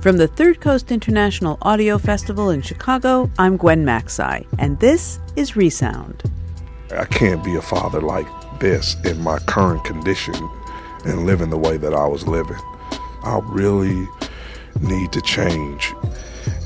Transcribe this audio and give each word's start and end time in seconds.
From 0.00 0.16
the 0.16 0.28
Third 0.28 0.62
Coast 0.62 0.90
International 0.90 1.58
Audio 1.60 1.98
Festival 1.98 2.48
in 2.48 2.62
Chicago, 2.62 3.30
I'm 3.38 3.58
Gwen 3.58 3.84
Macsai, 3.84 4.46
and 4.58 4.80
this 4.80 5.20
is 5.36 5.56
Resound. 5.56 6.22
I 6.96 7.04
can't 7.04 7.44
be 7.44 7.54
a 7.56 7.60
father 7.60 8.00
like 8.00 8.26
this 8.60 8.96
in 9.04 9.20
my 9.20 9.38
current 9.40 9.84
condition 9.84 10.34
and 11.04 11.26
living 11.26 11.50
the 11.50 11.58
way 11.58 11.76
that 11.76 11.92
I 11.92 12.06
was 12.06 12.26
living. 12.26 12.56
I 13.24 13.42
really 13.44 14.08
need 14.80 15.12
to 15.12 15.20
change. 15.20 15.92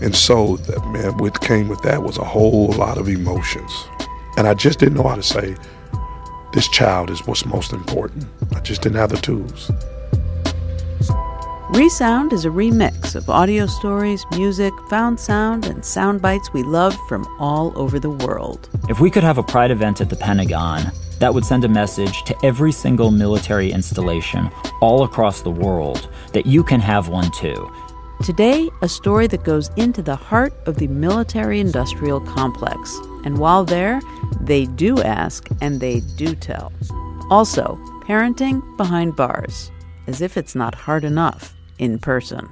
And 0.01 0.15
so, 0.15 0.57
that, 0.59 0.87
man, 0.93 1.19
what 1.19 1.41
came 1.41 1.67
with 1.67 1.83
that 1.83 2.05
was 2.05 2.19
a 2.19 2.25
whole 2.25 2.69
lot 2.75 2.99
of 2.99 3.09
emotions. 3.09 3.73
And 4.37 4.47
I 4.47 4.55
just 4.55 4.79
didn't 4.79 4.95
know 4.95 5.09
how 5.09 5.17
to 5.17 5.25
say, 5.25 5.57
this 6.53 6.69
child 6.69 7.11
is 7.11 7.27
what's 7.27 7.45
most 7.45 7.73
important. 7.73 8.27
I 8.55 8.61
just 8.61 8.83
didn't 8.83 8.99
have 8.99 9.11
the 9.11 9.17
tools. 9.17 9.73
Resound 11.75 12.33
is 12.33 12.45
a 12.45 12.51
remix 12.51 13.17
of 13.17 13.29
audio 13.29 13.67
stories, 13.67 14.25
music, 14.31 14.73
found 14.89 15.19
sound, 15.19 15.67
and 15.67 15.85
sound 15.85 16.23
bites 16.23 16.53
we 16.53 16.63
love 16.63 16.97
from 17.09 17.27
all 17.41 17.77
over 17.77 17.99
the 17.99 18.11
world. 18.11 18.69
If 18.89 19.01
we 19.01 19.11
could 19.11 19.25
have 19.25 19.39
a 19.39 19.43
pride 19.43 19.73
event 19.73 20.01
at 20.01 20.09
the 20.09 20.15
Pentagon, 20.15 20.93
that 21.19 21.35
would 21.35 21.45
send 21.45 21.65
a 21.65 21.69
message 21.69 22.23
to 22.27 22.47
every 22.47 22.71
single 22.71 23.11
military 23.11 23.73
installation 23.73 24.53
all 24.81 25.03
across 25.03 25.43
the 25.43 25.51
world 25.51 26.09
that 26.33 26.47
you 26.47 26.63
can 26.63 26.79
have 26.79 27.09
one 27.09 27.29
too. 27.33 27.69
Today, 28.23 28.71
a 28.81 28.89
story 28.89 29.27
that 29.27 29.43
goes 29.43 29.69
into 29.75 30.01
the 30.01 30.15
heart 30.15 30.55
of 30.67 30.77
the 30.77 30.87
military 30.87 31.59
industrial 31.59 32.21
complex. 32.21 33.01
And 33.25 33.39
while 33.39 33.65
there, 33.65 34.01
they 34.41 34.67
do 34.67 35.03
ask 35.03 35.49
and 35.61 35.81
they 35.81 36.03
do 36.15 36.37
tell. 36.37 36.73
Also, 37.31 37.77
parenting 38.07 38.63
behind 38.77 39.17
bars, 39.17 39.73
as 40.07 40.21
if 40.21 40.37
it's 40.37 40.55
not 40.55 40.77
hard 40.77 41.03
enough 41.03 41.53
in 41.79 41.99
person. 41.99 42.49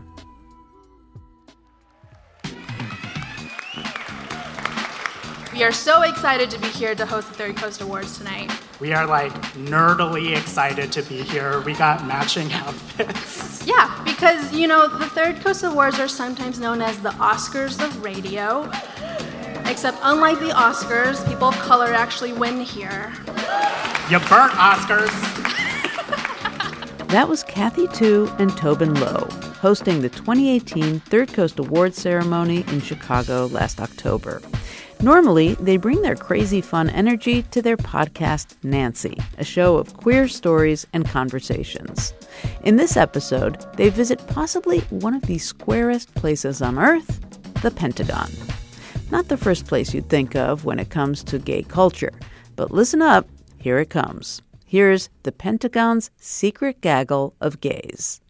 We 5.52 5.64
are 5.64 5.72
so 5.72 6.00
excited 6.00 6.50
to 6.50 6.58
be 6.58 6.68
here 6.68 6.94
to 6.94 7.04
host 7.04 7.28
the 7.28 7.34
Third 7.34 7.56
Coast 7.56 7.82
Awards 7.82 8.16
tonight. 8.16 8.50
We 8.80 8.94
are 8.94 9.06
like 9.06 9.32
nerdily 9.52 10.34
excited 10.34 10.90
to 10.92 11.02
be 11.02 11.22
here. 11.22 11.60
We 11.60 11.74
got 11.74 12.06
matching 12.06 12.50
outfits. 12.54 13.66
Yeah, 13.66 14.02
because 14.04 14.52
you 14.52 14.66
know, 14.66 14.88
the 14.88 15.06
Third 15.10 15.40
Coast 15.40 15.62
Awards 15.62 15.98
are 15.98 16.08
sometimes 16.08 16.58
known 16.58 16.80
as 16.80 16.98
the 17.00 17.10
Oscars 17.10 17.84
of 17.84 18.02
radio. 18.02 18.70
Except, 19.66 19.98
unlike 20.02 20.38
the 20.38 20.48
Oscars, 20.48 21.26
people 21.28 21.48
of 21.48 21.54
color 21.56 21.92
actually 21.92 22.32
win 22.32 22.60
here. 22.60 23.12
You 24.10 24.18
burnt 24.28 24.52
Oscars. 24.52 25.41
That 27.12 27.28
was 27.28 27.42
Kathy 27.42 27.88
Tu 27.88 28.26
and 28.38 28.56
Tobin 28.56 28.94
Low 28.94 29.28
hosting 29.60 30.00
the 30.00 30.08
2018 30.08 31.00
Third 31.00 31.30
Coast 31.34 31.58
Awards 31.58 32.00
ceremony 32.00 32.64
in 32.68 32.80
Chicago 32.80 33.48
last 33.48 33.82
October. 33.82 34.40
Normally, 35.02 35.56
they 35.56 35.76
bring 35.76 36.00
their 36.00 36.16
crazy 36.16 36.62
fun 36.62 36.88
energy 36.88 37.42
to 37.50 37.60
their 37.60 37.76
podcast, 37.76 38.56
Nancy, 38.62 39.18
a 39.36 39.44
show 39.44 39.76
of 39.76 39.94
queer 39.94 40.26
stories 40.26 40.86
and 40.94 41.06
conversations. 41.06 42.14
In 42.64 42.76
this 42.76 42.96
episode, 42.96 43.62
they 43.76 43.90
visit 43.90 44.26
possibly 44.28 44.80
one 44.88 45.12
of 45.12 45.26
the 45.26 45.36
squarest 45.36 46.14
places 46.14 46.62
on 46.62 46.78
Earth, 46.78 47.20
the 47.60 47.70
Pentagon. 47.70 48.30
Not 49.10 49.28
the 49.28 49.36
first 49.36 49.66
place 49.66 49.92
you'd 49.92 50.08
think 50.08 50.34
of 50.34 50.64
when 50.64 50.78
it 50.78 50.88
comes 50.88 51.22
to 51.24 51.38
gay 51.38 51.62
culture, 51.62 52.14
but 52.56 52.70
listen 52.70 53.02
up, 53.02 53.28
here 53.58 53.78
it 53.78 53.90
comes. 53.90 54.40
Here's 54.72 55.10
the 55.22 55.32
Pentagon's 55.32 56.10
secret 56.16 56.80
gaggle 56.80 57.34
of 57.42 57.60
gays. 57.60 58.22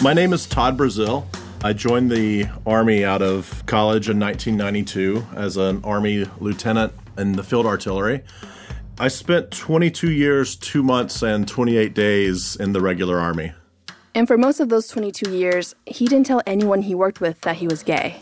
My 0.00 0.14
name 0.14 0.32
is 0.32 0.46
Todd 0.46 0.78
Breasseale. 0.78 1.26
I 1.62 1.74
joined 1.74 2.10
the 2.10 2.46
Army 2.64 3.04
out 3.04 3.20
of 3.20 3.62
college 3.66 4.08
in 4.08 4.18
1992 4.18 5.22
as 5.36 5.58
an 5.58 5.84
Army 5.84 6.24
lieutenant 6.38 6.94
in 7.18 7.32
the 7.32 7.42
field 7.42 7.66
artillery. 7.66 8.22
I 8.98 9.08
spent 9.08 9.50
22 9.50 10.12
years, 10.12 10.56
2 10.56 10.82
months, 10.82 11.20
and 11.20 11.46
28 11.46 11.92
days 11.92 12.56
in 12.56 12.72
the 12.72 12.80
regular 12.80 13.20
Army. 13.20 13.52
And 14.14 14.26
for 14.26 14.38
most 14.38 14.60
of 14.60 14.70
those 14.70 14.88
22 14.88 15.36
years, 15.36 15.74
he 15.84 16.06
didn't 16.06 16.24
tell 16.24 16.40
anyone 16.46 16.80
he 16.80 16.94
worked 16.94 17.20
with 17.20 17.42
that 17.42 17.56
he 17.56 17.68
was 17.68 17.82
gay. 17.82 18.16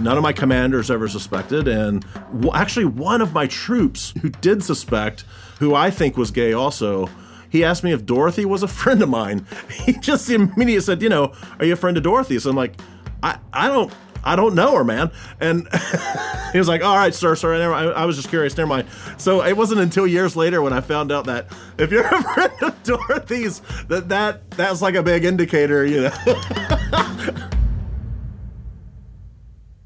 None 0.00 0.16
of 0.16 0.22
my 0.22 0.32
commanders 0.32 0.90
ever 0.90 1.08
suspected, 1.08 1.68
and 1.68 2.04
w- 2.32 2.50
actually, 2.52 2.84
one 2.84 3.20
of 3.22 3.32
my 3.32 3.46
troops 3.46 4.12
who 4.20 4.28
did 4.28 4.62
suspect, 4.62 5.24
who 5.60 5.74
I 5.74 5.90
think 5.90 6.16
was 6.16 6.30
gay 6.30 6.52
also, 6.52 7.08
he 7.48 7.62
asked 7.64 7.84
me 7.84 7.92
if 7.92 8.04
Dorothy 8.04 8.44
was 8.44 8.62
a 8.64 8.68
friend 8.68 9.00
of 9.02 9.08
mine. 9.08 9.46
He 9.70 9.92
just 9.92 10.28
immediately 10.28 10.80
said, 10.80 11.00
"You 11.02 11.08
know, 11.10 11.32
are 11.58 11.64
you 11.64 11.74
a 11.74 11.76
friend 11.76 11.96
of 11.96 12.02
Dorothy?" 12.02 12.38
So 12.40 12.50
I'm 12.50 12.56
like, 12.56 12.74
"I, 13.22 13.38
I 13.52 13.68
don't, 13.68 13.92
I 14.24 14.34
don't 14.34 14.54
know 14.56 14.74
her, 14.76 14.82
man." 14.84 15.12
And 15.40 15.68
he 16.52 16.58
was 16.58 16.66
like, 16.68 16.82
"All 16.82 16.96
right, 16.96 17.14
sir, 17.14 17.36
sir." 17.36 17.72
I, 17.72 17.84
I 17.84 18.04
was 18.04 18.16
just 18.16 18.28
curious. 18.28 18.56
Never 18.56 18.68
mind. 18.68 18.88
So 19.16 19.44
it 19.44 19.56
wasn't 19.56 19.80
until 19.80 20.06
years 20.08 20.34
later 20.34 20.60
when 20.60 20.72
I 20.72 20.80
found 20.80 21.12
out 21.12 21.26
that 21.26 21.46
if 21.78 21.92
you're 21.92 22.04
a 22.04 22.22
friend 22.34 22.62
of 22.62 22.82
Dorothy's, 22.82 23.60
that 23.88 24.08
that 24.08 24.50
that's 24.50 24.82
like 24.82 24.96
a 24.96 25.02
big 25.04 25.24
indicator, 25.24 25.86
you 25.86 26.02
know. 26.02 27.50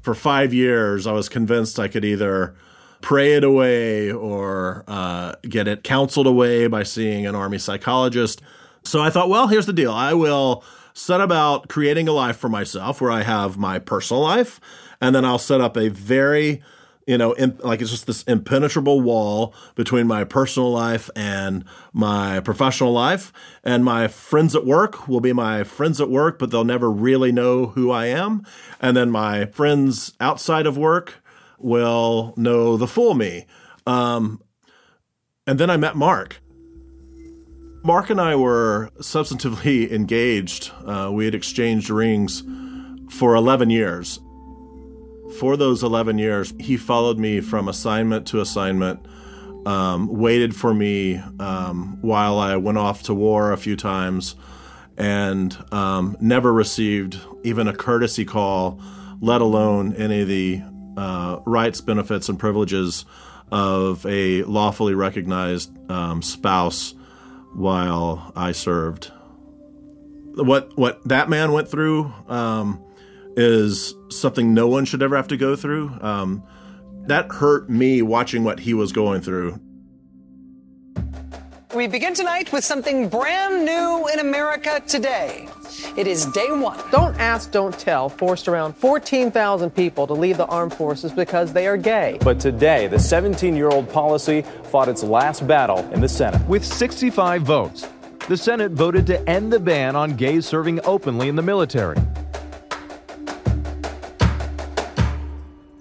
For 0.01 0.15
five 0.15 0.53
years, 0.53 1.05
I 1.05 1.11
was 1.11 1.29
convinced 1.29 1.79
I 1.79 1.87
could 1.87 2.05
either 2.05 2.55
pray 3.01 3.33
it 3.33 3.43
away 3.43 4.11
or 4.11 4.83
uh, 4.87 5.35
get 5.43 5.67
it 5.67 5.83
counseled 5.83 6.27
away 6.27 6.67
by 6.67 6.83
seeing 6.83 7.25
an 7.25 7.35
army 7.35 7.57
psychologist. 7.57 8.41
So 8.83 9.01
I 9.01 9.09
thought, 9.09 9.29
well, 9.29 9.47
here's 9.47 9.65
the 9.65 9.73
deal. 9.73 9.91
I 9.91 10.13
will 10.13 10.63
set 10.93 11.21
about 11.21 11.69
creating 11.69 12.07
a 12.07 12.11
life 12.11 12.37
for 12.37 12.49
myself 12.49 13.01
where 13.01 13.11
I 13.11 13.23
have 13.23 13.57
my 13.57 13.79
personal 13.79 14.21
life, 14.21 14.59
and 14.99 15.15
then 15.15 15.25
I'll 15.25 15.37
set 15.39 15.61
up 15.61 15.77
a 15.77 15.89
very 15.89 16.61
you 17.09 17.17
know, 17.17 17.35
imp- 17.37 17.63
like 17.63 17.81
it's 17.81 17.89
just 17.89 18.05
this 18.05 18.21
impenetrable 18.23 19.01
wall 19.01 19.55
between 19.73 20.05
my 20.05 20.23
personal 20.23 20.71
life 20.71 21.09
and 21.15 21.65
my 21.91 22.39
professional 22.39 22.93
life. 22.93 23.33
And 23.63 23.83
my 23.83 24.07
friends 24.07 24.55
at 24.55 24.63
work 24.63 25.07
will 25.07 25.19
be 25.19 25.33
my 25.33 25.63
friends 25.63 25.99
at 25.99 26.11
work, 26.11 26.37
but 26.37 26.51
they'll 26.51 26.63
never 26.63 26.91
really 26.91 27.31
know 27.31 27.65
who 27.65 27.89
I 27.89 28.05
am. 28.05 28.45
And 28.79 28.95
then 28.95 29.09
my 29.09 29.47
friends 29.47 30.13
outside 30.19 30.67
of 30.67 30.77
work 30.77 31.15
will 31.57 32.35
know 32.37 32.77
the 32.77 32.85
full 32.85 33.15
me. 33.15 33.47
Um, 33.87 34.39
and 35.47 35.59
then 35.59 35.71
I 35.71 35.77
met 35.77 35.95
Mark. 35.95 36.39
Mark 37.83 38.11
and 38.11 38.21
I 38.21 38.35
were 38.35 38.91
substantively 38.99 39.89
engaged. 39.91 40.69
Uh, 40.85 41.09
we 41.11 41.25
had 41.25 41.33
exchanged 41.33 41.89
rings 41.89 42.43
for 43.09 43.33
11 43.33 43.71
years. 43.71 44.19
For 45.37 45.55
those 45.55 45.83
11 45.83 46.17
years, 46.17 46.53
he 46.59 46.75
followed 46.75 47.19
me 47.19 47.39
from 47.39 47.67
assignment 47.67 48.27
to 48.27 48.41
assignment, 48.41 49.05
um, 49.65 50.07
waited 50.07 50.55
for 50.55 50.73
me 50.73 51.17
um, 51.39 51.99
while 52.01 52.39
I 52.39 52.55
went 52.55 52.77
off 52.77 53.03
to 53.03 53.13
war 53.13 53.51
a 53.51 53.57
few 53.57 53.75
times, 53.75 54.35
and 54.97 55.55
um, 55.71 56.17
never 56.19 56.51
received 56.51 57.19
even 57.43 57.67
a 57.67 57.73
courtesy 57.73 58.25
call, 58.25 58.81
let 59.21 59.41
alone 59.41 59.93
any 59.95 60.21
of 60.21 60.27
the 60.27 60.61
uh, 60.97 61.39
rights, 61.45 61.79
benefits, 61.79 62.27
and 62.27 62.39
privileges 62.39 63.05
of 63.51 64.05
a 64.05 64.43
lawfully 64.43 64.93
recognized 64.93 65.71
um, 65.91 66.21
spouse 66.21 66.95
while 67.53 68.31
I 68.35 68.51
served. 68.51 69.11
What 70.35 70.77
what 70.77 71.05
that 71.07 71.29
man 71.29 71.51
went 71.51 71.69
through 71.69 72.13
um, 72.27 72.83
is 73.35 73.93
something 74.09 74.53
no 74.53 74.67
one 74.67 74.85
should 74.85 75.01
ever 75.01 75.15
have 75.15 75.27
to 75.29 75.37
go 75.37 75.55
through. 75.55 75.97
Um, 76.01 76.43
that 77.07 77.31
hurt 77.31 77.69
me 77.69 78.01
watching 78.01 78.43
what 78.43 78.59
he 78.59 78.73
was 78.73 78.91
going 78.91 79.21
through. 79.21 79.59
We 81.75 81.85
begin 81.85 82.15
tonight 82.15 82.51
with 82.51 82.63
something 82.63 83.09
brand 83.09 83.63
new 83.63 84.07
in 84.11 84.19
America 84.19 84.81
today. 84.87 85.47
It 85.95 86.07
is 86.07 86.25
day 86.27 86.51
one. 86.51 86.79
Don't 86.91 87.15
Ask, 87.19 87.51
Don't 87.51 87.77
Tell 87.77 88.09
forced 88.09 88.47
around 88.47 88.75
14,000 88.75 89.69
people 89.69 90.07
to 90.07 90.13
leave 90.13 90.37
the 90.37 90.47
armed 90.47 90.73
forces 90.73 91.11
because 91.11 91.53
they 91.53 91.67
are 91.67 91.77
gay. 91.77 92.17
But 92.21 92.39
today, 92.39 92.87
the 92.87 92.97
17 92.97 93.55
year 93.55 93.69
old 93.69 93.87
policy 93.87 94.41
fought 94.63 94.89
its 94.89 95.03
last 95.03 95.45
battle 95.47 95.87
in 95.91 96.01
the 96.01 96.09
Senate. 96.09 96.41
With 96.47 96.65
65 96.65 97.43
votes, 97.43 97.87
the 98.27 98.37
Senate 98.37 98.71
voted 98.71 99.05
to 99.07 99.29
end 99.29 99.53
the 99.53 99.59
ban 99.59 99.95
on 99.95 100.15
gays 100.15 100.47
serving 100.47 100.79
openly 100.85 101.29
in 101.29 101.35
the 101.35 101.43
military. 101.43 101.97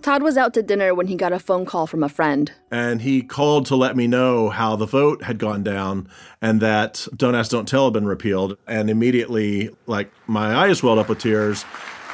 Todd 0.08 0.22
was 0.22 0.38
out 0.38 0.54
to 0.54 0.62
dinner 0.62 0.94
when 0.94 1.06
he 1.06 1.16
got 1.16 1.34
a 1.34 1.38
phone 1.38 1.66
call 1.66 1.86
from 1.86 2.02
a 2.02 2.08
friend. 2.08 2.50
And 2.70 3.02
he 3.02 3.20
called 3.20 3.66
to 3.66 3.76
let 3.76 3.94
me 3.94 4.06
know 4.06 4.48
how 4.48 4.74
the 4.74 4.86
vote 4.86 5.24
had 5.24 5.38
gone 5.38 5.62
down 5.62 6.08
and 6.40 6.62
that 6.62 7.06
Don't 7.14 7.34
Ask, 7.34 7.50
Don't 7.50 7.68
Tell 7.68 7.84
had 7.84 7.92
been 7.92 8.06
repealed. 8.06 8.56
And 8.66 8.88
immediately, 8.88 9.68
like, 9.84 10.10
my 10.26 10.56
eyes 10.56 10.82
welled 10.82 10.98
up 10.98 11.10
with 11.10 11.18
tears. 11.18 11.66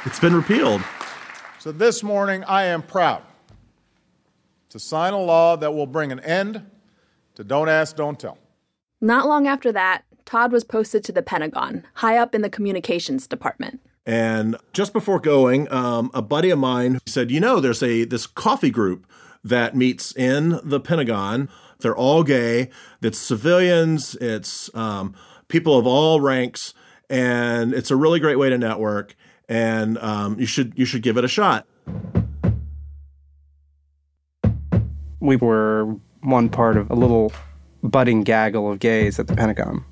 It's 0.04 0.18
been 0.18 0.34
repealed. 0.34 0.82
So 1.60 1.70
this 1.70 2.02
morning, 2.02 2.42
I 2.48 2.64
am 2.64 2.82
proud 2.82 3.22
to 4.70 4.80
sign 4.80 5.12
a 5.12 5.22
law 5.22 5.54
that 5.54 5.72
will 5.72 5.86
bring 5.86 6.10
an 6.10 6.18
end 6.18 6.68
to 7.36 7.44
Don't 7.44 7.68
Ask, 7.68 7.94
Don't 7.94 8.18
Tell. 8.18 8.38
Not 9.00 9.28
long 9.28 9.46
after 9.46 9.70
that, 9.70 10.02
Todd 10.24 10.50
was 10.50 10.64
posted 10.64 11.04
to 11.04 11.12
the 11.12 11.22
Pentagon, 11.22 11.86
high 11.94 12.16
up 12.16 12.34
in 12.34 12.42
the 12.42 12.50
communications 12.50 13.28
department. 13.28 13.80
And 14.06 14.56
just 14.72 14.92
before 14.92 15.18
going, 15.18 15.70
um, 15.72 16.10
a 16.12 16.20
buddy 16.20 16.50
of 16.50 16.58
mine 16.58 16.98
said, 17.06 17.30
"You 17.30 17.40
know, 17.40 17.58
there's 17.58 17.82
a 17.82 18.04
this 18.04 18.26
coffee 18.26 18.70
group 18.70 19.06
that 19.42 19.74
meets 19.74 20.14
in 20.14 20.60
the 20.62 20.80
Pentagon. 20.80 21.48
They're 21.80 21.96
all 21.96 22.22
gay. 22.22 22.70
It's 23.02 23.18
civilians. 23.18 24.14
It's 24.16 24.74
um, 24.74 25.14
people 25.48 25.78
of 25.78 25.86
all 25.86 26.20
ranks, 26.20 26.74
and 27.08 27.72
it's 27.72 27.90
a 27.90 27.96
really 27.96 28.20
great 28.20 28.38
way 28.38 28.50
to 28.50 28.58
network. 28.58 29.16
And 29.48 29.98
um, 29.98 30.38
you 30.38 30.46
should 30.46 30.74
you 30.76 30.84
should 30.84 31.02
give 31.02 31.16
it 31.16 31.24
a 31.24 31.28
shot." 31.28 31.66
We 35.20 35.36
were 35.36 35.96
one 36.20 36.50
part 36.50 36.76
of 36.76 36.90
a 36.90 36.94
little 36.94 37.32
budding 37.82 38.22
gaggle 38.22 38.70
of 38.70 38.78
gays 38.78 39.18
at 39.18 39.26
the 39.26 39.34
Pentagon. 39.34 39.84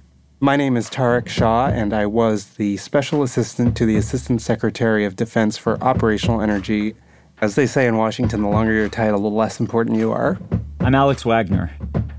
My 0.44 0.56
name 0.56 0.76
is 0.76 0.90
Tarek 0.90 1.28
Shah, 1.28 1.68
and 1.68 1.94
I 1.94 2.06
was 2.06 2.54
the 2.54 2.76
Special 2.78 3.22
Assistant 3.22 3.76
to 3.76 3.86
the 3.86 3.96
Assistant 3.96 4.42
Secretary 4.42 5.04
of 5.04 5.14
Defense 5.14 5.56
for 5.56 5.80
Operational 5.80 6.40
Energy. 6.40 6.96
As 7.40 7.54
they 7.54 7.64
say 7.64 7.86
in 7.86 7.96
Washington, 7.96 8.42
the 8.42 8.48
longer 8.48 8.72
your 8.72 8.88
title, 8.88 9.20
the 9.20 9.28
less 9.28 9.60
important 9.60 9.98
you 9.98 10.10
are. 10.10 10.40
I'm 10.80 10.96
Alex 10.96 11.24
Wagner. 11.24 11.70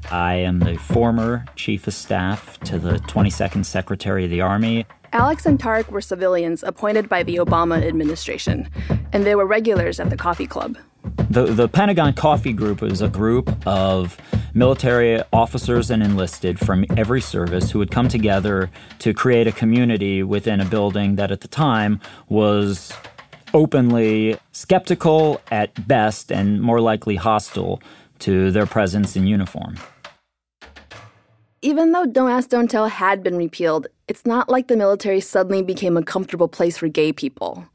I 0.10 0.36
am 0.36 0.60
the 0.60 0.78
former 0.78 1.44
Chief 1.58 1.86
of 1.86 1.94
Staff 1.94 2.62
to 2.62 2.80
the 2.80 2.94
22nd 3.00 3.66
Secretary 3.66 4.24
of 4.24 4.32
the 4.32 4.40
Army. 4.40 4.86
Alex 5.12 5.46
and 5.46 5.60
Tarek 5.60 5.90
were 5.90 6.00
civilians 6.00 6.64
appointed 6.64 7.10
by 7.10 7.24
the 7.24 7.36
Obama 7.36 7.86
administration, 7.86 8.70
and 9.12 9.26
they 9.26 9.36
were 9.36 9.46
regulars 9.46 10.00
at 10.00 10.10
the 10.10 10.16
coffee 10.16 10.48
club. 10.48 10.78
The, 11.30 11.46
the 11.46 11.68
Pentagon 11.68 12.14
Coffee 12.14 12.54
Group 12.54 12.84
is 12.84 13.02
a 13.02 13.08
group 13.08 13.52
of 13.68 14.18
military 14.54 15.22
officers 15.34 15.90
and 15.90 16.04
enlisted 16.04 16.60
from 16.60 16.86
every 16.96 17.22
service 17.22 17.72
who 17.72 17.80
would 17.80 17.92
come 17.92 18.08
together 18.08 18.70
to 19.00 19.14
create 19.14 19.48
a 19.48 19.52
community 19.52 20.24
within 20.24 20.60
a 20.62 20.66
building 20.66 21.16
that 21.16 21.32
at 21.32 21.42
the 21.42 21.48
time 21.48 22.00
was 22.30 22.94
openly 23.54 24.38
skeptical 24.52 25.42
at 25.52 25.88
best 25.88 26.32
and 26.32 26.62
more 26.62 26.80
likely 26.80 27.16
hostile 27.16 27.82
to 28.20 28.52
their 28.52 28.66
presence 28.66 29.16
in 29.16 29.28
uniform. 29.28 29.76
Even 31.62 31.94
though 31.94 32.06
Don't 32.06 32.30
Ask, 32.30 32.50
Don't 32.50 32.70
Tell 32.70 32.88
had 32.88 33.24
been 33.24 33.38
repealed, 33.38 33.88
it's 34.08 34.26
not 34.26 34.50
like 34.50 34.68
the 34.68 34.78
military 34.78 35.20
suddenly 35.20 35.62
became 35.62 35.98
a 35.98 36.04
comfortable 36.04 36.48
place 36.48 36.78
for 36.78 36.88
gay 36.88 37.14
people. 37.14 37.66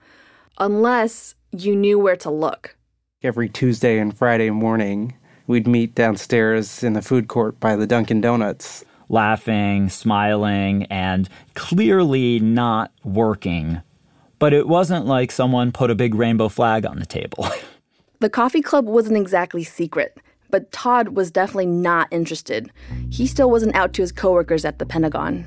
Unless 0.58 1.34
you 1.52 1.74
knew 1.74 1.98
where 1.98 2.16
to 2.16 2.30
look. 2.30 2.76
Every 3.24 3.48
Tuesday 3.48 3.98
and 3.98 4.16
Friday 4.16 4.50
morning, 4.50 5.12
we'd 5.48 5.66
meet 5.66 5.96
downstairs 5.96 6.84
in 6.84 6.92
the 6.92 7.02
food 7.02 7.26
court 7.26 7.58
by 7.58 7.74
the 7.74 7.84
Dunkin' 7.84 8.20
Donuts. 8.20 8.84
Laughing, 9.08 9.88
smiling, 9.88 10.84
and 10.84 11.28
clearly 11.54 12.38
not 12.38 12.92
working. 13.02 13.82
But 14.38 14.52
it 14.52 14.68
wasn't 14.68 15.06
like 15.06 15.32
someone 15.32 15.72
put 15.72 15.90
a 15.90 15.96
big 15.96 16.14
rainbow 16.14 16.48
flag 16.48 16.86
on 16.86 17.00
the 17.00 17.06
table. 17.06 17.48
the 18.20 18.30
coffee 18.30 18.62
club 18.62 18.86
wasn't 18.86 19.16
exactly 19.16 19.64
secret, 19.64 20.16
but 20.48 20.70
Todd 20.70 21.08
was 21.08 21.32
definitely 21.32 21.66
not 21.66 22.06
interested. 22.12 22.70
He 23.10 23.26
still 23.26 23.50
wasn't 23.50 23.74
out 23.74 23.94
to 23.94 24.02
his 24.02 24.12
coworkers 24.12 24.64
at 24.64 24.78
the 24.78 24.86
Pentagon. 24.86 25.44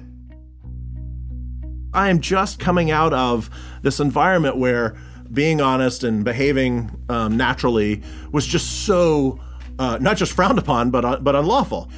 I 1.94 2.09
am 2.09 2.19
just 2.19 2.59
coming 2.59 2.91
out 2.91 3.13
of 3.13 3.50
this 3.81 4.01
environment 4.01 4.57
where 4.57 4.94
being 5.33 5.62
honest 5.62 6.04
and 6.04 6.24
behaving 6.24 6.92
um, 7.10 7.38
naturally 7.38 8.01
was 8.31 8.45
just 8.45 8.86
so 8.86 9.39
uh, 9.80 9.98
not 10.00 10.18
just 10.18 10.33
frowned 10.33 10.60
upon, 10.60 10.92
but 10.92 11.06
uh, 11.06 11.18
but 11.18 11.36
unlawful. 11.36 11.89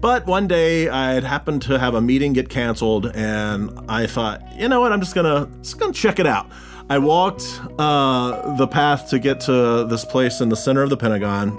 But 0.00 0.26
one 0.26 0.46
day 0.46 0.88
I 0.88 1.12
had 1.12 1.24
happened 1.24 1.62
to 1.62 1.78
have 1.78 1.94
a 1.94 2.00
meeting 2.00 2.32
get 2.32 2.48
canceled, 2.48 3.06
and 3.14 3.70
I 3.88 4.06
thought, 4.06 4.40
you 4.56 4.68
know 4.68 4.80
what, 4.80 4.92
I'm 4.92 5.00
just 5.00 5.14
gonna 5.14 5.48
just 5.60 5.78
gonna 5.78 5.92
check 5.92 6.18
it 6.18 6.26
out. 6.26 6.48
I 6.90 6.98
walked 6.98 7.60
uh, 7.78 8.56
the 8.56 8.66
path 8.66 9.10
to 9.10 9.18
get 9.18 9.40
to 9.42 9.84
this 9.84 10.04
place 10.04 10.40
in 10.40 10.48
the 10.48 10.56
center 10.56 10.82
of 10.82 10.90
the 10.90 10.96
Pentagon. 10.96 11.50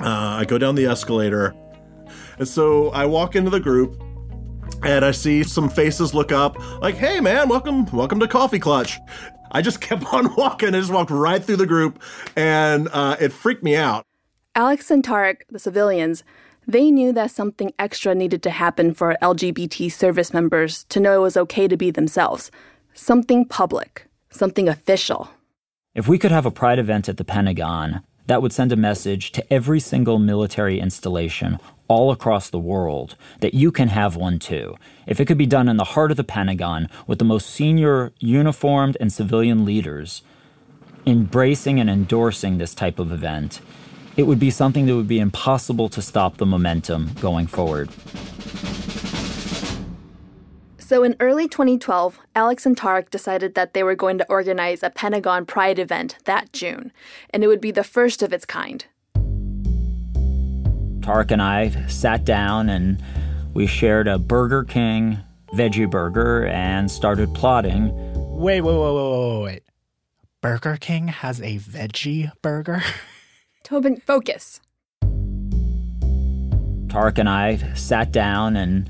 Uh, 0.00 0.38
I 0.40 0.44
go 0.44 0.58
down 0.58 0.76
the 0.76 0.86
escalator, 0.86 1.54
and 2.38 2.46
so 2.46 2.90
I 2.90 3.06
walk 3.06 3.34
into 3.34 3.50
the 3.50 3.60
group, 3.60 4.00
and 4.84 5.04
I 5.04 5.10
see 5.10 5.42
some 5.42 5.68
faces 5.68 6.14
look 6.14 6.30
up, 6.30 6.56
like, 6.80 6.94
"Hey, 6.94 7.18
man, 7.18 7.48
welcome, 7.48 7.84
welcome 7.86 8.20
to 8.20 8.28
Coffee 8.28 8.60
Clutch." 8.60 8.98
I 9.50 9.62
just 9.62 9.80
kept 9.88 10.12
on 10.12 10.34
walking. 10.36 10.74
I 10.74 10.80
just 10.80 10.92
walked 10.92 11.10
right 11.10 11.42
through 11.42 11.56
the 11.56 11.66
group, 11.66 12.02
and 12.36 12.88
uh, 12.92 13.16
it 13.20 13.32
freaked 13.32 13.62
me 13.62 13.76
out. 13.76 14.04
Alex 14.54 14.90
and 14.90 15.04
Tarek, 15.04 15.42
the 15.50 15.58
civilians, 15.58 16.24
they 16.66 16.90
knew 16.90 17.12
that 17.12 17.30
something 17.30 17.72
extra 17.78 18.14
needed 18.14 18.42
to 18.42 18.50
happen 18.50 18.92
for 18.92 19.16
LGBT 19.22 19.90
service 19.90 20.34
members 20.34 20.84
to 20.84 21.00
know 21.00 21.14
it 21.14 21.22
was 21.22 21.36
okay 21.36 21.66
to 21.66 21.76
be 21.76 21.90
themselves. 21.90 22.50
Something 22.92 23.44
public, 23.46 24.06
something 24.30 24.68
official. 24.68 25.30
If 25.94 26.08
we 26.08 26.18
could 26.18 26.30
have 26.30 26.44
a 26.44 26.50
pride 26.50 26.78
event 26.78 27.08
at 27.08 27.16
the 27.16 27.24
Pentagon, 27.24 28.02
that 28.28 28.42
would 28.42 28.52
send 28.52 28.70
a 28.72 28.76
message 28.76 29.32
to 29.32 29.52
every 29.52 29.80
single 29.80 30.18
military 30.18 30.78
installation 30.78 31.58
all 31.88 32.10
across 32.10 32.50
the 32.50 32.58
world 32.58 33.16
that 33.40 33.54
you 33.54 33.72
can 33.72 33.88
have 33.88 34.16
one 34.16 34.38
too. 34.38 34.76
If 35.06 35.18
it 35.18 35.24
could 35.24 35.38
be 35.38 35.46
done 35.46 35.68
in 35.68 35.78
the 35.78 35.84
heart 35.84 36.10
of 36.10 36.18
the 36.18 36.24
Pentagon 36.24 36.88
with 37.06 37.18
the 37.18 37.24
most 37.24 37.48
senior 37.48 38.12
uniformed 38.20 38.96
and 39.00 39.12
civilian 39.12 39.64
leaders 39.64 40.22
embracing 41.06 41.80
and 41.80 41.88
endorsing 41.88 42.58
this 42.58 42.74
type 42.74 42.98
of 42.98 43.10
event, 43.12 43.62
it 44.18 44.24
would 44.24 44.38
be 44.38 44.50
something 44.50 44.84
that 44.86 44.94
would 44.94 45.08
be 45.08 45.20
impossible 45.20 45.88
to 45.88 46.02
stop 46.02 46.36
the 46.36 46.44
momentum 46.44 47.10
going 47.20 47.46
forward. 47.46 47.88
So 50.88 51.02
in 51.02 51.16
early 51.20 51.48
2012, 51.48 52.18
Alex 52.34 52.64
and 52.64 52.74
Tarek 52.74 53.10
decided 53.10 53.54
that 53.54 53.74
they 53.74 53.82
were 53.82 53.94
going 53.94 54.16
to 54.16 54.26
organize 54.30 54.82
a 54.82 54.88
Pentagon 54.88 55.44
Pride 55.44 55.78
event 55.78 56.16
that 56.24 56.50
June, 56.54 56.92
and 57.28 57.44
it 57.44 57.46
would 57.46 57.60
be 57.60 57.70
the 57.70 57.84
first 57.84 58.22
of 58.22 58.32
its 58.32 58.46
kind. 58.46 58.86
Tarek 61.00 61.30
and 61.30 61.42
I 61.42 61.68
sat 61.88 62.24
down 62.24 62.70
and 62.70 63.02
we 63.52 63.66
shared 63.66 64.08
a 64.08 64.18
Burger 64.18 64.64
King 64.64 65.18
veggie 65.52 65.90
burger 65.90 66.46
and 66.46 66.90
started 66.90 67.34
plotting. 67.34 67.90
Wait, 68.14 68.62
wait, 68.62 68.74
wait, 68.74 68.94
wait, 68.94 69.10
wait, 69.10 69.42
wait. 69.42 69.62
Burger 70.40 70.78
King 70.80 71.08
has 71.08 71.42
a 71.42 71.58
veggie 71.58 72.32
burger? 72.40 72.82
Tobin, 73.62 73.98
focus. 73.98 74.62
Tarek 76.86 77.18
and 77.18 77.28
I 77.28 77.74
sat 77.74 78.10
down 78.10 78.56
and 78.56 78.88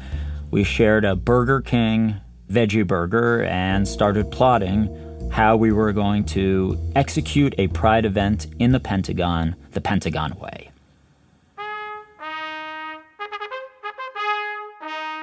we 0.50 0.64
shared 0.64 1.05
a 1.05 1.14
Burger 1.14 1.61
King 1.61 2.17
veggie 2.50 2.87
burger 2.87 3.43
and 3.45 3.87
started 3.87 4.31
plotting 4.31 4.88
how 5.31 5.57
we 5.57 5.73
were 5.73 5.93
going 5.93 6.25
to 6.25 6.78
execute 6.97 7.55
a 7.59 7.69
pride 7.69 8.05
event 8.05 8.47
in 8.59 8.73
the 8.73 8.81
Pentagon 8.81 9.55
the 9.73 9.81
Pentagon 9.81 10.33
way. 10.38 10.71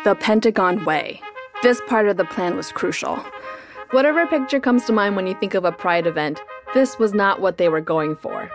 The 0.03 0.15
Pentagon 0.15 0.85
way. 0.85 1.19
This 1.63 1.81
part 1.87 2.07
of 2.07 2.17
the 2.17 2.25
plan 2.25 2.55
was 2.55 2.71
crucial. 2.71 3.15
Whatever 3.91 4.27
picture 4.27 4.59
comes 4.59 4.85
to 4.85 4.93
mind 4.93 5.15
when 5.15 5.25
you 5.25 5.33
think 5.39 5.55
of 5.55 5.65
a 5.65 5.71
pride 5.71 6.05
event, 6.05 6.39
this 6.75 6.99
was 6.99 7.13
not 7.13 7.41
what 7.41 7.57
they 7.57 7.69
were 7.69 7.81
going 7.81 8.15
for. 8.15 8.51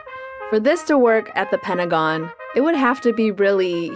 For 0.51 0.61
this 0.61 0.85
to 0.85 0.97
work 0.97 1.31
at 1.35 1.51
the 1.51 1.59
Pentagon, 1.59 2.31
it 2.55 2.61
would 2.61 2.77
have 2.77 3.01
to 3.01 3.13
be 3.13 3.33
really 3.33 3.91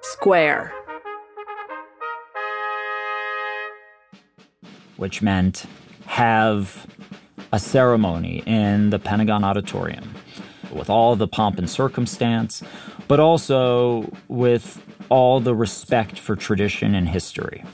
square. 0.00 0.72
Which 5.02 5.20
meant 5.20 5.66
have 6.06 6.86
a 7.52 7.58
ceremony 7.58 8.40
in 8.46 8.90
the 8.90 9.00
Pentagon 9.00 9.42
Auditorium 9.42 10.14
with 10.72 10.88
all 10.88 11.16
the 11.16 11.26
pomp 11.26 11.58
and 11.58 11.68
circumstance, 11.68 12.62
but 13.08 13.18
also 13.18 14.08
with 14.28 14.80
all 15.08 15.40
the 15.40 15.56
respect 15.56 16.20
for 16.20 16.36
tradition 16.36 16.94
and 16.94 17.08
history. 17.08 17.64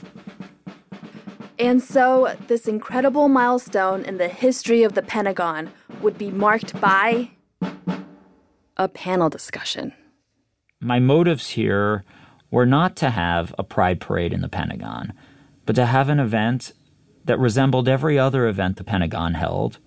And 1.59 1.83
so, 1.83 2.35
this 2.47 2.67
incredible 2.67 3.29
milestone 3.29 4.05
in 4.05 4.17
the 4.17 4.27
history 4.27 4.81
of 4.81 4.95
the 4.95 5.03
Pentagon 5.03 5.69
would 6.01 6.17
be 6.17 6.31
marked 6.31 6.81
by 6.81 7.29
a 8.75 8.87
panel 8.87 9.29
discussion. 9.29 9.93
My 10.81 10.97
motives 10.97 11.49
here 11.49 12.03
were 12.49 12.65
not 12.65 12.95
to 12.95 13.11
have 13.11 13.53
a 13.59 13.63
pride 13.63 13.99
parade 14.01 14.33
in 14.33 14.41
the 14.41 14.49
Pentagon, 14.49 15.13
but 15.67 15.75
to 15.75 15.85
have 15.85 16.09
an 16.09 16.19
event 16.19 16.71
that 17.29 17.37
resembled 17.37 17.87
every 17.87 18.17
other 18.17 18.47
event 18.47 18.77
the 18.77 18.83
Pentagon 18.83 19.35
held, 19.35 19.77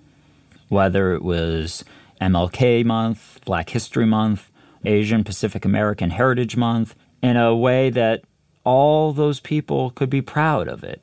whether 0.68 1.12
it 1.12 1.22
was 1.22 1.84
MLK 2.20 2.84
Month, 2.84 3.40
Black 3.44 3.70
History 3.70 4.06
Month, 4.06 4.48
Asian 4.84 5.24
Pacific 5.24 5.64
American 5.64 6.10
Heritage 6.10 6.56
Month, 6.56 6.94
in 7.20 7.36
a 7.36 7.54
way 7.54 7.90
that 7.90 8.22
all 8.62 9.12
those 9.12 9.40
people 9.40 9.90
could 9.90 10.08
be 10.08 10.22
proud 10.22 10.68
of 10.68 10.84
it. 10.84 11.02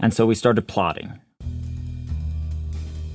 And 0.00 0.12
so 0.12 0.26
we 0.26 0.34
started 0.34 0.66
plotting. 0.66 1.20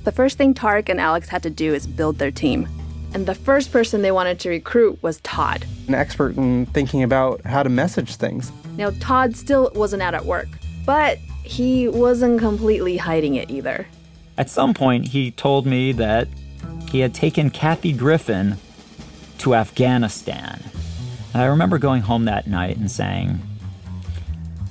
The 0.04 0.12
first 0.12 0.38
thing 0.38 0.54
Tarek 0.54 0.88
and 0.88 0.98
Alex 0.98 1.28
had 1.28 1.42
to 1.42 1.50
do 1.50 1.74
is 1.74 1.86
build 1.86 2.16
their 2.16 2.30
team. 2.30 2.66
And 3.12 3.26
the 3.26 3.34
first 3.34 3.70
person 3.70 4.00
they 4.00 4.12
wanted 4.12 4.40
to 4.40 4.48
recruit 4.48 5.02
was 5.02 5.20
Todd. 5.20 5.66
An 5.88 5.94
expert 5.94 6.38
in 6.38 6.64
thinking 6.64 7.02
about 7.02 7.42
how 7.42 7.62
to 7.62 7.68
message 7.68 8.16
things. 8.16 8.50
Now, 8.78 8.92
Todd 8.98 9.36
still 9.36 9.70
wasn't 9.74 10.00
out 10.00 10.14
at 10.14 10.24
work, 10.24 10.48
but 10.86 11.18
he 11.50 11.88
wasn't 11.88 12.38
completely 12.38 12.96
hiding 12.96 13.34
it 13.34 13.50
either. 13.50 13.88
At 14.38 14.48
some 14.48 14.72
point, 14.72 15.08
he 15.08 15.32
told 15.32 15.66
me 15.66 15.90
that 15.92 16.28
he 16.88 17.00
had 17.00 17.12
taken 17.12 17.50
Kathy 17.50 17.92
Griffin 17.92 18.56
to 19.38 19.56
Afghanistan. 19.56 20.62
And 21.34 21.42
I 21.42 21.46
remember 21.46 21.78
going 21.78 22.02
home 22.02 22.26
that 22.26 22.46
night 22.46 22.76
and 22.76 22.88
saying, 22.88 23.40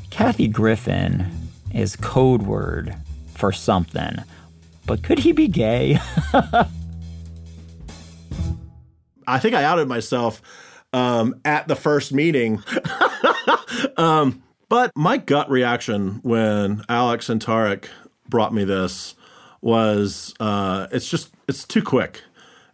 Kathy 0.09 0.47
Griffin 0.47 1.29
is 1.73 1.97
code 1.97 2.43
word 2.43 2.95
for 3.35 3.51
something, 3.51 4.23
but 4.85 5.03
could 5.03 5.19
he 5.19 5.33
be 5.33 5.49
gay? 5.49 5.99
I 9.27 9.37
think 9.39 9.53
I 9.53 9.65
outed 9.65 9.89
myself 9.89 10.41
um, 10.93 11.41
at 11.43 11.67
the 11.67 11.75
first 11.75 12.13
meeting. 12.13 12.63
um, 13.97 14.41
but 14.69 14.91
my 14.95 15.17
gut 15.17 15.49
reaction 15.49 16.19
when 16.23 16.83
Alex 16.87 17.29
and 17.29 17.43
Tarek 17.43 17.85
brought 18.27 18.53
me 18.53 18.63
this 18.63 19.15
was 19.61 20.33
uh, 20.39 20.87
it's 20.91 21.09
just 21.09 21.33
it's 21.47 21.65
too 21.65 21.81
quick. 21.81 22.23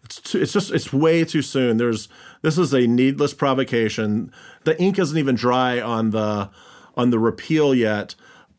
It's 0.03 0.19
too, 0.19 0.41
it's 0.41 0.53
just 0.53 0.71
it's 0.71 0.93
way 0.93 1.25
too 1.25 1.41
soon. 1.41 1.77
There's 1.77 2.07
this 2.41 2.57
is 2.57 2.73
a 2.73 2.85
needless 2.85 3.33
provocation. 3.33 4.31
The 4.65 4.79
ink 4.79 4.99
isn't 4.99 5.17
even 5.17 5.35
dry 5.35 5.81
on 5.81 6.11
the 6.11 6.49
on 6.95 7.09
the 7.09 7.19
repeal 7.19 7.73
yet. 7.73 8.15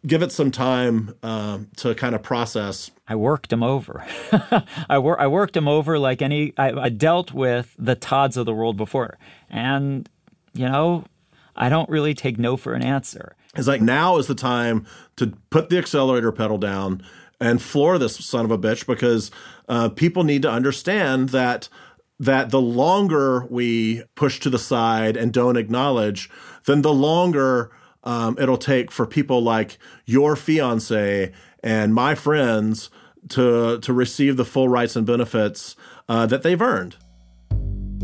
Give 0.06 0.22
it 0.22 0.30
some 0.30 0.50
time 0.50 1.14
uh, 1.22 1.60
to 1.76 1.94
kind 1.94 2.14
of 2.14 2.22
process. 2.22 2.90
I 3.08 3.16
worked 3.16 3.52
him 3.52 3.62
over. 3.62 4.04
I, 4.88 4.98
wor- 4.98 5.20
I 5.20 5.26
worked 5.26 5.56
him 5.56 5.66
over 5.66 5.98
like 5.98 6.22
any. 6.22 6.52
I, 6.56 6.72
I 6.72 6.88
dealt 6.90 7.32
with 7.32 7.74
the 7.78 7.94
Todds 7.96 8.36
of 8.36 8.46
the 8.46 8.54
world 8.54 8.76
before, 8.76 9.18
and 9.50 10.08
you 10.52 10.68
know, 10.68 11.04
I 11.56 11.68
don't 11.68 11.88
really 11.88 12.14
take 12.14 12.38
no 12.38 12.56
for 12.56 12.74
an 12.74 12.82
answer. 12.82 13.34
It's 13.56 13.68
like 13.68 13.80
now 13.80 14.18
is 14.18 14.26
the 14.26 14.34
time 14.34 14.86
to 15.16 15.32
put 15.50 15.70
the 15.70 15.78
accelerator 15.78 16.32
pedal 16.32 16.58
down 16.58 17.02
and 17.40 17.60
floor 17.60 17.98
this 17.98 18.16
son 18.24 18.44
of 18.44 18.50
a 18.50 18.58
bitch 18.58 18.86
because 18.86 19.30
uh, 19.68 19.88
people 19.88 20.24
need 20.24 20.42
to 20.42 20.50
understand 20.50 21.30
that 21.30 21.68
that 22.18 22.50
the 22.50 22.60
longer 22.60 23.44
we 23.46 24.02
push 24.14 24.40
to 24.40 24.48
the 24.48 24.58
side 24.58 25.18
and 25.18 25.34
don't 25.34 25.58
acknowledge, 25.58 26.30
then 26.64 26.80
the 26.80 26.92
longer 26.92 27.70
um, 28.04 28.36
it'll 28.38 28.56
take 28.56 28.90
for 28.90 29.04
people 29.06 29.42
like 29.42 29.76
your 30.06 30.34
fiance 30.36 31.32
and 31.62 31.94
my 31.94 32.14
friends 32.14 32.90
to 33.28 33.78
to 33.80 33.92
receive 33.92 34.36
the 34.36 34.44
full 34.44 34.68
rights 34.68 34.96
and 34.96 35.06
benefits 35.06 35.76
uh, 36.08 36.26
that 36.26 36.42
they've 36.42 36.62
earned. 36.62 36.96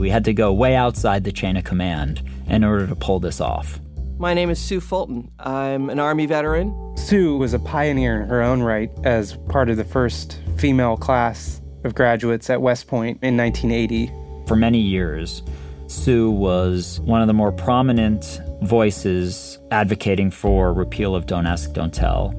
We 0.03 0.11
had 0.11 0.25
to 0.25 0.35
go 0.35 0.53
way 0.53 0.75
outside 0.75 1.23
the 1.23 1.31
chain 1.31 1.57
of 1.57 1.63
command 1.63 2.29
in 2.49 2.65
order 2.65 2.89
to 2.89 2.97
pull 2.97 3.21
this 3.21 3.41
off. 3.41 3.79
My 4.19 4.35
name 4.35 4.51
is 4.51 4.59
Sue 4.59 4.81
Fulton. 4.81 5.31
I'm 5.39 5.91
an 5.91 6.01
Army 6.01 6.27
veteran. 6.27 6.97
Sue 6.97 7.37
was 7.37 7.55
a 7.55 7.61
pioneer 7.61 8.21
in 8.21 8.29
her 8.29 8.43
own 8.43 8.65
right 8.65 8.91
as 9.05 9.37
part 9.49 9.71
of 9.71 9.77
the 9.77 9.85
first 9.85 10.41
female 10.57 10.97
class 10.97 11.61
of 11.85 11.95
graduates 11.95 12.51
at 12.51 12.61
West 12.61 12.89
Point 12.89 13.21
in 13.23 13.37
1980. 13.37 14.11
For 14.49 14.57
many 14.57 14.81
years, 14.81 15.45
Sue 15.87 16.33
was 16.33 16.99
one 16.99 17.21
of 17.21 17.29
the 17.29 17.33
more 17.33 17.53
prominent 17.53 18.41
voices 18.61 19.61
advocating 19.71 20.33
for 20.33 20.73
repeal 20.73 21.15
of 21.15 21.27
Don't 21.27 21.47
Ask, 21.47 21.75
Don't 21.75 21.95
Tell. 21.95 22.33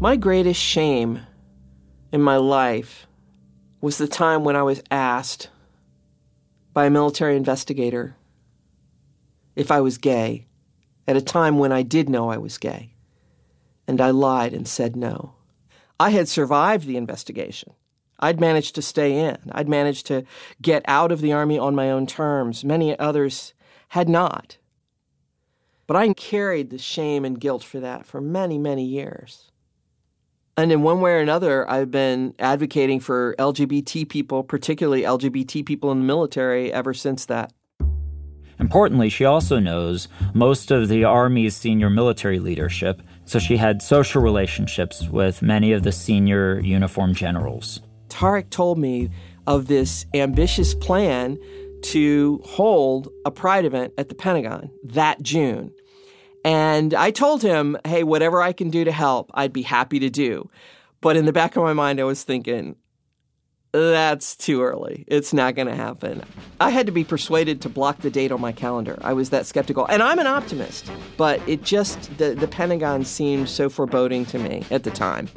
My 0.00 0.16
greatest 0.16 0.62
shame 0.62 1.20
in 2.10 2.22
my 2.22 2.38
life 2.38 3.06
was 3.82 3.98
the 3.98 4.08
time 4.08 4.44
when 4.44 4.56
I 4.56 4.62
was 4.62 4.82
asked 4.90 5.50
by 6.72 6.86
a 6.86 6.90
military 6.90 7.36
investigator 7.36 8.16
if 9.56 9.70
I 9.70 9.80
was 9.82 9.98
gay 9.98 10.46
at 11.06 11.16
a 11.16 11.20
time 11.20 11.58
when 11.58 11.72
I 11.72 11.82
did 11.82 12.08
know 12.08 12.30
I 12.30 12.38
was 12.38 12.56
gay. 12.56 12.94
And 13.86 14.00
I 14.00 14.10
lied 14.10 14.54
and 14.54 14.66
said 14.66 14.96
no. 14.96 15.34
I 15.98 16.10
had 16.10 16.28
survived 16.28 16.86
the 16.86 16.96
investigation. 16.96 17.74
I'd 18.20 18.40
managed 18.40 18.76
to 18.76 18.82
stay 18.82 19.18
in. 19.18 19.38
I'd 19.50 19.68
managed 19.68 20.06
to 20.06 20.24
get 20.62 20.84
out 20.86 21.10
of 21.10 21.20
the 21.20 21.32
Army 21.32 21.58
on 21.58 21.74
my 21.74 21.90
own 21.90 22.06
terms. 22.06 22.64
Many 22.64 22.96
others 22.98 23.52
had 23.88 24.08
not. 24.08 24.58
But 25.88 25.96
I 25.96 26.12
carried 26.14 26.70
the 26.70 26.78
shame 26.78 27.24
and 27.24 27.40
guilt 27.40 27.64
for 27.64 27.80
that 27.80 28.06
for 28.06 28.20
many, 28.20 28.58
many 28.58 28.84
years. 28.84 29.51
And 30.56 30.70
in 30.70 30.82
one 30.82 31.00
way 31.00 31.12
or 31.12 31.18
another, 31.18 31.68
I've 31.70 31.90
been 31.90 32.34
advocating 32.38 33.00
for 33.00 33.34
LGBT 33.38 34.08
people, 34.08 34.42
particularly 34.42 35.02
LGBT 35.02 35.64
people 35.64 35.90
in 35.92 36.00
the 36.00 36.04
military, 36.04 36.72
ever 36.72 36.92
since 36.92 37.24
that. 37.26 37.52
Importantly, 38.58 39.08
she 39.08 39.24
also 39.24 39.58
knows 39.58 40.08
most 40.34 40.70
of 40.70 40.88
the 40.88 41.04
Army's 41.04 41.56
senior 41.56 41.88
military 41.88 42.38
leadership, 42.38 43.02
so 43.24 43.38
she 43.38 43.56
had 43.56 43.80
social 43.80 44.22
relationships 44.22 45.08
with 45.08 45.40
many 45.42 45.72
of 45.72 45.82
the 45.82 45.90
senior 45.90 46.60
uniformed 46.60 47.16
generals. 47.16 47.80
Tarek 48.08 48.50
told 48.50 48.78
me 48.78 49.10
of 49.46 49.66
this 49.66 50.04
ambitious 50.14 50.74
plan 50.74 51.38
to 51.82 52.40
hold 52.44 53.08
a 53.24 53.30
pride 53.30 53.64
event 53.64 53.94
at 53.96 54.08
the 54.08 54.14
Pentagon 54.14 54.70
that 54.84 55.22
June. 55.22 55.72
And 56.44 56.94
I 56.94 57.10
told 57.10 57.42
him, 57.42 57.76
hey, 57.84 58.02
whatever 58.02 58.42
I 58.42 58.52
can 58.52 58.70
do 58.70 58.84
to 58.84 58.92
help, 58.92 59.30
I'd 59.34 59.52
be 59.52 59.62
happy 59.62 59.98
to 60.00 60.10
do. 60.10 60.50
But 61.00 61.16
in 61.16 61.24
the 61.24 61.32
back 61.32 61.56
of 61.56 61.62
my 61.62 61.72
mind, 61.72 62.00
I 62.00 62.04
was 62.04 62.22
thinking, 62.22 62.76
that's 63.72 64.36
too 64.36 64.62
early. 64.62 65.04
It's 65.06 65.32
not 65.32 65.54
going 65.54 65.68
to 65.68 65.74
happen. 65.74 66.22
I 66.60 66.70
had 66.70 66.86
to 66.86 66.92
be 66.92 67.04
persuaded 67.04 67.62
to 67.62 67.68
block 67.68 67.98
the 68.00 68.10
date 68.10 68.30
on 68.30 68.40
my 68.40 68.52
calendar. 68.52 68.98
I 69.02 69.14
was 69.14 69.30
that 69.30 69.46
skeptical. 69.46 69.86
And 69.86 70.02
I'm 70.02 70.18
an 70.18 70.26
optimist, 70.26 70.90
but 71.16 71.40
it 71.48 71.62
just, 71.62 72.16
the, 72.18 72.34
the 72.34 72.48
Pentagon 72.48 73.04
seemed 73.04 73.48
so 73.48 73.70
foreboding 73.70 74.26
to 74.26 74.38
me 74.38 74.64
at 74.70 74.82
the 74.82 74.90
time. 74.90 75.28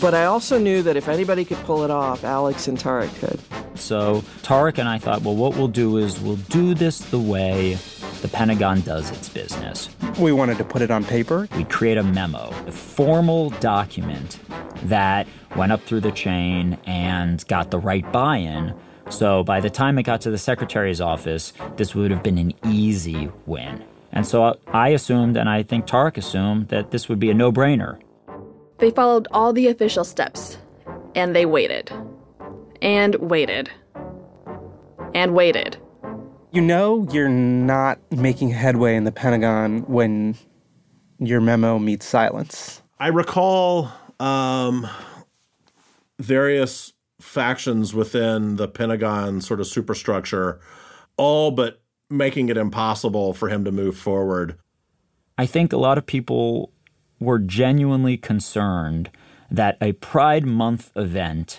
But 0.00 0.14
I 0.14 0.24
also 0.24 0.58
knew 0.58 0.82
that 0.82 0.96
if 0.96 1.08
anybody 1.08 1.44
could 1.44 1.58
pull 1.58 1.84
it 1.84 1.90
off, 1.90 2.24
Alex 2.24 2.68
and 2.68 2.78
Tarek 2.78 3.14
could. 3.20 3.40
So 3.78 4.22
Tarek 4.42 4.78
and 4.78 4.88
I 4.88 4.98
thought, 4.98 5.22
well, 5.22 5.36
what 5.36 5.56
we'll 5.56 5.68
do 5.68 5.96
is 5.96 6.20
we'll 6.20 6.36
do 6.36 6.74
this 6.74 6.98
the 6.98 7.18
way 7.18 7.78
the 8.22 8.28
Pentagon 8.28 8.80
does 8.80 9.10
its 9.10 9.28
business. 9.28 9.88
We 10.18 10.32
wanted 10.32 10.58
to 10.58 10.64
put 10.64 10.82
it 10.82 10.90
on 10.90 11.04
paper. 11.04 11.48
We 11.56 11.64
create 11.64 11.98
a 11.98 12.02
memo, 12.02 12.50
a 12.66 12.72
formal 12.72 13.50
document 13.50 14.38
that 14.84 15.26
went 15.54 15.72
up 15.72 15.82
through 15.82 16.00
the 16.00 16.12
chain 16.12 16.78
and 16.86 17.46
got 17.46 17.70
the 17.70 17.78
right 17.78 18.10
buy 18.12 18.38
in. 18.38 18.74
So 19.08 19.44
by 19.44 19.60
the 19.60 19.70
time 19.70 19.98
it 19.98 20.02
got 20.02 20.20
to 20.22 20.30
the 20.30 20.38
secretary's 20.38 21.00
office, 21.00 21.52
this 21.76 21.94
would 21.94 22.10
have 22.10 22.22
been 22.22 22.38
an 22.38 22.54
easy 22.64 23.30
win. 23.46 23.84
And 24.12 24.26
so 24.26 24.58
I 24.68 24.88
assumed, 24.90 25.36
and 25.36 25.48
I 25.48 25.62
think 25.62 25.86
Tarek 25.86 26.16
assumed, 26.16 26.68
that 26.68 26.90
this 26.90 27.08
would 27.08 27.20
be 27.20 27.30
a 27.30 27.34
no 27.34 27.52
brainer. 27.52 28.00
They 28.78 28.90
followed 28.90 29.26
all 29.30 29.52
the 29.52 29.68
official 29.68 30.04
steps, 30.04 30.58
and 31.14 31.34
they 31.34 31.46
waited. 31.46 31.90
And 32.82 33.14
waited. 33.16 33.70
And 35.14 35.34
waited. 35.34 35.78
You 36.52 36.62
know 36.62 37.06
you're 37.10 37.28
not 37.28 37.98
making 38.10 38.50
headway 38.50 38.96
in 38.96 39.04
the 39.04 39.12
Pentagon 39.12 39.80
when 39.82 40.36
your 41.18 41.40
memo 41.40 41.78
meets 41.78 42.06
silence. 42.06 42.82
I 42.98 43.08
recall 43.08 43.90
um, 44.20 44.86
various 46.18 46.92
factions 47.20 47.94
within 47.94 48.56
the 48.56 48.68
Pentagon 48.68 49.40
sort 49.40 49.60
of 49.60 49.66
superstructure 49.66 50.60
all 51.16 51.50
but 51.50 51.80
making 52.10 52.48
it 52.48 52.56
impossible 52.56 53.32
for 53.34 53.48
him 53.48 53.64
to 53.64 53.72
move 53.72 53.96
forward. 53.96 54.58
I 55.38 55.46
think 55.46 55.72
a 55.72 55.76
lot 55.76 55.98
of 55.98 56.06
people 56.06 56.72
were 57.18 57.38
genuinely 57.38 58.16
concerned 58.16 59.10
that 59.50 59.76
a 59.80 59.92
Pride 59.92 60.46
Month 60.46 60.90
event 60.96 61.58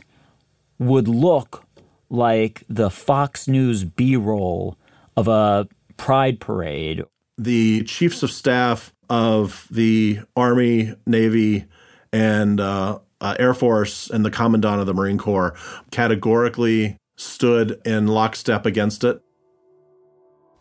would 0.79 1.07
look 1.07 1.63
like 2.09 2.63
the 2.69 2.89
Fox 2.89 3.47
News 3.47 3.83
B 3.83 4.15
roll 4.15 4.77
of 5.15 5.27
a 5.27 5.67
pride 5.97 6.39
parade. 6.39 7.03
The 7.37 7.83
chiefs 7.83 8.23
of 8.23 8.31
staff 8.31 8.93
of 9.09 9.67
the 9.69 10.19
Army, 10.35 10.93
Navy, 11.05 11.65
and 12.11 12.59
uh, 12.59 12.99
uh, 13.21 13.35
Air 13.39 13.53
Force 13.53 14.09
and 14.09 14.23
the 14.23 14.31
Commandant 14.31 14.79
of 14.79 14.87
the 14.87 14.93
Marine 14.93 15.17
Corps 15.17 15.55
categorically 15.91 16.97
stood 17.17 17.81
in 17.85 18.07
lockstep 18.07 18.65
against 18.65 19.03
it. 19.03 19.21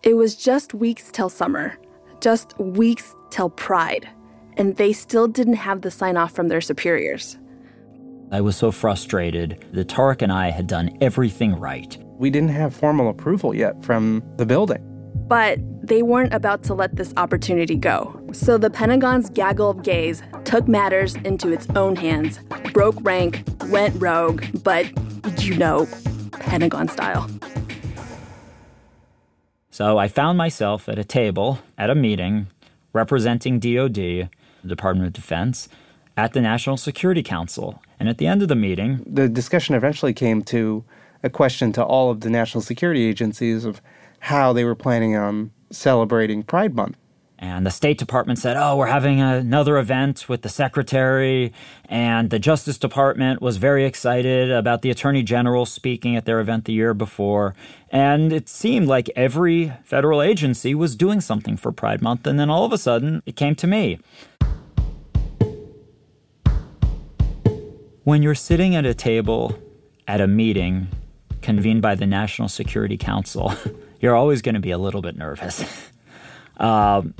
It 0.02 0.14
was 0.14 0.36
just 0.36 0.74
weeks 0.74 1.10
till 1.12 1.28
summer, 1.28 1.76
just 2.20 2.58
weeks 2.58 3.14
till 3.30 3.50
Pride, 3.50 4.08
and 4.56 4.76
they 4.76 4.92
still 4.92 5.28
didn't 5.28 5.54
have 5.54 5.82
the 5.82 5.90
sign 5.90 6.16
off 6.16 6.32
from 6.32 6.48
their 6.48 6.60
superiors. 6.60 7.38
I 8.32 8.40
was 8.40 8.56
so 8.56 8.72
frustrated 8.72 9.64
that 9.72 9.88
Tarek 9.88 10.22
and 10.22 10.32
I 10.32 10.50
had 10.50 10.66
done 10.66 10.96
everything 11.00 11.54
right. 11.54 11.96
We 12.18 12.30
didn't 12.30 12.48
have 12.50 12.74
formal 12.74 13.08
approval 13.08 13.54
yet 13.54 13.84
from 13.84 14.22
the 14.36 14.46
building. 14.46 14.82
But 15.28 15.58
they 15.86 16.02
weren't 16.02 16.34
about 16.34 16.62
to 16.64 16.74
let 16.74 16.96
this 16.96 17.12
opportunity 17.16 17.76
go. 17.76 18.20
So 18.32 18.58
the 18.58 18.70
Pentagon's 18.70 19.30
gaggle 19.30 19.70
of 19.70 19.82
gays 19.82 20.22
took 20.44 20.66
matters 20.66 21.14
into 21.16 21.52
its 21.52 21.68
own 21.76 21.96
hands, 21.96 22.40
broke 22.72 22.96
rank, 23.00 23.44
went 23.66 24.00
rogue, 24.00 24.44
but 24.62 24.86
you 25.38 25.56
know, 25.56 25.86
Pentagon 26.32 26.88
style. 26.88 27.28
So 29.70 29.98
I 29.98 30.08
found 30.08 30.38
myself 30.38 30.88
at 30.88 30.98
a 30.98 31.04
table 31.04 31.58
at 31.76 31.90
a 31.90 31.94
meeting 31.94 32.48
representing 32.92 33.60
DoD, 33.60 34.30
the 34.66 34.74
Department 34.74 35.06
of 35.06 35.12
Defense, 35.12 35.68
at 36.16 36.32
the 36.32 36.40
National 36.40 36.76
Security 36.76 37.22
Council. 37.22 37.82
And 38.00 38.08
at 38.08 38.18
the 38.18 38.26
end 38.26 38.42
of 38.42 38.48
the 38.48 38.54
meeting, 38.54 39.02
the 39.06 39.28
discussion 39.28 39.74
eventually 39.74 40.14
came 40.14 40.42
to 40.44 40.84
a 41.22 41.30
question 41.30 41.72
to 41.72 41.84
all 41.84 42.10
of 42.10 42.20
the 42.20 42.30
national 42.30 42.62
security 42.62 43.04
agencies 43.04 43.64
of 43.64 43.80
how 44.20 44.52
they 44.52 44.64
were 44.64 44.74
planning 44.74 45.16
on 45.16 45.50
celebrating 45.70 46.42
Pride 46.42 46.74
Month. 46.74 46.96
And 47.38 47.66
the 47.66 47.70
State 47.70 47.98
Department 47.98 48.38
said, 48.38 48.56
Oh, 48.56 48.76
we're 48.76 48.86
having 48.86 49.20
another 49.20 49.76
event 49.76 50.26
with 50.26 50.40
the 50.40 50.48
Secretary. 50.48 51.52
And 51.86 52.30
the 52.30 52.38
Justice 52.38 52.78
Department 52.78 53.42
was 53.42 53.58
very 53.58 53.84
excited 53.84 54.50
about 54.50 54.80
the 54.80 54.90
Attorney 54.90 55.22
General 55.22 55.66
speaking 55.66 56.16
at 56.16 56.24
their 56.24 56.40
event 56.40 56.64
the 56.64 56.72
year 56.72 56.94
before. 56.94 57.54
And 57.90 58.32
it 58.32 58.48
seemed 58.48 58.88
like 58.88 59.10
every 59.14 59.74
federal 59.84 60.22
agency 60.22 60.74
was 60.74 60.96
doing 60.96 61.20
something 61.20 61.58
for 61.58 61.72
Pride 61.72 62.00
Month. 62.00 62.26
And 62.26 62.40
then 62.40 62.48
all 62.48 62.64
of 62.64 62.72
a 62.72 62.78
sudden, 62.78 63.22
it 63.26 63.36
came 63.36 63.54
to 63.56 63.66
me. 63.66 63.98
When 68.06 68.22
you're 68.22 68.36
sitting 68.36 68.76
at 68.76 68.86
a 68.86 68.94
table 68.94 69.58
at 70.06 70.20
a 70.20 70.28
meeting 70.28 70.86
convened 71.42 71.82
by 71.82 71.96
the 71.96 72.06
National 72.06 72.48
Security 72.48 72.96
Council, 72.96 73.52
you're 74.00 74.14
always 74.14 74.42
going 74.42 74.54
to 74.54 74.60
be 74.60 74.70
a 74.70 74.78
little 74.78 75.02
bit 75.02 75.16
nervous. 75.16 75.64
um, 76.58 77.14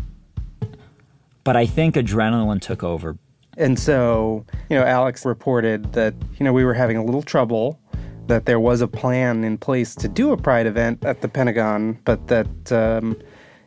but 1.43 1.57
I 1.57 1.67
think 1.67 1.97
adrenaline 1.97 2.61
took 2.61 2.85
over. 2.85 3.19
And 3.57 3.77
so, 3.77 4.47
you 4.71 4.79
know, 4.79 4.85
Alex 4.85 5.27
reported 5.27 5.93
that, 5.95 6.15
you 6.39 6.45
know, 6.45 6.53
we 6.53 6.65
were 6.65 6.75
having 6.75 6.97
a 6.97 7.05
little 7.05 7.21
trouble, 7.21 7.81
that 8.29 8.47
there 8.47 8.61
was 8.61 8.81
a 8.81 8.87
plan 8.87 9.43
in 9.43 9.59
place 9.59 9.93
to 9.97 10.07
do 10.07 10.31
a 10.31 10.37
Pride 10.37 10.69
event 10.69 11.05
at 11.05 11.21
the 11.21 11.29
Pentagon, 11.29 11.99
but 12.05 12.29
that, 12.29 12.73
um, 12.73 13.21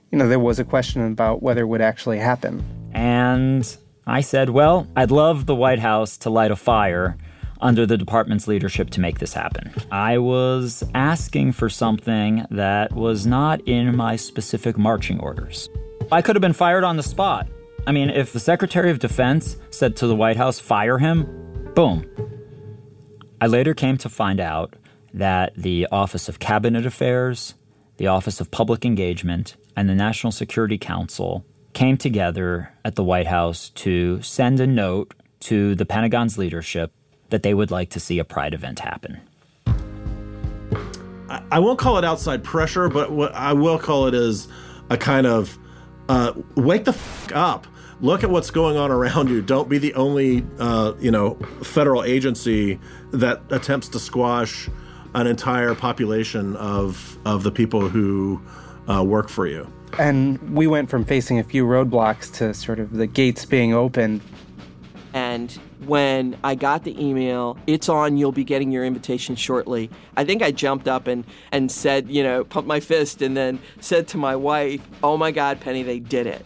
you 0.10 0.18
know, 0.18 0.30
there 0.30 0.40
was 0.40 0.58
a 0.58 0.64
question 0.64 1.06
about 1.06 1.44
whether 1.44 1.64
it 1.64 1.68
would 1.68 1.82
actually 1.82 2.20
happen. 2.20 2.64
And 2.94 3.78
I 4.08 4.22
said, 4.22 4.50
well, 4.50 4.88
I'd 4.96 5.12
love 5.12 5.46
the 5.46 5.56
White 5.56 5.80
House 5.80 6.18
to 6.18 6.30
light 6.30 6.52
a 6.52 6.56
fire 6.56 7.18
under 7.62 7.86
the 7.86 7.98
department's 7.98 8.48
leadership 8.48 8.90
to 8.92 9.02
make 9.02 9.20
this 9.20 9.34
happen. 9.34 9.74
I 9.92 10.18
was 10.18 10.84
asking 10.96 11.52
for 11.52 11.70
something 11.70 12.46
that 12.52 12.94
was 12.94 13.26
not 13.26 13.62
in 13.68 13.96
my 13.96 14.16
specific 14.16 14.78
marching 14.78 15.20
orders. 15.20 15.70
I 16.12 16.22
could 16.22 16.36
have 16.36 16.42
been 16.42 16.54
fired 16.54 16.84
on 16.84 16.98
the 16.98 17.04
spot. 17.04 17.48
I 17.86 17.92
mean, 17.92 18.10
if 18.10 18.34
the 18.34 18.40
Secretary 18.40 18.92
of 18.92 19.00
Defense 19.00 19.58
said 19.72 19.96
to 19.98 20.08
the 20.08 20.16
White 20.16 20.38
House, 20.38 20.60
fire 20.60 20.98
him, 20.98 21.72
boom. 21.76 22.06
I 23.42 23.48
later 23.48 23.74
came 23.74 23.98
to 23.98 24.10
find 24.10 24.40
out 24.40 24.76
that 25.14 25.54
the 25.56 25.88
Office 25.92 26.30
of 26.30 26.40
Cabinet 26.40 26.86
Affairs, 26.86 27.56
the 27.98 28.08
Office 28.08 28.40
of 28.42 28.52
Public 28.52 28.86
Engagement, 28.86 29.56
and 29.76 29.90
the 29.90 29.96
National 29.96 30.32
Security 30.32 30.78
Council 30.78 31.46
came 31.74 31.98
together 31.98 32.72
at 32.84 32.96
the 32.96 33.04
White 33.04 33.28
House 33.28 33.70
to 33.70 34.22
send 34.22 34.60
a 34.60 34.68
note 34.68 35.14
to 35.42 35.76
the 35.76 35.86
Pentagon's 35.86 36.38
leadership 36.38 36.92
that 37.30 37.44
they 37.44 37.54
would 37.54 37.72
like 37.72 37.90
to 37.92 38.00
see 38.00 38.20
a 38.20 38.24
Pride 38.24 38.54
event 38.54 38.80
happen. 38.80 39.22
I 41.52 41.60
won't 41.60 41.78
call 41.78 41.98
it 41.98 42.06
outside 42.06 42.44
pressure, 42.44 42.90
but 42.90 43.12
what 43.12 43.34
I 43.34 43.54
will 43.54 43.78
call 43.78 44.08
it 44.08 44.16
is 44.16 44.48
a 44.90 44.98
kind 44.98 45.28
of 45.28 45.58
uh, 46.08 46.34
wake 46.56 46.86
the 46.86 46.92
f- 46.92 47.32
up. 47.34 47.68
Look 48.02 48.24
at 48.24 48.30
what's 48.30 48.50
going 48.50 48.78
on 48.78 48.92
around 48.92 49.30
you. 49.30 49.42
Don't 49.42 49.70
be 49.70 49.78
the 49.78 49.94
only, 49.94 50.46
uh, 50.58 50.94
you 51.00 51.12
know, 51.12 51.36
federal 51.64 52.04
agency 52.04 52.80
that 53.12 53.42
attempts 53.52 53.90
to 53.90 54.00
squash 54.00 54.70
an 55.14 55.28
entire 55.28 55.76
population 55.76 56.56
of 56.56 57.18
of 57.26 57.44
the 57.44 57.52
people 57.52 57.90
who 57.90 58.42
uh, 58.88 59.04
work 59.04 59.30
for 59.30 59.46
you. 59.46 59.72
And 59.98 60.56
we 60.56 60.68
went 60.68 60.90
from 60.90 61.04
facing 61.04 61.40
a 61.40 61.44
few 61.44 61.66
roadblocks 61.66 62.32
to 62.36 62.54
sort 62.54 62.80
of 62.80 62.94
the 62.94 63.08
gates 63.08 63.46
being 63.46 63.74
open. 63.74 64.22
And 65.14 65.52
when 65.86 66.38
I 66.44 66.56
got 66.56 66.84
the 66.84 67.04
email, 67.04 67.58
it's 67.66 67.90
on, 67.90 68.18
you'll 68.18 68.32
be 68.32 68.44
getting 68.44 68.72
your 68.72 68.86
invitation 68.86 69.36
shortly. 69.36 69.90
I 70.16 70.24
think 70.24 70.42
I 70.42 70.52
jumped 70.52 70.88
up 70.88 71.08
and, 71.08 71.26
and 71.52 71.72
said, 71.72 72.10
you 72.10 72.24
know, 72.24 72.44
pumped 72.44 72.68
my 72.68 72.80
fist 72.80 73.22
and 73.22 73.36
then 73.36 73.60
said 73.80 74.08
to 74.10 74.18
my 74.18 74.36
wife, 74.36 74.82
oh 75.02 75.18
my 75.18 75.32
God, 75.32 75.60
Penny, 75.60 75.84
they 75.84 76.00
did 76.00 76.28
it. 76.28 76.46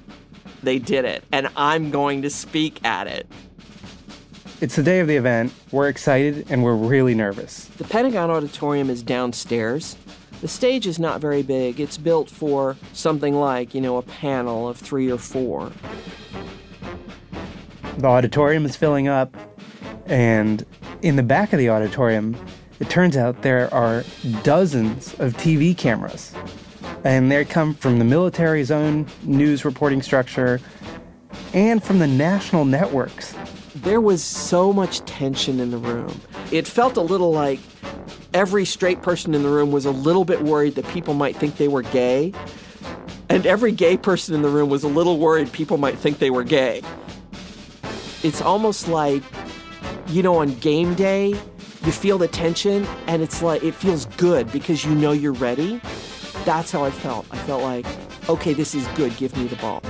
They 0.62 0.80
did 0.80 1.04
it. 1.04 1.24
And 1.32 1.50
I'm 1.58 1.92
going 1.92 2.22
to 2.22 2.30
speak 2.30 2.84
at 2.86 3.08
it. 3.08 3.28
It's 4.62 4.78
the 4.78 4.84
day 4.84 5.02
of 5.02 5.08
the 5.08 5.18
event. 5.18 5.54
We're 5.72 5.90
excited 5.90 6.46
and 6.50 6.64
we're 6.64 6.76
really 6.76 7.14
nervous. 7.14 7.66
The 7.66 7.84
Pentagon 7.84 8.32
Auditorium 8.32 8.90
is 8.90 9.04
downstairs. 9.04 9.98
The 10.44 10.50
stage 10.50 10.88
is 10.88 11.00
not 11.00 11.22
very 11.22 11.42
big. 11.42 11.80
It's 11.80 11.98
built 11.98 12.30
for 12.30 12.76
something 12.92 13.34
like, 13.34 13.74
you 13.74 13.80
know, 13.80 13.96
a 13.96 14.02
panel 14.02 14.68
of 14.68 14.78
three 14.78 15.10
or 15.10 15.18
four. 15.18 15.72
The 17.98 18.08
auditorium 18.08 18.66
is 18.66 18.76
filling 18.76 19.08
up, 19.08 19.38
and 20.06 20.66
in 21.02 21.16
the 21.16 21.24
back 21.24 21.54
of 21.54 21.60
the 21.60 21.70
auditorium, 21.70 22.36
it 22.82 22.90
turns 22.90 23.16
out 23.16 23.42
there 23.42 23.74
are 23.74 24.04
dozens 24.44 25.14
of 25.14 25.32
TV 25.38 25.78
cameras. 25.78 26.34
And 27.06 27.32
they 27.32 27.46
come 27.46 27.74
from 27.74 27.98
the 27.98 28.06
military's 28.06 28.70
own 28.70 29.08
news 29.24 29.64
reporting 29.64 30.02
structure 30.02 30.60
and 31.54 31.82
from 31.82 32.00
the 32.00 32.08
national 32.08 32.66
networks. 32.66 33.34
There 33.84 34.00
was 34.00 34.24
so 34.24 34.72
much 34.72 35.00
tension 35.02 35.60
in 35.60 35.72
the 35.72 35.78
room. 35.78 36.22
It 36.52 36.66
felt 36.68 36.96
a 36.96 37.02
little 37.02 37.34
like 37.34 37.60
every 38.34 38.64
straight 38.64 39.02
person 39.02 39.36
in 39.36 39.44
the 39.44 39.50
room 39.50 39.72
was 39.72 39.86
a 39.86 39.92
little 39.92 40.24
bit 40.24 40.42
worried 40.42 40.76
that 40.76 40.88
people 40.88 41.14
might 41.14 41.36
think 41.36 41.58
they 41.58 41.68
were 41.68 41.82
gay. 41.82 42.34
And 43.28 43.46
every 43.46 43.74
gay 43.74 43.98
person 43.98 44.36
in 44.36 44.42
the 44.42 44.48
room 44.48 44.70
was 44.70 44.84
a 44.84 44.88
little 44.88 45.18
worried 45.18 45.52
people 45.52 45.78
might 45.78 45.98
think 45.98 46.20
they 46.20 46.30
were 46.30 46.46
gay. 46.46 46.82
It's 48.24 48.42
almost 48.42 48.88
like, 48.88 49.22
you 50.08 50.24
know, 50.24 50.36
on 50.38 50.54
game 50.60 50.94
day, 50.94 51.36
you 51.86 51.92
feel 51.92 52.18
the 52.18 52.30
tension 52.30 52.86
and 53.08 53.22
it's 53.22 53.42
like, 53.42 53.64
it 53.64 53.76
feels 53.76 54.06
good 54.18 54.50
because 54.54 54.86
you 54.86 54.96
know 54.96 55.12
you're 55.12 55.34
ready. 55.34 55.82
That's 56.46 56.72
how 56.72 56.86
I 56.86 56.92
felt. 56.92 57.26
I 57.32 57.38
felt 57.40 57.64
like, 57.64 57.86
okay, 58.30 58.54
this 58.54 58.74
is 58.74 58.88
good, 58.96 59.16
give 59.18 59.36
me 59.36 59.48
the 59.48 59.58
ball. 59.58 59.82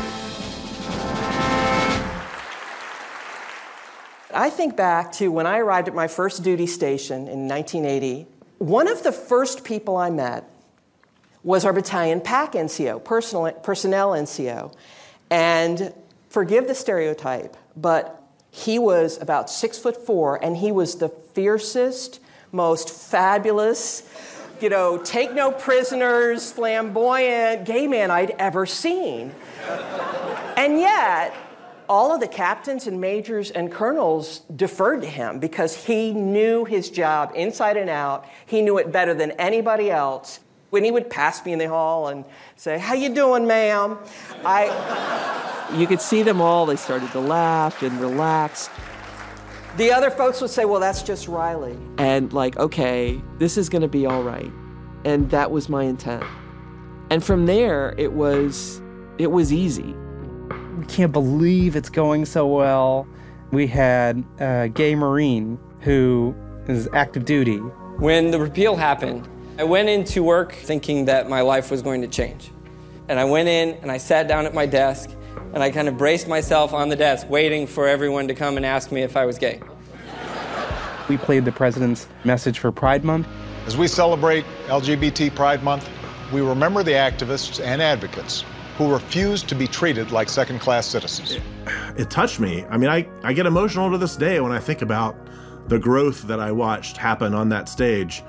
I 4.36 4.50
think 4.50 4.76
back 4.76 5.12
to 5.13 5.32
when 5.32 5.46
I 5.48 5.60
arrived 5.60 5.88
at 5.88 5.96
my 5.96 6.08
first 6.08 6.43
duty 6.43 6.67
station 6.67 7.28
in 7.28 7.48
1980 7.48 8.28
one 8.63 8.88
of 8.88 9.04
the 9.04 9.12
first 9.12 9.65
people 9.65 9.98
I 9.98 10.10
met 10.10 10.50
was 11.43 11.65
our 11.65 11.74
battalion 11.74 12.22
PAC 12.22 12.54
NCO, 12.54 13.04
personal, 13.04 13.52
personnel 13.52 14.12
NCO. 14.12 14.74
And 15.30 15.93
forgive 16.30 16.67
the 16.67 16.76
stereotype, 16.76 17.58
but 17.76 18.24
he 18.52 18.80
was 18.80 19.22
about 19.22 19.50
six 19.50 19.78
foot 19.78 20.06
four, 20.06 20.41
and 20.41 20.56
he 20.56 20.72
was 20.72 20.96
the 20.96 21.10
fiercest, 21.10 22.22
most 22.54 22.89
fabulous, 22.89 24.04
you 24.62 24.69
know, 24.69 24.98
take 24.98 25.34
no 25.34 25.52
prisoners, 25.52 26.54
flamboyant 26.54 27.65
gay 27.65 27.88
man 27.88 28.12
I'd 28.12 28.32
ever 28.39 28.65
seen. 28.65 29.34
and 30.56 30.80
yet, 30.80 31.36
all 31.89 32.13
of 32.13 32.19
the 32.19 32.28
captains 32.28 32.88
and 32.88 33.00
majors 33.00 33.52
and 33.52 33.72
colonels 33.72 34.39
deferred 34.56 35.02
to 35.02 35.08
him 35.08 35.39
because 35.39 35.86
he 35.86 36.13
knew 36.13 36.65
his 36.65 36.89
job 36.89 37.32
inside 37.36 37.78
and 37.78 37.89
out. 37.89 38.26
He 38.46 38.62
knew 38.62 38.78
it 38.78 38.91
better 38.91 39.13
than 39.13 39.32
anybody 39.32 39.91
else. 39.91 40.39
When 40.69 40.84
he 40.84 40.91
would 40.91 41.10
pass 41.10 41.46
me 41.46 41.54
in 41.54 41.60
the 41.60 41.67
hall 41.67 42.08
and 42.08 42.26
say, 42.56 42.80
"How 42.80 42.96
you 42.96 43.13
doing, 43.13 43.46
ma'am?" 43.46 43.98
I 44.43 45.69
you 45.78 45.86
could 45.86 46.02
see 46.02 46.24
them 46.24 46.41
all 46.41 46.65
they 46.65 46.76
started 46.76 47.12
to 47.12 47.19
laugh 47.19 47.84
and 47.84 48.00
relax. 48.00 48.69
The 49.78 49.91
other 49.91 50.10
folks 50.10 50.41
would 50.41 50.50
say, 50.50 50.65
"Well, 50.65 50.80
that's 50.80 51.04
just 51.04 51.28
Riley." 51.28 51.78
And 52.00 52.34
like, 52.34 52.58
"Okay, 52.58 53.22
this 53.38 53.56
is 53.56 53.69
going 53.69 53.84
to 53.84 53.88
be 53.88 54.08
all 54.08 54.24
right." 54.24 54.52
And 55.06 55.30
that 55.30 55.52
was 55.52 55.69
my 55.69 55.84
intent. 55.84 56.24
And 57.12 57.24
from 57.24 57.46
there, 57.46 57.93
it 58.00 58.13
was 58.13 58.82
it 59.19 59.32
was 59.32 59.54
easy. 59.54 59.96
We 60.77 60.86
can't 60.86 61.12
believe 61.12 61.75
it's 61.75 61.89
going 61.89 62.25
so 62.25 62.47
well. 62.47 63.07
We 63.51 63.67
had 63.67 64.23
a 64.39 64.69
gay 64.69 64.95
Marine 64.95 65.59
who 65.81 66.33
is 66.67 66.89
active 66.93 67.25
duty. 67.25 67.57
When 67.57 68.31
the 68.31 68.39
repeal 68.39 68.75
happened, 68.75 69.27
I 69.59 69.65
went 69.65 69.89
into 69.89 70.23
work 70.23 70.53
thinking 70.53 71.05
that 71.05 71.29
my 71.29 71.41
life 71.41 71.69
was 71.69 71.83
going 71.83 72.01
to 72.01 72.07
change. 72.07 72.49
And 73.07 73.19
I 73.19 73.25
went 73.25 73.49
in 73.49 73.75
and 73.81 73.91
I 73.91 73.97
sat 73.97 74.27
down 74.27 74.47
at 74.47 74.55
my 74.55 74.65
desk 74.65 75.12
and 75.53 75.62
I 75.62 75.69
kind 75.69 75.88
of 75.88 75.97
braced 75.97 76.27
myself 76.27 76.73
on 76.73 76.89
the 76.89 76.95
desk, 76.95 77.29
waiting 77.29 77.67
for 77.67 77.88
everyone 77.88 78.27
to 78.29 78.33
come 78.33 78.57
and 78.57 78.65
ask 78.65 78.91
me 78.91 79.03
if 79.03 79.15
I 79.15 79.25
was 79.25 79.38
gay. 79.38 79.62
We 81.07 81.17
played 81.17 81.45
the 81.45 81.51
president's 81.51 82.07
message 82.23 82.57
for 82.57 82.71
Pride 82.71 83.03
Month. 83.03 83.27
As 83.67 83.77
we 83.77 83.88
celebrate 83.88 84.43
LGBT 84.67 85.36
Pride 85.36 85.62
Month, 85.62 85.88
we 86.31 86.41
remember 86.41 86.81
the 86.81 86.93
activists 86.93 87.63
and 87.63 87.79
advocates 87.79 88.43
who 88.77 88.91
refused 88.91 89.47
to 89.49 89.55
be 89.55 89.67
treated 89.67 90.12
like 90.12 90.29
second 90.29 90.59
class 90.59 90.88
citizens. 90.88 91.38
It 91.97 92.09
touched 92.09 92.39
me. 92.39 92.65
I 92.65 92.77
mean, 92.77 92.89
I, 92.89 93.07
I 93.23 93.33
get 93.33 93.45
emotional 93.45 93.91
to 93.91 93.97
this 93.97 94.15
day 94.15 94.39
when 94.39 94.51
I 94.51 94.59
think 94.59 94.81
about 94.81 95.15
the 95.69 95.79
growth 95.79 96.23
that 96.23 96.39
I 96.39 96.51
watched 96.51 96.97
happen 96.97 97.33
on 97.33 97.49
that 97.49 97.69
stage. 97.69 98.23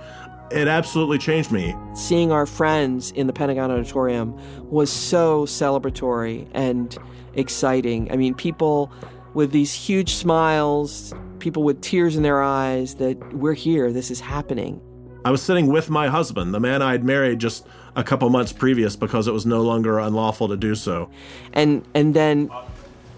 It 0.51 0.69
absolutely 0.69 1.19
changed 1.19 1.51
me. 1.51 1.75
Seeing 1.95 2.31
our 2.31 2.47
friends 2.47 3.11
in 3.13 3.27
the 3.27 3.33
Pentagon 3.33 3.71
Auditorium 3.71 4.39
was 4.71 4.91
so 4.91 5.47
celebratory 5.47 6.47
and 6.53 6.97
exciting. 7.35 8.13
I 8.13 8.17
mean, 8.17 8.35
people 8.35 8.93
with 9.33 9.51
these 9.51 9.73
huge 9.73 10.15
smiles, 10.15 11.13
people 11.39 11.63
with 11.63 11.81
tears 11.81 12.17
in 12.17 12.23
their 12.23 12.43
eyes 12.43 12.97
that 12.97 13.35
we're 13.35 13.55
here, 13.55 13.91
this 13.91 14.11
is 14.11 14.21
happening. 14.21 14.81
I 15.25 15.31
was 15.31 15.43
sitting 15.43 15.69
with 15.69 15.89
my 15.89 16.09
husband, 16.09 16.53
the 16.53 16.61
man 16.61 16.83
I'd 16.83 17.03
married 17.03 17.39
just 17.39 17.67
a 17.97 18.05
couple 18.05 18.29
months 18.29 18.53
previous 18.53 18.95
because 18.95 19.27
it 19.27 19.33
was 19.33 19.47
no 19.47 19.63
longer 19.63 19.99
unlawful 19.99 20.49
to 20.49 20.57
do 20.57 20.75
so. 20.75 21.09
And 21.55 21.83
and 21.95 22.13
then 22.13 22.51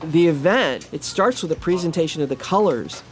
the 0.02 0.28
event, 0.28 0.88
it 0.92 1.02
starts 1.02 1.42
with 1.42 1.50
a 1.50 1.56
presentation 1.56 2.22
of 2.22 2.28
the 2.28 2.36
colors 2.36 3.02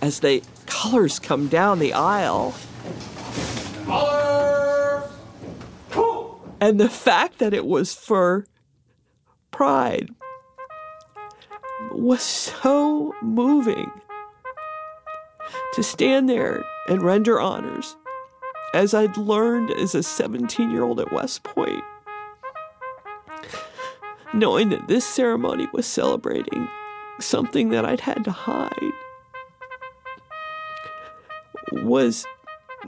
as 0.00 0.20
the 0.20 0.42
colors 0.64 1.18
come 1.18 1.48
down 1.48 1.78
the 1.78 1.92
aisle. 1.92 2.54
And 6.60 6.78
the 6.78 6.88
fact 6.88 7.38
that 7.38 7.52
it 7.52 7.66
was 7.66 7.92
for 7.92 8.46
pride 9.50 10.08
was 11.90 12.22
so 12.22 13.14
moving 13.20 13.90
to 15.74 15.82
stand 15.82 16.28
there 16.28 16.64
and 16.88 17.02
render 17.02 17.40
honors 17.40 17.96
as 18.74 18.94
I'd 18.94 19.16
learned 19.16 19.70
as 19.70 19.94
a 19.94 20.02
17 20.02 20.70
year 20.70 20.82
old 20.82 21.00
at 21.00 21.12
West 21.12 21.42
Point. 21.42 21.84
Knowing 24.34 24.70
that 24.70 24.88
this 24.88 25.04
ceremony 25.04 25.68
was 25.72 25.86
celebrating 25.86 26.68
something 27.20 27.68
that 27.68 27.84
I'd 27.84 28.00
had 28.00 28.24
to 28.24 28.30
hide 28.30 28.92
was 31.72 32.26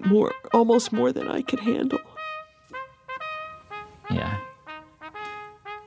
more 0.06 0.32
almost 0.52 0.92
more 0.92 1.12
than 1.12 1.28
I 1.28 1.42
could 1.42 1.60
handle. 1.60 2.00
Yeah. 4.10 4.38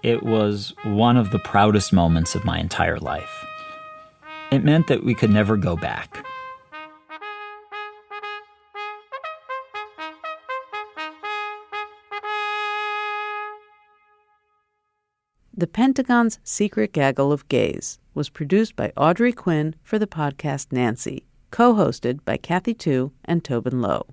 It 0.04 0.24
was 0.24 0.74
one 0.84 1.18
of 1.18 1.32
the 1.32 1.40
proudest 1.40 1.92
moments 1.92 2.36
of 2.36 2.46
my 2.46 2.60
entire 2.60 3.00
life. 3.00 3.46
It 4.52 4.64
meant 4.64 4.88
that 4.88 5.04
we 5.04 5.14
could 5.14 5.32
never 5.32 5.58
go 5.58 5.76
back. 5.76 6.27
The 15.60 15.66
Pentagon's 15.66 16.38
Secret 16.44 16.94
Gaggle 16.94 17.32
of 17.32 17.48
Gays 17.48 17.98
was 18.14 18.30
produced 18.30 18.76
by 18.76 18.94
Audrey 18.96 19.34
Quinn 19.34 19.74
for 19.82 19.98
the 19.98 20.06
podcast 20.06 20.72
Nancy, 20.72 21.26
co 21.50 21.74
hosted 21.74 22.20
by 22.24 22.38
Kathy 22.38 22.76
Tu 22.76 23.12
and 23.26 23.44
Tobin 23.44 23.82
Low. 23.82 24.06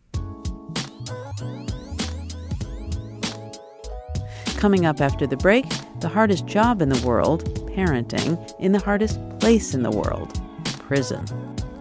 Coming 4.57 4.87
up 4.87 5.03
after 5.03 5.27
the 5.27 5.37
break, 5.37 5.67
the 6.01 6.09
hardest 6.09 6.47
job 6.47 6.81
in 6.81 6.89
the 6.89 7.07
world, 7.07 7.45
parenting, 7.77 8.39
in 8.59 8.73
the 8.73 8.81
hardest 8.81 9.21
place 9.39 9.75
in 9.75 9.83
the 9.83 9.91
world, 9.91 10.41
prison. 10.79 11.27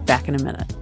Back 0.03 0.27
in 0.27 0.35
a 0.35 0.43
minute. 0.43 0.72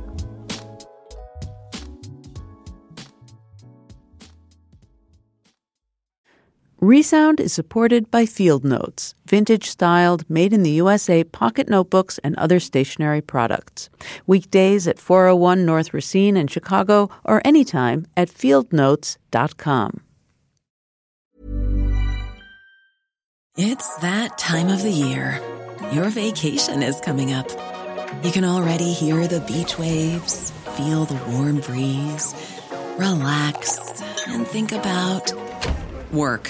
Resound 6.83 7.39
is 7.39 7.53
supported 7.53 8.09
by 8.09 8.25
Field 8.25 8.65
Notes, 8.65 9.13
vintage 9.27 9.69
styled, 9.69 10.27
made 10.27 10.51
in 10.51 10.63
the 10.63 10.71
USA 10.71 11.23
pocket 11.23 11.69
notebooks 11.69 12.17
and 12.23 12.35
other 12.37 12.59
stationery 12.59 13.21
products. 13.21 13.91
Weekdays 14.25 14.87
at 14.87 14.97
401 14.97 15.63
North 15.63 15.93
Racine 15.93 16.35
in 16.35 16.47
Chicago 16.47 17.07
or 17.23 17.39
anytime 17.45 18.07
at 18.17 18.29
fieldnotes.com. 18.29 20.01
It's 23.57 23.95
that 23.97 24.39
time 24.39 24.69
of 24.69 24.81
the 24.81 24.89
year. 24.89 25.39
Your 25.91 26.09
vacation 26.09 26.81
is 26.81 26.99
coming 27.01 27.31
up. 27.31 27.47
You 28.23 28.31
can 28.31 28.43
already 28.43 28.91
hear 28.91 29.27
the 29.27 29.41
beach 29.41 29.77
waves, 29.77 30.49
feel 30.75 31.05
the 31.05 31.21
warm 31.31 31.59
breeze, 31.59 32.33
relax, 32.97 33.77
and 34.27 34.47
think 34.47 34.71
about 34.71 35.31
work. 36.11 36.49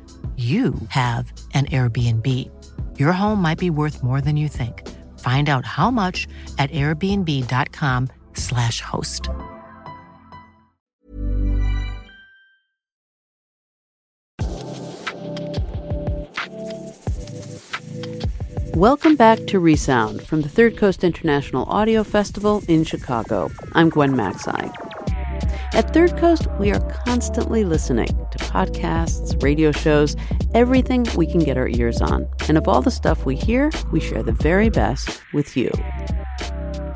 you 0.41 0.73
have 0.89 1.31
an 1.53 1.65
Airbnb. 1.65 2.27
Your 2.97 3.11
home 3.11 3.41
might 3.41 3.59
be 3.59 3.69
worth 3.69 4.01
more 4.01 4.21
than 4.21 4.37
you 4.37 4.47
think. 4.47 4.87
Find 5.19 5.49
out 5.49 5.65
how 5.65 5.91
much 5.91 6.27
at 6.57 6.71
airbnb.com/slash 6.71 8.81
host. 8.81 9.29
Welcome 18.73 19.15
back 19.15 19.45
to 19.47 19.59
Resound 19.59 20.23
from 20.23 20.41
the 20.41 20.49
Third 20.49 20.77
Coast 20.77 21.03
International 21.03 21.65
Audio 21.65 22.03
Festival 22.03 22.63
in 22.67 22.83
Chicago. 22.83 23.51
I'm 23.73 23.89
Gwen 23.89 24.13
Macsai. 24.13 24.90
At 25.73 25.93
Third 25.93 26.17
Coast, 26.17 26.47
we 26.59 26.69
are 26.73 26.81
constantly 27.05 27.63
listening 27.63 28.07
to 28.07 28.37
podcasts, 28.39 29.41
radio 29.41 29.71
shows, 29.71 30.17
everything 30.53 31.07
we 31.15 31.25
can 31.25 31.39
get 31.39 31.55
our 31.55 31.69
ears 31.69 32.01
on. 32.01 32.27
And 32.49 32.57
of 32.57 32.67
all 32.67 32.81
the 32.81 32.91
stuff 32.91 33.25
we 33.25 33.37
hear, 33.37 33.71
we 33.89 34.01
share 34.01 34.21
the 34.21 34.33
very 34.33 34.69
best 34.69 35.21
with 35.33 35.55
you. 35.55 35.69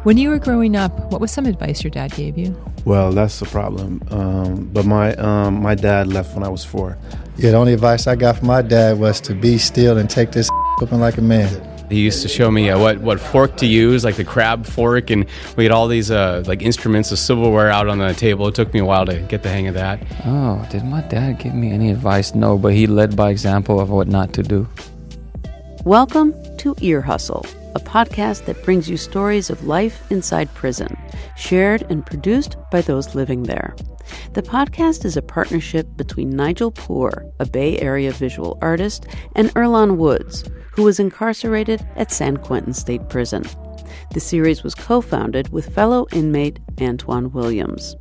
When 0.04 0.18
you 0.18 0.30
were 0.30 0.40
growing 0.40 0.76
up, 0.76 0.92
what 1.10 1.22
was 1.22 1.32
some 1.32 1.46
advice 1.46 1.86
your 1.86 1.92
dad 1.92 2.14
gave 2.16 2.38
you? 2.38 2.54
Well, 2.84 3.14
that's 3.14 3.40
the 3.40 3.46
problem. 3.46 4.02
Um, 4.12 4.66
but 4.66 4.86
my 4.86 5.16
um, 5.16 5.62
my 5.62 5.76
dad 5.76 6.08
left 6.08 6.36
when 6.36 6.44
I 6.44 6.50
was 6.50 6.66
four. 6.66 6.98
Yeah, 7.38 7.52
the 7.52 7.58
only 7.58 7.74
advice 7.74 8.08
I 8.08 8.16
got 8.16 8.40
from 8.40 8.48
my 8.48 8.62
dad 8.62 9.00
was 9.00 9.22
to 9.22 9.34
be 9.34 9.58
still 9.58 9.98
and 9.98 10.10
take 10.10 10.34
this 10.34 10.50
whooping 10.80 11.00
like 11.00 11.18
a 11.18 11.22
man. 11.22 11.75
He 11.90 12.02
used 12.02 12.24
to 12.24 12.28
show 12.28 12.50
me 12.50 12.70
uh, 12.72 12.80
what, 12.80 13.00
what 13.00 13.20
fork 13.20 13.58
to 13.58 13.68
use, 13.68 14.04
like 14.04 14.16
the 14.16 14.24
crab 14.24 14.66
fork, 14.66 15.12
and 15.12 15.28
we 15.56 15.66
had 15.66 15.72
all 15.72 15.88
these 15.88 16.10
uh, 16.10 16.44
like 16.48 16.64
instruments 16.64 17.12
of 17.12 17.20
silverware 17.20 17.70
out 17.70 17.88
on 17.88 18.00
the 18.00 18.14
table. 18.14 18.48
It 18.48 18.56
took 18.56 18.74
me 18.74 18.80
a 18.80 18.86
while 18.86 19.06
to 19.06 19.20
get 19.20 19.44
the 19.44 19.50
hang 19.50 19.68
of 19.68 19.76
that. 19.76 20.00
Oh, 20.26 20.66
did 20.72 20.84
my 20.84 21.02
dad 21.02 21.40
give 21.40 21.54
me 21.54 21.72
any 21.72 21.92
advice? 21.92 22.34
No, 22.34 22.58
but 22.58 22.74
he 22.74 22.88
led 22.88 23.16
by 23.16 23.30
example 23.30 23.80
of 23.80 23.92
what 23.92 24.08
not 24.08 24.34
to 24.34 24.42
do. 24.42 24.68
Welcome 25.84 26.34
to 26.58 26.76
Ear 26.82 27.02
Hustle, 27.02 27.46
a 27.76 27.80
podcast 27.80 28.46
that 28.46 28.64
brings 28.64 28.90
you 28.90 28.96
stories 28.96 29.50
of 29.50 29.68
life 29.68 30.10
inside 30.10 30.54
prison, 30.54 30.98
shared 31.36 31.84
and 31.90 32.06
produced 32.06 32.56
by 32.72 32.82
those 32.82 33.16
living 33.16 33.44
there. 33.44 33.76
The 34.34 34.42
podcast 34.42 35.04
is 35.04 35.18
a 35.18 35.22
partnership 35.22 35.88
between 35.98 36.30
Nigel 36.30 36.72
Poor, 36.72 37.26
a 37.40 37.46
Bay 37.46 37.78
Area 37.80 38.12
visual 38.12 38.58
artist, 38.62 39.08
and 39.36 39.54
Earlonne 39.56 39.98
Woods, 39.98 40.50
who 40.72 40.84
was 40.84 41.00
incarcerated 41.00 41.86
at 41.96 42.12
San 42.12 42.38
Quentin 42.38 42.74
State 42.74 43.10
Prison. 43.10 43.44
The 44.12 44.20
series 44.20 44.64
was 44.64 44.76
co 44.76 45.02
founded 45.02 45.50
with 45.50 45.74
fellow 45.74 46.08
inmate 46.12 46.60
Antwan 46.78 47.32
Williams. 47.32 47.96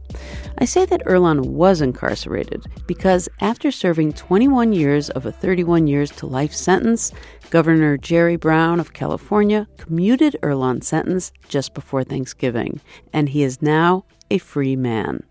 I 0.58 0.64
say 0.64 0.84
that 0.86 1.04
Earlonne 1.06 1.46
was 1.46 1.80
incarcerated 1.80 2.64
because 2.86 3.28
after 3.40 3.70
serving 3.70 4.12
21 4.12 4.72
years 4.72 5.10
of 5.10 5.26
a 5.26 5.32
31 5.32 5.86
years 5.86 6.10
to 6.12 6.26
life 6.26 6.52
sentence, 6.52 7.12
Governor 7.50 7.96
Jerry 7.96 8.36
Brown 8.36 8.80
of 8.80 8.92
California 8.92 9.68
commuted 9.76 10.36
Earlonne's 10.42 10.86
sentence 10.86 11.32
just 11.48 11.74
before 11.74 12.04
Thanksgiving, 12.04 12.80
and 13.12 13.28
he 13.28 13.42
is 13.42 13.62
now 13.62 14.04
a 14.30 14.38
free 14.38 14.76
man. 14.76 15.22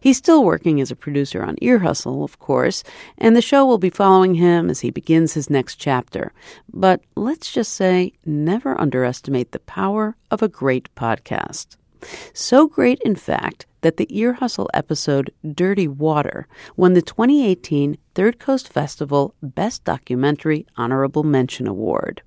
He's 0.00 0.18
still 0.18 0.44
working 0.44 0.80
as 0.80 0.90
a 0.90 0.96
producer 0.96 1.42
on 1.42 1.56
Ear 1.60 1.80
Hustle, 1.80 2.24
of 2.24 2.38
course, 2.38 2.84
and 3.18 3.34
the 3.34 3.42
show 3.42 3.66
will 3.66 3.78
be 3.78 3.90
following 3.90 4.34
him 4.34 4.70
as 4.70 4.80
he 4.80 4.90
begins 4.90 5.34
his 5.34 5.50
next 5.50 5.76
chapter. 5.76 6.32
But 6.72 7.00
let's 7.16 7.52
just 7.52 7.74
say 7.74 8.12
never 8.24 8.80
underestimate 8.80 9.52
the 9.52 9.58
power 9.60 10.16
of 10.30 10.42
a 10.42 10.48
great 10.48 10.94
podcast. 10.94 11.76
So 12.32 12.68
great, 12.68 13.00
in 13.02 13.16
fact, 13.16 13.66
that 13.80 13.96
the 13.96 14.06
Ear 14.10 14.34
Hustle 14.34 14.70
episode 14.74 15.32
Dirty 15.54 15.88
Water 15.88 16.46
won 16.76 16.94
the 16.94 17.02
2018 17.02 17.98
Third 18.14 18.38
Coast 18.38 18.68
Festival 18.72 19.34
Best 19.42 19.84
Documentary 19.84 20.66
Honorable 20.76 21.22
Mention 21.22 21.66
Award. 21.66 22.22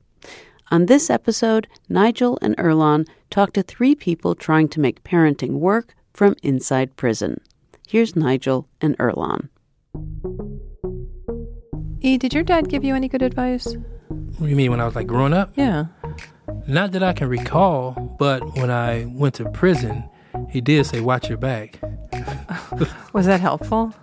On 0.70 0.86
this 0.86 1.10
episode, 1.10 1.68
Nigel 1.88 2.38
and 2.42 2.56
Earlonne 2.58 3.08
talk 3.30 3.54
to 3.54 3.64
three 3.64 3.96
people 3.96 4.36
trying 4.36 4.68
to 4.70 4.80
make 4.80 5.04
parenting 5.04 5.54
work 5.60 5.96
from 6.18 6.36
inside 6.42 6.96
prison. 6.96 7.40
Here's 7.88 8.16
Nigel 8.16 8.68
and 8.82 8.98
Earlonne. 8.98 9.50
E, 12.02 12.18
did 12.18 12.34
your 12.34 12.44
dad 12.44 12.70
give 12.70 12.84
you 12.84 12.96
any 12.96 13.08
good 13.08 13.22
advice? 13.22 13.76
What 14.08 14.40
do 14.40 14.48
you 14.48 14.56
mean 14.56 14.72
when 14.72 14.82
I 14.82 14.86
was 14.86 14.96
like 14.96 15.06
growing 15.06 15.34
up? 15.34 15.52
Yeah. 15.56 15.86
Not 16.68 16.92
that 16.94 17.04
I 17.04 17.14
can 17.14 17.30
recall, 17.30 18.16
but 18.18 18.56
when 18.58 18.72
I 18.72 19.06
went 19.06 19.36
to 19.36 19.50
prison, 19.52 20.10
he 20.50 20.60
did 20.60 20.88
say, 20.88 21.02
watch 21.02 21.30
your 21.30 21.38
back. 21.38 21.80
Was 23.14 23.28
that 23.28 23.40
helpful? 23.40 23.94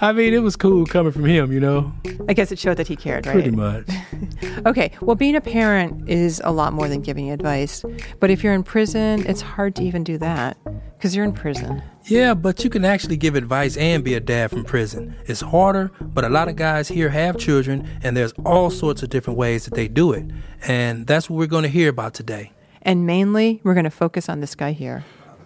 I 0.00 0.12
mean, 0.12 0.32
it 0.32 0.42
was 0.42 0.56
cool 0.56 0.86
coming 0.86 1.12
from 1.12 1.24
him, 1.24 1.52
you 1.52 1.60
know? 1.60 1.92
I 2.28 2.34
guess 2.34 2.52
it 2.52 2.58
showed 2.58 2.76
that 2.76 2.88
he 2.88 2.96
cared, 2.96 3.26
right? 3.26 3.34
Pretty 3.34 3.50
much. 3.50 3.86
okay, 4.66 4.92
well, 5.00 5.16
being 5.16 5.36
a 5.36 5.40
parent 5.40 6.08
is 6.08 6.40
a 6.44 6.52
lot 6.52 6.72
more 6.72 6.88
than 6.88 7.00
giving 7.00 7.30
advice. 7.30 7.84
But 8.20 8.30
if 8.30 8.44
you're 8.44 8.54
in 8.54 8.62
prison, 8.62 9.24
it's 9.26 9.40
hard 9.40 9.74
to 9.76 9.82
even 9.82 10.04
do 10.04 10.18
that 10.18 10.56
because 10.96 11.14
you're 11.14 11.24
in 11.24 11.32
prison. 11.32 11.82
Yeah, 12.06 12.34
but 12.34 12.64
you 12.64 12.70
can 12.70 12.84
actually 12.84 13.16
give 13.16 13.34
advice 13.34 13.76
and 13.76 14.04
be 14.04 14.14
a 14.14 14.20
dad 14.20 14.50
from 14.50 14.64
prison. 14.64 15.14
It's 15.26 15.40
harder, 15.40 15.90
but 16.00 16.24
a 16.24 16.28
lot 16.28 16.48
of 16.48 16.56
guys 16.56 16.88
here 16.88 17.08
have 17.08 17.38
children, 17.38 17.88
and 18.02 18.16
there's 18.16 18.32
all 18.44 18.70
sorts 18.70 19.02
of 19.02 19.10
different 19.10 19.38
ways 19.38 19.64
that 19.64 19.74
they 19.74 19.88
do 19.88 20.12
it. 20.12 20.30
And 20.66 21.06
that's 21.06 21.28
what 21.28 21.38
we're 21.38 21.46
going 21.46 21.62
to 21.62 21.68
hear 21.68 21.88
about 21.88 22.14
today. 22.14 22.52
And 22.82 23.06
mainly, 23.06 23.60
we're 23.64 23.74
going 23.74 23.84
to 23.84 23.90
focus 23.90 24.28
on 24.28 24.40
this 24.40 24.54
guy 24.54 24.72
here. 24.72 25.04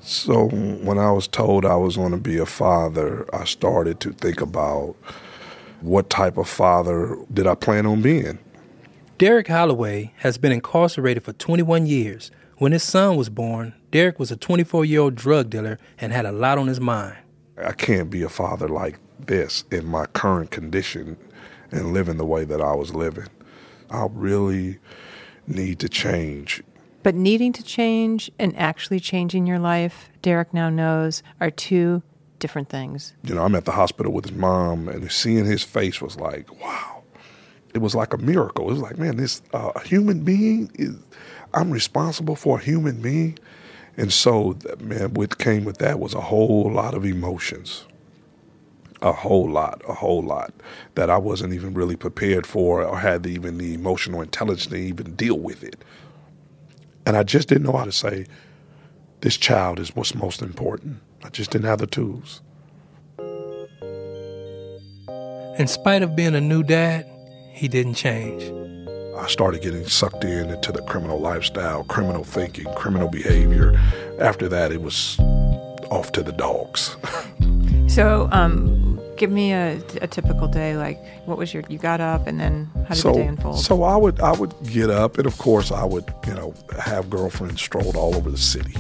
So 0.09 0.49
when 0.49 0.97
I 0.97 1.13
was 1.13 1.29
told 1.29 1.67
I 1.67 1.77
was 1.77 1.97
going 1.97 2.13
to 2.13 2.17
be 2.17 2.39
a 2.39 2.47
father, 2.47 3.29
I 3.31 3.45
started 3.45 4.01
to 4.01 4.13
think 4.13 4.41
about 4.41 4.97
what 5.83 6.09
type 6.09 6.39
of 6.39 6.49
father 6.49 7.15
did 7.31 7.47
I 7.47 7.55
plan 7.55 7.85
on 7.85 8.01
being. 8.01 8.39
Derek 9.19 9.49
Holloway 9.49 10.15
has 10.21 10.39
been 10.39 10.51
incarcerated 10.51 11.25
for 11.25 11.35
21 11.35 11.85
years. 11.85 12.31
When 12.57 12.73
his 12.73 12.83
son 12.83 13.17
was 13.17 13.29
born, 13.29 13.75
Derek 13.91 14.19
was 14.19 14.31
a 14.31 14.37
24 14.37 14.87
year 14.87 15.01
old 15.01 15.15
drug 15.15 15.51
dealer 15.51 15.79
and 15.99 16.11
had 16.11 16.25
a 16.25 16.33
lot 16.33 16.57
on 16.57 16.69
his 16.69 16.81
mind. 16.81 17.19
I 17.63 17.73
can't 17.73 18.09
be 18.09 18.23
a 18.23 18.31
father 18.31 18.67
like 18.67 18.99
this 19.21 19.65
in 19.71 19.85
my 19.85 20.07
current 20.07 20.51
condition 20.51 21.19
and 21.71 21.93
living 21.93 22.17
the 22.17 22.25
way 22.25 22.47
that 22.47 22.63
I 22.63 22.73
was 22.73 22.95
living. 22.95 23.29
I 23.91 24.07
really 24.11 24.79
need 25.47 25.81
to 25.81 25.89
change. 25.91 26.63
But 27.09 27.15
needing 27.15 27.55
to 27.55 27.63
change 27.63 28.31
and 28.39 28.55
actually 28.59 29.01
changing 29.01 29.47
your 29.47 29.59
life, 29.59 30.11
Derek 30.21 30.53
now 30.53 30.69
knows, 30.69 31.23
are 31.41 31.51
two 31.51 32.03
different 32.39 32.69
things. 32.69 33.15
You 33.25 33.35
know, 33.35 33.45
I'm 33.45 33.55
at 33.55 33.65
the 33.65 33.73
hospital 33.73 34.13
with 34.13 34.27
his 34.27 34.37
mom, 34.37 34.91
and 34.91 35.11
seeing 35.11 35.47
his 35.47 35.63
face 35.63 36.03
was 36.03 36.21
like, 36.21 36.63
wow. 36.63 37.03
It 37.73 37.79
was 37.79 37.95
like 37.95 38.13
a 38.13 38.19
miracle. 38.19 38.69
It 38.69 38.73
was 38.73 38.83
like, 38.83 38.99
man, 38.99 39.17
this 39.17 39.41
uh, 39.55 39.73
a 39.75 39.81
human 39.89 40.23
being 40.23 40.71
is. 40.75 40.97
I'm 41.55 41.71
responsible 41.71 42.37
for 42.37 42.59
a 42.59 42.63
human 42.63 43.01
being, 43.01 43.39
and 43.97 44.13
so 44.13 44.59
man, 44.79 45.15
what 45.15 45.39
came 45.39 45.65
with 45.65 45.79
that 45.79 46.01
was 46.01 46.13
a 46.13 46.21
whole 46.21 46.71
lot 46.71 46.93
of 46.93 47.07
emotions. 47.07 47.87
A 49.01 49.13
whole 49.13 49.49
lot, 49.49 49.81
a 49.89 49.95
whole 49.95 50.23
lot 50.23 50.53
that 50.95 51.09
I 51.09 51.17
wasn't 51.17 51.55
even 51.55 51.73
really 51.73 51.97
prepared 51.97 52.47
for, 52.47 52.85
or 52.85 52.99
had 52.99 53.25
even 53.25 53.57
the 53.57 53.73
emotional 53.73 54.21
intelligence 54.21 54.67
to 54.67 54.77
even 54.77 55.15
deal 55.15 55.39
with 55.39 55.65
it. 55.65 55.83
And 57.09 57.17
I 57.17 57.23
just 57.23 57.49
didn't 57.49 57.65
know 57.65 57.73
how 57.73 57.87
to 57.87 57.91
say, 57.91 58.27
this 59.23 59.39
child 59.39 59.81
is 59.81 59.97
what's 59.97 60.15
most 60.15 60.43
important. 60.43 60.99
I 61.25 61.31
just 61.31 61.51
didn't 61.51 61.65
have 61.65 61.79
the 61.79 61.87
tools. 61.87 62.43
In 65.59 65.67
spite 65.67 66.03
of 66.03 66.15
being 66.15 66.35
a 66.35 66.41
new 66.43 66.63
dad, 66.63 67.07
he 67.55 67.67
didn't 67.67 67.95
change. 67.95 68.43
I 69.17 69.27
started 69.27 69.63
getting 69.63 69.87
sucked 69.87 70.23
in 70.23 70.51
into 70.51 70.71
the 70.71 70.83
criminal 70.83 71.19
lifestyle, 71.19 71.83
criminal 71.85 72.25
thinking, 72.25 72.67
criminal 72.75 73.09
behavior. 73.09 73.81
After 74.21 74.47
that, 74.51 74.71
it 74.71 74.83
was 74.83 75.19
off 75.91 76.13
to 76.13 76.23
the 76.23 76.33
dogs. 76.33 76.95
so, 77.87 78.29
um, 78.33 78.98
give 79.19 79.31
me 79.31 79.53
a, 79.53 79.77
a, 80.01 80.07
typical 80.07 80.49
day. 80.49 80.77
Like, 80.77 80.99
what 81.27 81.37
was 81.37 81.53
your? 81.53 81.65
You 81.69 81.79
got 81.79 82.01
up, 82.01 82.27
and 82.27 82.41
then 82.41 82.71
how 82.87 82.95
did 82.95 83.01
so, 83.01 83.13
the 83.13 83.19
day 83.19 83.27
unfold? 83.27 83.59
So 83.59 83.83
I 83.83 83.97
would 83.97 84.21
I 84.21 84.33
would 84.33 84.55
get 84.65 84.91
up, 84.91 85.19
and 85.19 85.27
of 85.27 85.37
course 85.39 85.71
I 85.71 85.85
would 85.85 86.13
you 86.27 86.35
know 86.35 86.55
have 86.79 87.11
girlfriends 87.11 87.61
strolled 87.61 87.97
all 87.97 88.15
over 88.15 88.31
the 88.31 88.39
city. 88.39 88.75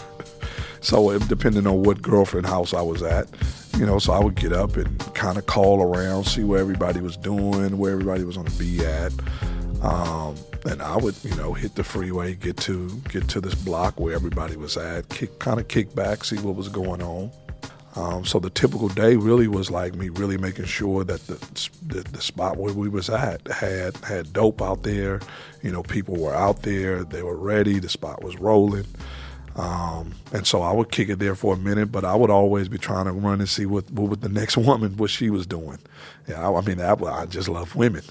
so 0.80 1.18
depending 1.18 1.66
on 1.66 1.82
what 1.82 2.00
girlfriend 2.00 2.46
house 2.46 2.72
I 2.72 2.82
was 2.82 3.02
at, 3.02 3.26
you 3.76 3.84
know, 3.84 3.98
so 3.98 4.12
I 4.12 4.20
would 4.20 4.36
get 4.36 4.52
up 4.52 4.76
and 4.76 4.98
kind 5.14 5.36
of 5.36 5.46
call 5.46 5.82
around, 5.82 6.24
see 6.24 6.44
where 6.44 6.60
everybody 6.60 7.00
was 7.00 7.16
doing, 7.16 7.76
where 7.76 7.92
everybody 7.92 8.24
was 8.24 8.36
going 8.36 8.48
to 8.48 8.58
be 8.58 8.84
at. 8.84 9.12
Um, 9.82 10.36
and 10.66 10.80
I 10.80 10.96
would, 10.96 11.14
you 11.22 11.34
know, 11.36 11.52
hit 11.52 11.74
the 11.74 11.84
freeway, 11.84 12.34
get 12.34 12.56
to 12.58 12.88
get 13.10 13.28
to 13.28 13.40
this 13.40 13.54
block 13.54 14.00
where 14.00 14.14
everybody 14.14 14.56
was 14.56 14.76
at, 14.76 15.08
kick, 15.10 15.38
kind 15.38 15.60
of 15.60 15.68
kick 15.68 15.94
back, 15.94 16.24
see 16.24 16.38
what 16.38 16.54
was 16.54 16.68
going 16.68 17.02
on. 17.02 17.30
Um, 17.96 18.24
so 18.24 18.40
the 18.40 18.50
typical 18.50 18.88
day 18.88 19.14
really 19.14 19.46
was 19.46 19.70
like 19.70 19.94
me 19.94 20.08
really 20.08 20.36
making 20.36 20.64
sure 20.64 21.04
that 21.04 21.26
the, 21.28 21.34
the, 21.86 22.02
the 22.02 22.20
spot 22.20 22.56
where 22.56 22.74
we 22.74 22.88
was 22.88 23.08
at 23.08 23.46
had 23.46 23.96
had 23.98 24.32
dope 24.32 24.60
out 24.60 24.82
there. 24.82 25.20
You 25.62 25.70
know, 25.70 25.82
people 25.82 26.16
were 26.16 26.34
out 26.34 26.62
there, 26.62 27.04
they 27.04 27.22
were 27.22 27.36
ready, 27.36 27.78
the 27.78 27.88
spot 27.88 28.22
was 28.24 28.36
rolling. 28.36 28.86
Um, 29.56 30.14
and 30.32 30.44
so 30.44 30.62
I 30.62 30.72
would 30.72 30.90
kick 30.90 31.08
it 31.08 31.20
there 31.20 31.36
for 31.36 31.54
a 31.54 31.56
minute, 31.56 31.92
but 31.92 32.04
I 32.04 32.16
would 32.16 32.30
always 32.30 32.68
be 32.68 32.78
trying 32.78 33.04
to 33.04 33.12
run 33.12 33.38
and 33.40 33.48
see 33.48 33.66
what 33.66 33.88
what 33.92 34.20
the 34.20 34.28
next 34.28 34.56
woman 34.68 34.96
what 34.96 35.10
she 35.10 35.30
was 35.30 35.46
doing. 35.46 35.78
Yeah, 36.26 36.48
I, 36.48 36.52
I 36.52 36.60
mean, 36.62 36.80
I, 36.80 36.94
I 36.94 37.26
just 37.26 37.48
love 37.48 37.76
women. 37.76 38.02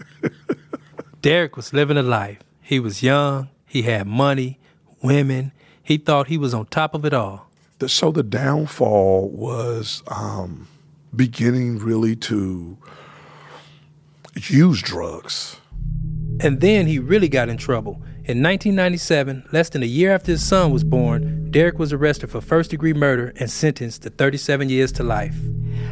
Derek 1.20 1.56
was 1.56 1.72
living 1.72 1.98
a 1.98 2.02
life. 2.02 2.38
He 2.62 2.80
was 2.80 3.02
young, 3.02 3.48
he 3.66 3.82
had 3.82 4.06
money, 4.06 4.58
women. 5.02 5.52
He 5.82 5.98
thought 5.98 6.26
he 6.26 6.38
was 6.38 6.52
on 6.52 6.66
top 6.66 6.94
of 6.94 7.04
it 7.04 7.14
all. 7.14 7.45
So 7.84 8.10
the 8.10 8.22
downfall 8.22 9.28
was 9.28 10.02
um, 10.08 10.66
beginning 11.14 11.78
really 11.78 12.16
to 12.16 12.78
use 14.34 14.80
drugs. 14.80 15.60
And 16.40 16.60
then 16.60 16.86
he 16.86 16.98
really 16.98 17.28
got 17.28 17.48
in 17.48 17.56
trouble. 17.56 17.92
In 18.24 18.42
1997, 18.42 19.48
less 19.52 19.68
than 19.68 19.82
a 19.82 19.86
year 19.86 20.12
after 20.12 20.32
his 20.32 20.44
son 20.44 20.72
was 20.72 20.84
born, 20.84 21.50
Derek 21.50 21.78
was 21.78 21.92
arrested 21.92 22.30
for 22.30 22.40
first 22.40 22.70
degree 22.70 22.92
murder 22.92 23.32
and 23.36 23.50
sentenced 23.50 24.02
to 24.02 24.10
37 24.10 24.68
years 24.68 24.90
to 24.92 25.02
life. 25.02 25.36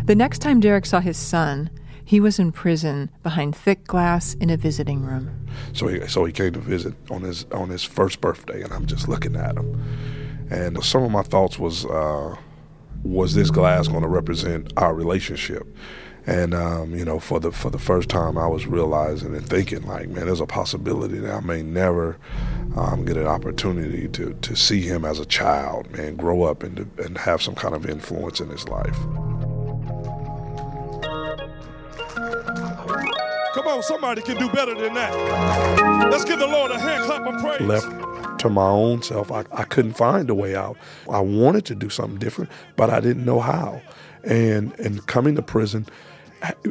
The 0.06 0.14
next 0.14 0.40
time 0.40 0.60
Derek 0.60 0.84
saw 0.84 1.00
his 1.00 1.16
son, 1.16 1.70
he 2.04 2.20
was 2.20 2.38
in 2.38 2.52
prison 2.52 3.10
behind 3.22 3.56
thick 3.56 3.86
glass 3.86 4.34
in 4.34 4.50
a 4.50 4.56
visiting 4.56 5.02
room. 5.02 5.46
So 5.72 5.86
he, 5.86 6.06
so 6.08 6.24
he 6.24 6.32
came 6.32 6.52
to 6.52 6.60
visit 6.60 6.94
on 7.10 7.22
his 7.22 7.44
on 7.52 7.70
his 7.70 7.82
first 7.84 8.20
birthday, 8.20 8.62
and 8.62 8.72
I'm 8.72 8.86
just 8.86 9.08
looking 9.08 9.36
at 9.36 9.56
him. 9.56 9.80
And 10.54 10.84
some 10.84 11.02
of 11.02 11.10
my 11.10 11.22
thoughts 11.22 11.58
was, 11.58 11.84
uh, 11.84 12.36
was 13.02 13.34
this 13.34 13.50
glass 13.50 13.88
going 13.88 14.02
to 14.02 14.08
represent 14.08 14.72
our 14.76 14.94
relationship? 14.94 15.66
And 16.26 16.54
um, 16.54 16.94
you 16.94 17.04
know, 17.04 17.18
for 17.18 17.38
the 17.38 17.52
for 17.52 17.68
the 17.68 17.78
first 17.78 18.08
time, 18.08 18.38
I 18.38 18.46
was 18.46 18.66
realizing 18.66 19.34
and 19.34 19.46
thinking 19.46 19.82
like, 19.82 20.08
man, 20.08 20.24
there's 20.24 20.40
a 20.40 20.46
possibility 20.46 21.18
that 21.18 21.34
I 21.34 21.40
may 21.40 21.62
never 21.62 22.16
um, 22.76 23.04
get 23.04 23.18
an 23.18 23.26
opportunity 23.26 24.08
to 24.08 24.32
to 24.32 24.56
see 24.56 24.80
him 24.80 25.04
as 25.04 25.18
a 25.18 25.26
child, 25.26 25.90
man, 25.90 26.16
grow 26.16 26.44
up 26.44 26.62
and 26.62 26.76
to, 26.76 27.04
and 27.04 27.18
have 27.18 27.42
some 27.42 27.54
kind 27.54 27.74
of 27.74 27.84
influence 27.84 28.40
in 28.40 28.48
his 28.48 28.66
life. 28.68 28.96
Come 33.52 33.66
on, 33.68 33.82
somebody 33.82 34.22
can 34.22 34.38
do 34.38 34.48
better 34.48 34.74
than 34.74 34.94
that. 34.94 36.08
Let's 36.10 36.24
give 36.24 36.38
the 36.38 36.46
Lord 36.46 36.70
a 36.70 36.78
hand 36.78 37.04
clap 37.04 37.26
of 37.26 37.38
praise. 37.42 37.60
Left 37.60 38.13
to 38.44 38.50
my 38.50 38.68
own 38.68 39.02
self, 39.02 39.32
I, 39.32 39.44
I 39.52 39.64
couldn't 39.64 39.94
find 39.94 40.28
a 40.28 40.34
way 40.34 40.54
out. 40.54 40.76
I 41.10 41.20
wanted 41.20 41.64
to 41.66 41.74
do 41.74 41.88
something 41.88 42.18
different, 42.18 42.50
but 42.76 42.90
I 42.90 43.00
didn't 43.00 43.24
know 43.24 43.40
how. 43.40 43.80
And 44.22 44.78
and 44.78 45.06
coming 45.06 45.34
to 45.36 45.42
prison 45.42 45.86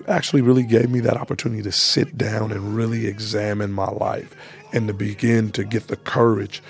actually 0.08 0.44
really 0.44 0.64
gave 0.64 0.90
me 0.92 1.00
that 1.00 1.18
opportunity 1.18 1.64
to 1.64 1.72
sit 1.72 2.16
down 2.16 2.52
and 2.52 2.76
really 2.76 3.08
examine 3.08 3.72
my 3.72 3.90
life 3.90 4.36
and 4.72 4.88
to 4.88 4.94
begin 4.94 5.52
to 5.52 5.64
get 5.64 5.88
the 5.88 5.96
courage 5.96 6.62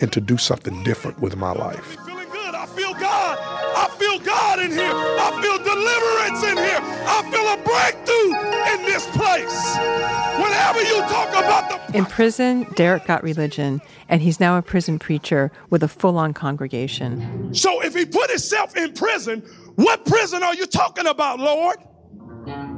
and 0.00 0.12
to 0.12 0.20
do 0.20 0.36
something 0.36 0.82
different 0.84 1.18
with 1.18 1.36
my 1.36 1.52
life. 1.52 1.96
I 2.62 2.66
feel 2.66 2.94
God. 2.94 3.38
I 3.74 3.88
feel 3.98 4.20
God 4.20 4.60
in 4.60 4.70
here. 4.70 4.92
I 4.94 5.42
feel 5.42 5.58
deliverance 5.58 6.44
in 6.44 6.56
here. 6.56 6.78
I 7.08 7.28
feel 7.28 7.48
a 7.50 7.56
breakthrough 7.64 8.30
in 8.72 8.86
this 8.86 9.04
place. 9.16 9.76
Whenever 10.38 10.80
you 10.80 11.00
talk 11.10 11.30
about 11.30 11.88
the 11.90 11.98
In 11.98 12.06
prison, 12.06 12.68
Derek 12.76 13.04
got 13.04 13.24
religion, 13.24 13.82
and 14.08 14.22
he's 14.22 14.38
now 14.38 14.56
a 14.58 14.62
prison 14.62 15.00
preacher 15.00 15.50
with 15.70 15.82
a 15.82 15.88
full 15.88 16.16
on 16.16 16.34
congregation. 16.34 17.52
So 17.52 17.82
if 17.82 17.96
he 17.96 18.06
put 18.06 18.30
himself 18.30 18.76
in 18.76 18.92
prison, 18.92 19.40
what 19.74 20.04
prison 20.04 20.44
are 20.44 20.54
you 20.54 20.66
talking 20.66 21.08
about, 21.08 21.40
Lord? 21.40 21.78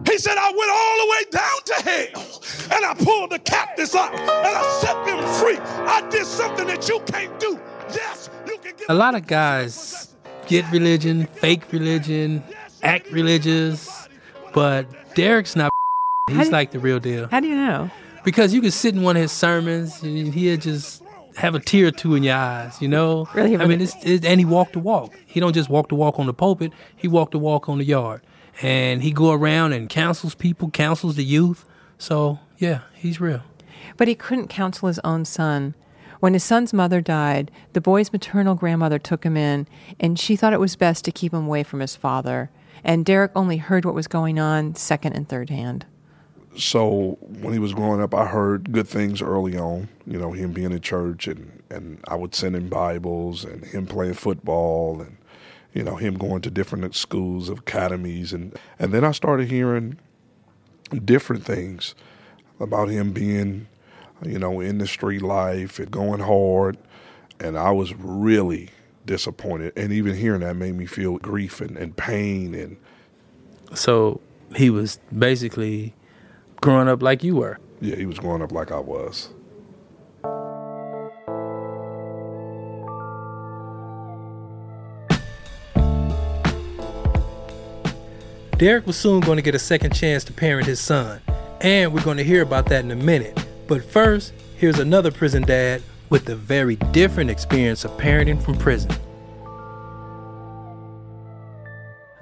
He 0.06 0.16
said, 0.16 0.38
I 0.38 0.50
went 0.50 0.70
all 0.70 0.96
the 1.02 1.10
way 1.10 1.24
down 1.30 1.58
to 1.66 1.74
hell 1.82 2.76
and 2.76 2.84
I 2.84 2.94
pulled 3.04 3.30
the 3.30 3.38
captives 3.38 3.94
out 3.94 4.14
and 4.14 4.22
I 4.22 4.62
set 4.80 5.04
them 5.04 5.18
free. 5.40 5.58
I 5.58 6.08
did 6.10 6.24
something 6.26 6.66
that 6.68 6.88
you 6.88 7.00
can't 7.06 7.38
do. 7.40 7.60
Yes, 7.92 8.30
you 8.46 8.58
can 8.58 8.76
get 8.76 8.88
A 8.88 8.94
lot 8.94 9.14
of 9.14 9.26
guys 9.26 10.14
get 10.46 10.70
religion, 10.70 11.26
fake 11.26 11.72
religion, 11.72 12.42
act 12.82 13.10
religious, 13.10 14.08
but 14.52 14.86
Derek's 15.14 15.56
not. 15.56 15.70
He's 16.30 16.46
do- 16.46 16.52
like 16.52 16.70
the 16.70 16.78
real 16.78 17.00
deal. 17.00 17.28
How 17.28 17.40
do 17.40 17.48
you 17.48 17.56
know? 17.56 17.90
Because 18.24 18.54
you 18.54 18.62
could 18.62 18.72
sit 18.72 18.94
in 18.94 19.02
one 19.02 19.16
of 19.16 19.22
his 19.22 19.32
sermons 19.32 20.02
and 20.02 20.32
he'd 20.32 20.62
just 20.62 21.02
have 21.36 21.54
a 21.54 21.60
tear 21.60 21.88
or 21.88 21.90
two 21.90 22.14
in 22.14 22.22
your 22.22 22.36
eyes, 22.36 22.80
you 22.80 22.88
know? 22.88 23.28
Really? 23.34 23.56
I 23.56 23.66
mean, 23.66 23.80
it's, 23.80 23.94
it, 24.02 24.24
and 24.24 24.40
he 24.40 24.46
walked 24.46 24.72
the 24.72 24.78
walk. 24.78 25.12
He 25.26 25.40
don't 25.40 25.52
just 25.52 25.68
walk 25.68 25.88
the 25.88 25.94
walk 25.94 26.18
on 26.18 26.26
the 26.26 26.32
pulpit, 26.32 26.72
he 26.96 27.08
walked 27.08 27.32
the 27.32 27.38
walk 27.38 27.68
on 27.68 27.78
the 27.78 27.84
yard. 27.84 28.22
And 28.62 29.02
he 29.02 29.10
go 29.10 29.32
around 29.32 29.72
and 29.72 29.88
counsels 29.90 30.34
people, 30.34 30.70
counsels 30.70 31.16
the 31.16 31.24
youth. 31.24 31.66
So, 31.98 32.38
yeah, 32.56 32.82
he's 32.94 33.20
real. 33.20 33.42
But 33.96 34.08
he 34.08 34.14
couldn't 34.14 34.48
counsel 34.48 34.86
his 34.88 35.00
own 35.00 35.24
son. 35.24 35.74
When 36.24 36.32
his 36.32 36.42
son's 36.42 36.72
mother 36.72 37.02
died, 37.02 37.50
the 37.74 37.82
boy's 37.82 38.10
maternal 38.10 38.54
grandmother 38.54 38.98
took 38.98 39.24
him 39.24 39.36
in, 39.36 39.68
and 40.00 40.18
she 40.18 40.36
thought 40.36 40.54
it 40.54 40.58
was 40.58 40.74
best 40.74 41.04
to 41.04 41.12
keep 41.12 41.34
him 41.34 41.44
away 41.44 41.64
from 41.64 41.80
his 41.80 41.96
father. 41.96 42.48
And 42.82 43.04
Derek 43.04 43.30
only 43.36 43.58
heard 43.58 43.84
what 43.84 43.94
was 43.94 44.06
going 44.06 44.38
on 44.38 44.74
second 44.74 45.12
and 45.12 45.28
third 45.28 45.50
hand. 45.50 45.84
So 46.56 47.18
when 47.20 47.52
he 47.52 47.58
was 47.58 47.74
growing 47.74 48.00
up, 48.00 48.14
I 48.14 48.24
heard 48.24 48.72
good 48.72 48.88
things 48.88 49.20
early 49.20 49.58
on. 49.58 49.90
You 50.06 50.18
know, 50.18 50.32
him 50.32 50.52
being 50.54 50.72
in 50.72 50.80
church, 50.80 51.28
and 51.28 51.62
and 51.68 52.02
I 52.08 52.14
would 52.14 52.34
send 52.34 52.56
him 52.56 52.70
Bibles, 52.70 53.44
and 53.44 53.62
him 53.62 53.86
playing 53.86 54.14
football, 54.14 55.02
and 55.02 55.18
you 55.74 55.82
know, 55.82 55.96
him 55.96 56.16
going 56.16 56.40
to 56.40 56.50
different 56.50 56.94
schools, 56.94 57.50
academies, 57.50 58.32
and 58.32 58.58
and 58.78 58.92
then 58.92 59.04
I 59.04 59.12
started 59.12 59.50
hearing 59.50 59.98
different 61.04 61.44
things 61.44 61.94
about 62.58 62.88
him 62.88 63.12
being, 63.12 63.66
you 64.26 64.38
know, 64.38 64.60
in 64.60 64.78
the 64.78 64.86
street 64.86 65.22
life 65.22 65.78
and 65.78 65.90
going 65.90 66.20
hard, 66.20 66.76
and 67.40 67.58
I 67.58 67.70
was 67.70 67.94
really 67.94 68.70
disappointed. 69.06 69.72
And 69.76 69.92
even 69.92 70.16
hearing 70.16 70.40
that 70.40 70.56
made 70.56 70.74
me 70.74 70.86
feel 70.86 71.18
grief 71.18 71.60
and, 71.60 71.76
and 71.76 71.96
pain 71.96 72.54
and 72.54 72.76
So 73.74 74.20
he 74.56 74.70
was 74.70 74.98
basically 75.16 75.94
growing 76.60 76.88
up 76.88 77.02
like 77.02 77.22
you 77.24 77.36
were. 77.36 77.58
yeah, 77.80 77.96
he 77.96 78.06
was 78.06 78.18
growing 78.18 78.42
up 78.42 78.52
like 78.52 78.72
I 78.72 78.78
was. 78.78 79.30
Derek 88.58 88.86
was 88.86 88.96
soon 88.96 89.20
going 89.20 89.36
to 89.36 89.42
get 89.42 89.54
a 89.54 89.58
second 89.58 89.94
chance 89.94 90.22
to 90.24 90.32
parent 90.32 90.66
his 90.66 90.80
son, 90.80 91.20
and 91.60 91.92
we're 91.92 92.04
going 92.04 92.16
to 92.16 92.24
hear 92.24 92.40
about 92.42 92.66
that 92.66 92.84
in 92.84 92.90
a 92.90 92.96
minute. 92.96 93.36
But 93.66 93.82
first, 93.84 94.32
here's 94.56 94.78
another 94.78 95.10
prison 95.10 95.42
dad 95.42 95.82
with 96.10 96.28
a 96.28 96.36
very 96.36 96.76
different 96.92 97.30
experience 97.30 97.84
of 97.84 97.92
parenting 97.92 98.42
from 98.42 98.56
prison. 98.58 98.90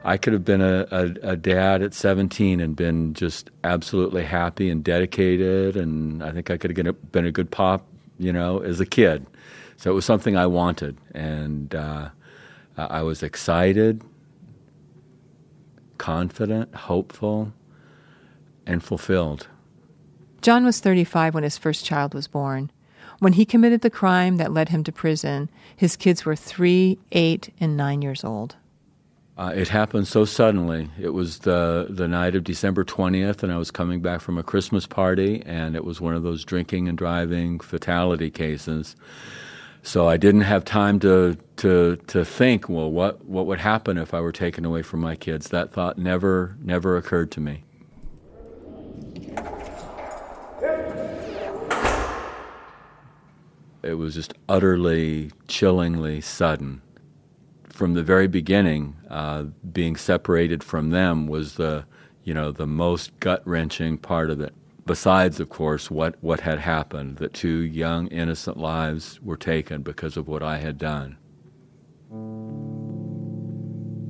I 0.05 0.17
could 0.17 0.33
have 0.33 0.45
been 0.45 0.61
a, 0.61 0.87
a, 0.91 1.31
a 1.31 1.37
dad 1.37 1.83
at 1.83 1.95
17 1.95 2.61
and 2.61 2.75
been 2.75 3.15
just 3.15 3.51
absolutely 3.63 4.25
happy 4.25 4.69
and 4.69 4.83
dedicated, 4.83 5.77
and 5.77 6.23
I 6.23 6.33
think 6.33 6.51
I 6.51 6.57
could 6.57 6.77
have 6.77 7.13
been 7.13 7.27
a, 7.27 7.33
good 7.33 7.51
pop, 7.51 7.87
you 8.19 8.33
know, 8.33 8.59
as 8.61 8.81
a 8.81 8.87
kid. 8.87 9.27
So 9.77 9.91
it 9.91 9.95
was 9.95 10.05
something 10.05 10.37
I 10.37 10.47
wanted, 10.47 10.97
and 11.13 11.75
uh, 11.75 12.11
I 12.77 13.03
was 13.03 13.23
excited, 13.23 14.03
confident, 15.99 16.75
hopeful, 16.75 17.53
and 18.67 18.83
fulfilled. 18.83 19.49
John 20.43 20.65
was 20.65 20.81
35 20.81 21.35
when 21.35 21.45
his 21.45 21.57
first 21.57 21.85
child 21.85 22.15
was 22.15 22.27
born. 22.27 22.73
When 23.21 23.35
he 23.35 23.45
committed 23.45 23.83
the 23.83 23.91
crime 23.91 24.39
that 24.39 24.53
led 24.53 24.71
him 24.71 24.83
to 24.83 24.91
prison, 24.91 25.49
his 25.77 25.95
kids 25.95 26.25
were 26.25 26.35
three, 26.35 26.99
eight, 27.13 27.55
and 27.61 27.77
nine 27.77 28.03
years 28.03 28.25
old. 28.25 28.57
Uh, 29.39 29.53
it 29.55 29.69
happened 29.69 30.09
so 30.09 30.25
suddenly. 30.25 30.91
It 31.01 31.11
was 31.11 31.39
the 31.39 31.87
the 31.89 32.09
night 32.09 32.35
of 32.35 32.43
December 32.45 32.83
twentieth, 32.85 33.43
and 33.43 33.53
I 33.53 33.57
was 33.57 33.71
coming 33.71 34.03
back 34.03 34.21
from 34.21 34.37
a 34.37 34.43
Christmas 34.43 34.85
party, 34.85 35.43
and 35.47 35.77
it 35.77 35.85
was 35.85 36.01
one 36.01 36.15
of 36.15 36.25
those 36.25 36.45
drinking 36.45 36.89
and 36.89 36.99
driving 36.99 37.61
fatality 37.61 38.31
cases. 38.31 38.97
So 39.85 40.09
I 40.09 40.17
didn't 40.17 40.43
have 40.43 40.65
time 40.65 40.99
to 41.01 41.39
to 41.59 41.97
to 42.09 42.25
think. 42.25 42.69
Well, 42.69 42.91
what 42.91 43.25
what 43.25 43.47
would 43.47 43.61
happen 43.61 43.97
if 43.97 44.13
I 44.13 44.21
were 44.21 44.33
taken 44.33 44.65
away 44.65 44.83
from 44.83 45.01
my 45.01 45.15
kids? 45.15 45.49
That 45.49 45.73
thought 45.73 45.97
never 45.97 46.57
never 46.61 46.97
occurred 46.97 47.31
to 47.33 47.41
me. 47.41 47.63
It 53.93 53.97
was 53.97 54.15
just 54.15 54.33
utterly, 54.49 55.33
chillingly 55.49 56.23
sudden 56.23 56.81
from 57.69 57.93
the 57.93 58.03
very 58.03 58.27
beginning, 58.27 58.97
uh, 59.11 59.43
being 59.71 59.97
separated 59.97 60.65
from 60.65 60.89
them 60.89 61.27
was 61.27 61.57
the, 61.57 61.85
you 62.25 62.33
know, 62.33 62.53
the 62.53 62.67
most 62.67 63.19
gut 63.21 63.43
wrenching 63.47 63.99
part 63.99 64.31
of 64.31 64.41
it. 64.41 64.55
Besides, 64.87 65.41
of 65.41 65.51
course, 65.51 65.91
what, 65.91 66.15
what 66.23 66.41
had 66.41 66.59
happened, 66.59 67.17
that 67.19 67.35
two 67.35 67.49
young, 67.49 68.07
innocent 68.07 68.57
lives 68.57 69.21
were 69.21 69.37
taken 69.37 69.83
because 69.83 70.17
of 70.17 70.27
what 70.27 70.43
I 70.43 70.57
had 70.57 70.79
done. 70.79 71.19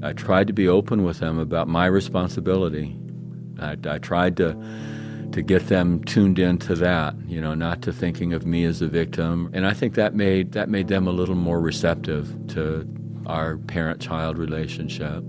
I 0.00 0.12
tried 0.12 0.46
to 0.46 0.52
be 0.52 0.68
open 0.68 1.02
with 1.02 1.18
them 1.18 1.40
about 1.40 1.66
my 1.66 1.86
responsibility. 1.86 2.96
I, 3.58 3.76
I 3.84 3.98
tried 3.98 4.36
to 4.36 4.56
to 5.32 5.42
get 5.42 5.68
them 5.68 6.02
tuned 6.04 6.38
into 6.38 6.74
that, 6.76 7.14
you 7.26 7.40
know, 7.40 7.54
not 7.54 7.82
to 7.82 7.92
thinking 7.92 8.32
of 8.32 8.46
me 8.46 8.64
as 8.64 8.82
a 8.82 8.86
victim. 8.86 9.50
And 9.52 9.66
I 9.66 9.72
think 9.72 9.94
that 9.94 10.14
made 10.14 10.52
that 10.52 10.68
made 10.68 10.88
them 10.88 11.06
a 11.06 11.12
little 11.12 11.34
more 11.34 11.60
receptive 11.60 12.34
to 12.48 12.86
our 13.26 13.56
parent-child 13.56 14.38
relationship. 14.38 15.24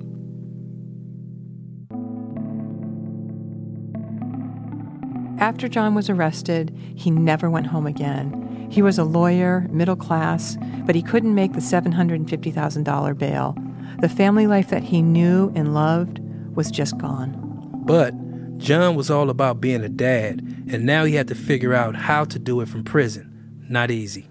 After 5.40 5.68
John 5.68 5.94
was 5.94 6.10
arrested, 6.10 6.76
he 6.96 7.12
never 7.12 7.50
went 7.50 7.68
home 7.68 7.86
again. 7.86 8.68
He 8.72 8.82
was 8.82 8.98
a 8.98 9.04
lawyer, 9.04 9.68
middle 9.70 9.96
class, 9.96 10.58
but 10.86 10.96
he 10.96 11.02
couldn't 11.02 11.36
make 11.36 11.54
the 11.54 11.60
$750,000 11.60 13.18
bail. 13.18 13.58
The 14.00 14.10
family 14.10 14.48
life 14.48 14.70
that 14.70 14.84
he 14.84 15.02
knew 15.02 15.52
and 15.56 15.74
loved 15.74 16.20
was 16.56 16.72
just 16.72 16.98
gone. 16.98 17.40
But 17.86 18.14
John 18.58 18.96
was 18.96 19.10
all 19.10 19.30
about 19.30 19.60
being 19.60 19.84
a 19.84 19.90
dad, 19.90 20.42
and 20.70 20.86
now 20.86 21.06
he 21.06 21.16
had 21.16 21.28
to 21.28 21.36
figure 21.36 21.74
out 21.74 21.96
how 21.96 22.26
to 22.26 22.40
do 22.40 22.62
it 22.62 22.70
from 22.70 22.84
prison. 22.84 23.66
Not 23.70 23.92
easy. 23.92 24.28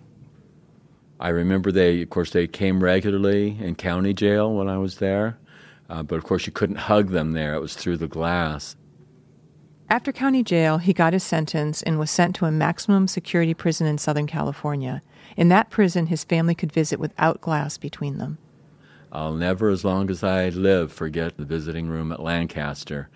I 1.21 1.29
remember 1.29 1.71
they, 1.71 2.03
of 2.03 2.11
course, 2.11 2.31
they 2.31 2.47
came 2.47 2.83
regularly 2.83 3.57
in 3.61 3.77
county 3.77 4.13
jail 4.13 4.53
when 4.55 4.69
I 4.69 4.79
was 4.79 4.99
there, 4.99 5.39
uh, 5.89 6.03
but 6.03 6.17
of 6.17 6.25
course 6.25 6.47
you 6.47 6.53
couldn't 6.53 6.77
hug 6.77 7.11
them 7.11 7.33
there. 7.33 7.55
It 7.55 7.61
was 7.61 7.75
through 7.77 7.99
the 7.99 8.09
glass. 8.09 8.77
After 9.89 10.11
county 10.11 10.43
jail, 10.43 10.79
he 10.79 10.93
got 10.93 11.13
his 11.13 11.23
sentence 11.23 11.83
and 11.83 11.99
was 11.99 12.11
sent 12.11 12.35
to 12.37 12.47
a 12.47 12.51
maximum 12.51 13.07
security 13.07 13.55
prison 13.55 13.87
in 13.87 13.99
Southern 13.99 14.27
California. 14.27 15.03
In 15.37 15.49
that 15.49 15.71
prison, 15.71 16.07
his 16.07 16.25
family 16.25 16.55
could 16.55 16.73
visit 16.73 16.99
without 16.99 17.41
glass 17.41 17.77
between 17.77 18.19
them. 18.19 18.39
I'll 19.13 19.35
never, 19.35 19.69
as 19.69 19.85
long 19.85 20.09
as 20.09 20.25
I 20.25 20.49
live, 20.49 20.91
forget 20.93 21.37
the 21.37 21.45
visiting 21.45 21.89
room 21.89 22.11
at 22.11 22.23
Lancaster. 22.23 23.11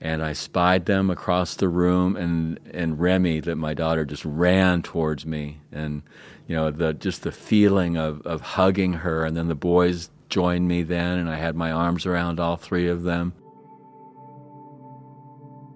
And 0.00 0.22
I 0.22 0.32
spied 0.32 0.86
them 0.86 1.10
across 1.10 1.56
the 1.56 1.68
room, 1.68 2.16
and, 2.16 2.60
and 2.72 3.00
Remy, 3.00 3.40
that 3.40 3.56
my 3.56 3.74
daughter, 3.74 4.04
just 4.04 4.24
ran 4.24 4.82
towards 4.82 5.26
me. 5.26 5.58
And, 5.72 6.02
you 6.46 6.54
know, 6.54 6.70
the, 6.70 6.94
just 6.94 7.24
the 7.24 7.32
feeling 7.32 7.96
of, 7.96 8.24
of 8.24 8.40
hugging 8.40 8.92
her. 8.92 9.24
And 9.24 9.36
then 9.36 9.48
the 9.48 9.56
boys 9.56 10.10
joined 10.28 10.68
me 10.68 10.84
then, 10.84 11.18
and 11.18 11.28
I 11.28 11.36
had 11.36 11.56
my 11.56 11.72
arms 11.72 12.06
around 12.06 12.38
all 12.38 12.56
three 12.56 12.88
of 12.88 13.02
them. 13.02 13.32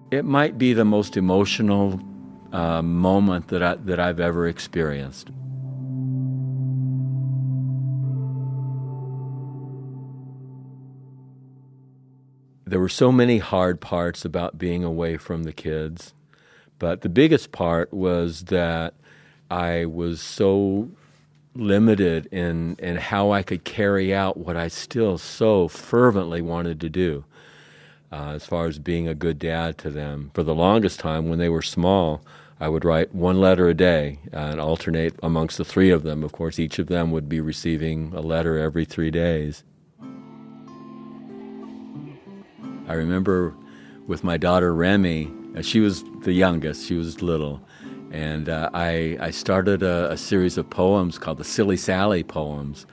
It 0.09 0.23
might 0.23 0.57
be 0.57 0.73
the 0.73 0.85
most 0.85 1.17
emotional 1.17 1.99
uh, 2.53 2.81
moment 2.81 3.49
that, 3.49 3.63
I, 3.63 3.75
that 3.75 3.99
I've 3.99 4.19
ever 4.19 4.47
experienced. 4.47 5.31
There 12.73 12.79
were 12.79 12.89
so 12.89 13.11
many 13.11 13.37
hard 13.37 13.81
parts 13.81 14.25
about 14.25 14.57
being 14.57 14.83
away 14.83 15.17
from 15.17 15.43
the 15.43 15.53
kids, 15.53 16.11
but 16.79 17.01
the 17.01 17.07
biggest 17.07 17.51
part 17.51 17.93
was 17.93 18.45
that 18.45 18.95
I 19.51 19.85
was 19.85 20.19
so 20.19 20.89
limited 21.53 22.25
in, 22.31 22.75
in 22.79 22.95
how 22.95 23.29
I 23.29 23.43
could 23.43 23.63
carry 23.63 24.11
out 24.11 24.37
what 24.37 24.57
I 24.57 24.69
still 24.69 25.19
so 25.19 25.67
fervently 25.67 26.41
wanted 26.41 26.81
to 26.81 26.89
do. 26.89 27.25
Uh, 28.11 28.31
as 28.31 28.43
far 28.47 28.65
as 28.65 28.79
being 28.79 29.07
a 29.07 29.13
good 29.13 29.37
dad 29.37 29.77
to 29.77 29.91
them. 29.91 30.31
For 30.33 30.41
the 30.41 30.55
longest 30.55 30.99
time, 30.99 31.29
when 31.29 31.37
they 31.37 31.49
were 31.49 31.61
small, 31.61 32.25
I 32.59 32.69
would 32.69 32.85
write 32.85 33.13
one 33.13 33.39
letter 33.39 33.69
a 33.69 33.75
day 33.75 34.17
and 34.31 34.59
alternate 34.59 35.13
amongst 35.21 35.59
the 35.59 35.63
three 35.63 35.91
of 35.91 36.01
them. 36.01 36.23
Of 36.23 36.31
course, 36.31 36.57
each 36.57 36.79
of 36.79 36.87
them 36.87 37.11
would 37.11 37.29
be 37.29 37.39
receiving 37.39 38.13
a 38.15 38.21
letter 38.21 38.57
every 38.57 38.83
three 38.83 39.11
days. 39.11 39.63
I 42.87 42.93
remember 42.93 43.55
with 44.07 44.23
my 44.23 44.37
daughter 44.37 44.73
Remy, 44.73 45.31
uh, 45.55 45.61
she 45.61 45.79
was 45.79 46.03
the 46.21 46.33
youngest, 46.33 46.85
she 46.85 46.95
was 46.95 47.21
little, 47.21 47.61
and 48.11 48.49
uh, 48.49 48.69
I, 48.73 49.17
I 49.19 49.31
started 49.31 49.83
a, 49.83 50.11
a, 50.11 50.17
series 50.17 50.57
of 50.57 50.69
poems 50.69 51.17
called 51.17 51.37
the 51.37 51.43
Silly 51.43 51.77
Sally 51.77 52.23
poems, 52.23 52.85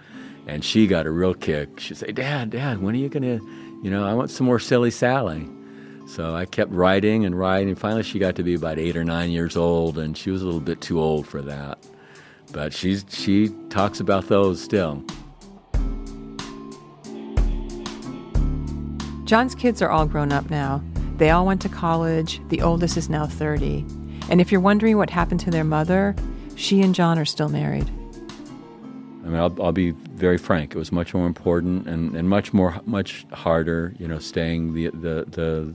and 0.47 0.65
she 0.65 0.87
got 0.87 1.07
a 1.07 1.11
real 1.11 1.35
kick. 1.35 1.81
She'd 1.81 1.97
say, 1.97 2.13
Dad, 2.13 2.51
Dad, 2.51 2.81
when 2.81 2.95
are 2.95 2.99
you 2.99 3.09
going 3.09 3.23
to, 3.23 3.45
you 3.83 3.91
know, 3.91 4.07
I 4.07 4.15
want 4.15 4.31
some 4.31 4.47
more 4.47 4.59
Silly 4.59 4.91
Sally. 4.91 5.49
So 6.07 6.35
I 6.35 6.45
kept 6.45 6.73
writing 6.73 7.25
and 7.25 7.39
writing, 7.39 7.69
and 7.69 7.79
finally 7.79 8.03
she 8.03 8.19
got 8.19 8.35
to 8.37 8.43
be 8.43 8.55
about 8.55 8.79
eight 8.79 8.97
or 8.97 9.05
nine 9.05 9.31
years 9.31 9.57
old, 9.57 9.99
and 9.99 10.17
she 10.17 10.31
was 10.31 10.43
a 10.43 10.45
little 10.45 10.61
bit 10.61 10.81
too 10.81 11.01
old 11.01 11.27
for 11.27 11.43
that. 11.43 11.79
But 12.53 12.73
she's, 12.73 13.05
she 13.11 13.49
talks 13.69 14.01
about 14.01 14.29
those 14.29 14.61
still. 14.61 15.05
John's 19.31 19.55
kids 19.55 19.81
are 19.81 19.91
all 19.91 20.07
grown 20.07 20.33
up 20.33 20.51
now. 20.51 20.83
They 21.19 21.31
all 21.31 21.47
went 21.47 21.63
to 21.63 21.69
college. 21.69 22.41
The 22.49 22.63
oldest 22.63 22.97
is 22.97 23.09
now 23.09 23.29
30. 23.29 23.87
And 24.29 24.41
if 24.41 24.51
you're 24.51 24.61
wondering 24.61 24.97
what 24.97 25.09
happened 25.09 25.39
to 25.43 25.53
their 25.53 25.63
mother, 25.63 26.17
she 26.57 26.83
and 26.83 26.93
John 26.93 27.17
are 27.17 27.25
still 27.25 27.49
married. 27.49 27.89
I 29.23 29.29
mean, 29.29 29.37
I'll, 29.37 29.63
I'll 29.63 29.71
be 29.71 29.93
very 29.93 30.37
frank. 30.37 30.75
It 30.75 30.79
was 30.79 30.91
much 30.91 31.15
more 31.15 31.29
important 31.29 31.87
and, 31.87 32.17
and 32.17 32.29
much 32.29 32.53
more, 32.53 32.81
much 32.87 33.25
harder, 33.31 33.95
you 34.01 34.09
know, 34.09 34.19
staying 34.19 34.75
the, 34.75 34.89
the, 34.89 35.25
the 35.29 35.75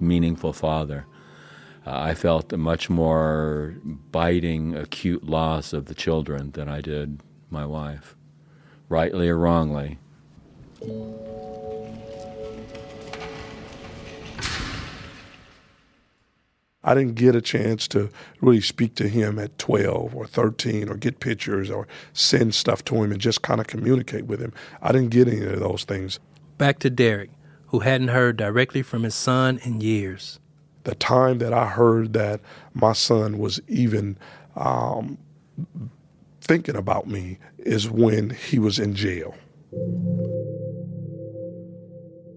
meaningful 0.00 0.52
father. 0.52 1.06
Uh, 1.86 2.00
I 2.00 2.14
felt 2.14 2.52
a 2.52 2.56
much 2.56 2.90
more 2.90 3.76
biting, 4.10 4.74
acute 4.74 5.22
loss 5.22 5.72
of 5.72 5.84
the 5.84 5.94
children 5.94 6.50
than 6.50 6.68
I 6.68 6.80
did 6.80 7.20
my 7.48 7.64
wife, 7.64 8.16
rightly 8.88 9.28
or 9.28 9.38
wrongly. 9.38 9.98
I 16.88 16.94
didn't 16.94 17.16
get 17.16 17.36
a 17.36 17.42
chance 17.42 17.86
to 17.88 18.08
really 18.40 18.62
speak 18.62 18.94
to 18.94 19.10
him 19.10 19.38
at 19.38 19.58
12 19.58 20.16
or 20.16 20.26
13 20.26 20.88
or 20.88 20.94
get 20.94 21.20
pictures 21.20 21.70
or 21.70 21.86
send 22.14 22.54
stuff 22.54 22.82
to 22.86 22.94
him 23.02 23.12
and 23.12 23.20
just 23.20 23.42
kind 23.42 23.60
of 23.60 23.66
communicate 23.66 24.24
with 24.24 24.40
him. 24.40 24.54
I 24.80 24.92
didn't 24.92 25.10
get 25.10 25.28
any 25.28 25.44
of 25.44 25.60
those 25.60 25.84
things. 25.84 26.18
Back 26.56 26.78
to 26.78 26.88
Derek, 26.88 27.28
who 27.66 27.80
hadn't 27.80 28.08
heard 28.08 28.38
directly 28.38 28.80
from 28.80 29.02
his 29.02 29.14
son 29.14 29.60
in 29.64 29.82
years. 29.82 30.40
The 30.84 30.94
time 30.94 31.40
that 31.40 31.52
I 31.52 31.66
heard 31.66 32.14
that 32.14 32.40
my 32.72 32.94
son 32.94 33.36
was 33.36 33.60
even 33.68 34.16
um, 34.56 35.18
thinking 36.40 36.74
about 36.74 37.06
me 37.06 37.36
is 37.58 37.90
when 37.90 38.30
he 38.30 38.58
was 38.58 38.78
in 38.78 38.94
jail. 38.94 39.34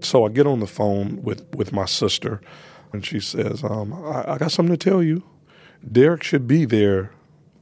So 0.01 0.25
I 0.25 0.29
get 0.29 0.45
on 0.45 0.59
the 0.59 0.67
phone 0.67 1.21
with, 1.21 1.45
with 1.55 1.71
my 1.71 1.85
sister 1.85 2.41
and 2.93 3.05
she 3.05 3.19
says, 3.19 3.63
um, 3.63 3.93
I, 4.05 4.33
I 4.33 4.37
got 4.37 4.51
something 4.51 4.75
to 4.75 4.89
tell 4.89 5.01
you. 5.01 5.23
Derek 5.89 6.23
should 6.23 6.47
be 6.47 6.65
there 6.65 7.11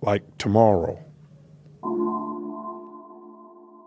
like 0.01 0.37
tomorrow. 0.37 1.03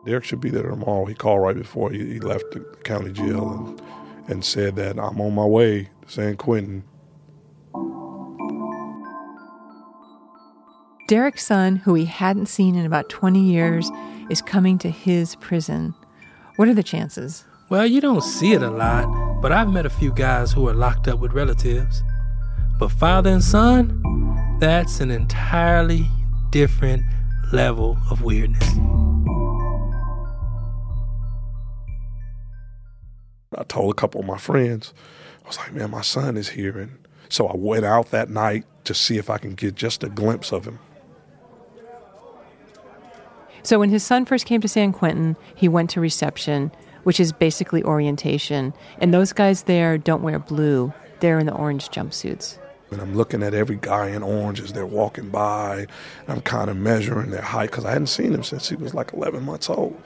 Derek 0.04 0.24
should 0.24 0.40
be 0.40 0.50
there 0.50 0.62
tomorrow. 0.68 1.04
He 1.04 1.14
called 1.14 1.42
right 1.42 1.56
before 1.56 1.90
he, 1.90 2.14
he 2.14 2.20
left 2.20 2.44
the 2.52 2.60
county 2.84 3.12
jail 3.12 3.52
and, 3.52 3.82
and 4.30 4.44
said 4.44 4.76
that 4.76 4.98
I'm 4.98 5.20
on 5.20 5.34
my 5.34 5.44
way 5.44 5.90
to 6.02 6.08
San 6.08 6.36
Quentin. 6.36 6.84
Derek's 11.08 11.44
son, 11.44 11.76
who 11.76 11.94
he 11.94 12.06
hadn't 12.06 12.46
seen 12.46 12.74
in 12.74 12.86
about 12.86 13.08
20 13.10 13.38
years, 13.38 13.90
is 14.30 14.40
coming 14.40 14.78
to 14.78 14.90
his 14.90 15.36
prison. 15.36 15.94
What 16.56 16.68
are 16.68 16.74
the 16.74 16.82
chances? 16.82 17.44
Well, 17.72 17.86
you 17.86 18.02
don't 18.02 18.20
see 18.20 18.52
it 18.52 18.62
a 18.62 18.70
lot, 18.70 19.40
but 19.40 19.50
I've 19.50 19.72
met 19.72 19.86
a 19.86 19.88
few 19.88 20.12
guys 20.12 20.52
who 20.52 20.68
are 20.68 20.74
locked 20.74 21.08
up 21.08 21.20
with 21.20 21.32
relatives. 21.32 22.02
But 22.78 22.88
father 22.90 23.30
and 23.30 23.42
son, 23.42 24.58
that's 24.60 25.00
an 25.00 25.10
entirely 25.10 26.06
different 26.50 27.02
level 27.50 27.96
of 28.10 28.20
weirdness. 28.20 28.62
I 33.56 33.64
told 33.68 33.90
a 33.90 33.94
couple 33.94 34.20
of 34.20 34.26
my 34.26 34.36
friends, 34.36 34.92
I 35.42 35.48
was 35.48 35.56
like, 35.56 35.72
man, 35.72 35.92
my 35.92 36.02
son 36.02 36.36
is 36.36 36.50
here. 36.50 36.78
And 36.78 36.98
so 37.30 37.46
I 37.46 37.56
went 37.56 37.86
out 37.86 38.10
that 38.10 38.28
night 38.28 38.66
to 38.84 38.92
see 38.92 39.16
if 39.16 39.30
I 39.30 39.38
can 39.38 39.54
get 39.54 39.76
just 39.76 40.04
a 40.04 40.10
glimpse 40.10 40.52
of 40.52 40.66
him. 40.66 40.78
So 43.62 43.78
when 43.78 43.88
his 43.88 44.04
son 44.04 44.26
first 44.26 44.44
came 44.44 44.60
to 44.60 44.68
San 44.68 44.92
Quentin, 44.92 45.36
he 45.54 45.68
went 45.68 45.88
to 45.88 46.00
reception 46.00 46.70
which 47.04 47.20
is 47.20 47.32
basically 47.32 47.82
orientation. 47.82 48.72
And 48.98 49.12
those 49.12 49.32
guys 49.32 49.64
there 49.64 49.98
don't 49.98 50.22
wear 50.22 50.38
blue, 50.38 50.92
they're 51.20 51.38
in 51.38 51.46
the 51.46 51.54
orange 51.54 51.88
jumpsuits. 51.88 52.58
And 52.90 53.00
I'm 53.00 53.16
looking 53.16 53.42
at 53.42 53.54
every 53.54 53.78
guy 53.80 54.08
in 54.08 54.22
orange 54.22 54.60
as 54.60 54.74
they're 54.74 54.84
walking 54.84 55.30
by. 55.30 55.86
I'm 56.28 56.42
kind 56.42 56.68
of 56.68 56.76
measuring 56.76 57.30
their 57.30 57.40
height 57.40 57.70
because 57.70 57.86
I 57.86 57.92
hadn't 57.92 58.08
seen 58.08 58.34
him 58.34 58.42
since 58.42 58.68
he 58.68 58.76
was 58.76 58.92
like 58.92 59.14
11 59.14 59.44
months 59.44 59.70
old. 59.70 60.00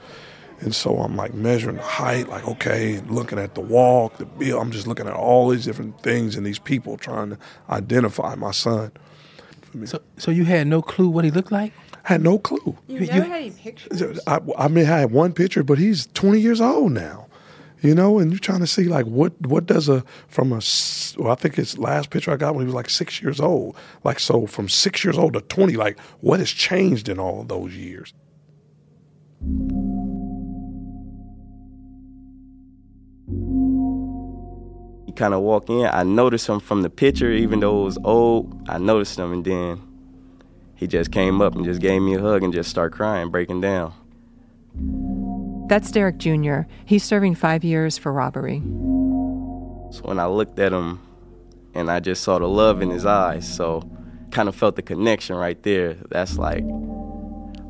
And 0.59 0.73
so 0.73 0.97
I'm 0.97 1.15
like 1.15 1.33
measuring 1.33 1.75
the 1.75 1.83
height, 1.83 2.29
like, 2.29 2.47
okay, 2.47 2.99
looking 3.01 3.37
at 3.37 3.55
the 3.55 3.61
walk, 3.61 4.17
the 4.17 4.25
bill. 4.25 4.59
I'm 4.59 4.71
just 4.71 4.87
looking 4.87 5.07
at 5.07 5.13
all 5.13 5.49
these 5.49 5.65
different 5.65 6.01
things 6.01 6.35
and 6.35 6.45
these 6.45 6.59
people 6.59 6.97
trying 6.97 7.31
to 7.31 7.37
identify 7.69 8.35
my 8.35 8.51
son. 8.51 8.91
So, 9.85 10.01
so 10.17 10.31
you 10.31 10.45
had 10.45 10.65
no 10.65 10.81
clue 10.81 11.09
what 11.09 11.25
he 11.25 11.31
looked 11.31 11.51
like? 11.51 11.73
Had 12.07 12.23
no 12.23 12.39
clue. 12.39 12.77
You, 12.87 12.99
you 12.99 13.07
never 13.07 13.25
had 13.25 13.41
any 13.41 13.51
pictures. 13.51 14.17
I, 14.25 14.39
I 14.57 14.69
mean, 14.69 14.85
I 14.85 14.99
had 14.99 15.11
one 15.11 15.33
picture, 15.33 15.61
but 15.61 15.77
he's 15.77 16.07
20 16.13 16.39
years 16.39 16.61
old 16.61 16.93
now. 16.93 17.27
You 17.81 17.93
know, 17.93 18.17
and 18.17 18.31
you're 18.31 18.39
trying 18.39 18.61
to 18.61 18.67
see 18.67 18.85
like 18.85 19.05
what 19.05 19.39
what 19.45 19.65
does 19.65 19.87
a 19.89 20.03
from 20.29 20.51
a 20.53 20.61
well, 21.17 21.31
I 21.31 21.35
think 21.35 21.55
his 21.55 21.77
last 21.77 22.09
picture 22.09 22.31
I 22.31 22.37
got 22.37 22.55
when 22.55 22.63
he 22.63 22.65
was 22.65 22.73
like 22.73 22.89
six 22.89 23.21
years 23.21 23.41
old. 23.41 23.75
Like 24.05 24.19
so, 24.19 24.47
from 24.47 24.69
six 24.69 25.03
years 25.03 25.17
old 25.17 25.33
to 25.33 25.41
20, 25.41 25.75
like 25.75 25.99
what 26.21 26.39
has 26.39 26.49
changed 26.49 27.09
in 27.09 27.19
all 27.19 27.41
of 27.41 27.49
those 27.49 27.75
years? 27.75 28.13
You 35.07 35.13
kind 35.15 35.33
of 35.35 35.41
walk 35.41 35.69
in. 35.69 35.85
I 35.85 36.03
noticed 36.03 36.47
him 36.47 36.61
from 36.61 36.81
the 36.83 36.89
picture, 36.89 37.31
even 37.31 37.59
though 37.59 37.81
it 37.81 37.83
was 37.83 37.97
old. 38.03 38.59
I 38.69 38.77
noticed 38.79 39.19
him, 39.19 39.33
and 39.33 39.45
then 39.45 39.86
he 40.77 40.85
just 40.85 41.11
came 41.11 41.41
up 41.41 41.55
and 41.55 41.65
just 41.65 41.81
gave 41.81 42.01
me 42.01 42.13
a 42.13 42.21
hug 42.21 42.43
and 42.43 42.53
just 42.53 42.69
started 42.69 42.95
crying, 42.95 43.31
breaking 43.31 43.61
down. 43.61 43.93
That's 45.67 45.91
Derek 45.91 46.19
Jr. 46.19 46.61
He's 46.85 47.03
serving 47.03 47.35
five 47.35 47.63
years 47.63 47.97
for 47.97 48.13
robbery. 48.13 48.59
So 49.91 50.01
when 50.03 50.19
I 50.19 50.27
looked 50.27 50.59
at 50.59 50.71
him 50.71 51.01
and 51.73 51.89
I 51.89 51.99
just 51.99 52.23
saw 52.23 52.37
the 52.37 52.47
love 52.47 52.81
in 52.83 52.91
his 52.91 53.07
eyes, 53.07 53.51
so 53.51 53.89
kind 54.29 54.47
of 54.47 54.55
felt 54.55 54.75
the 54.75 54.83
connection 54.83 55.35
right 55.35 55.61
there. 55.63 55.95
That's 56.11 56.37
like, 56.37 56.63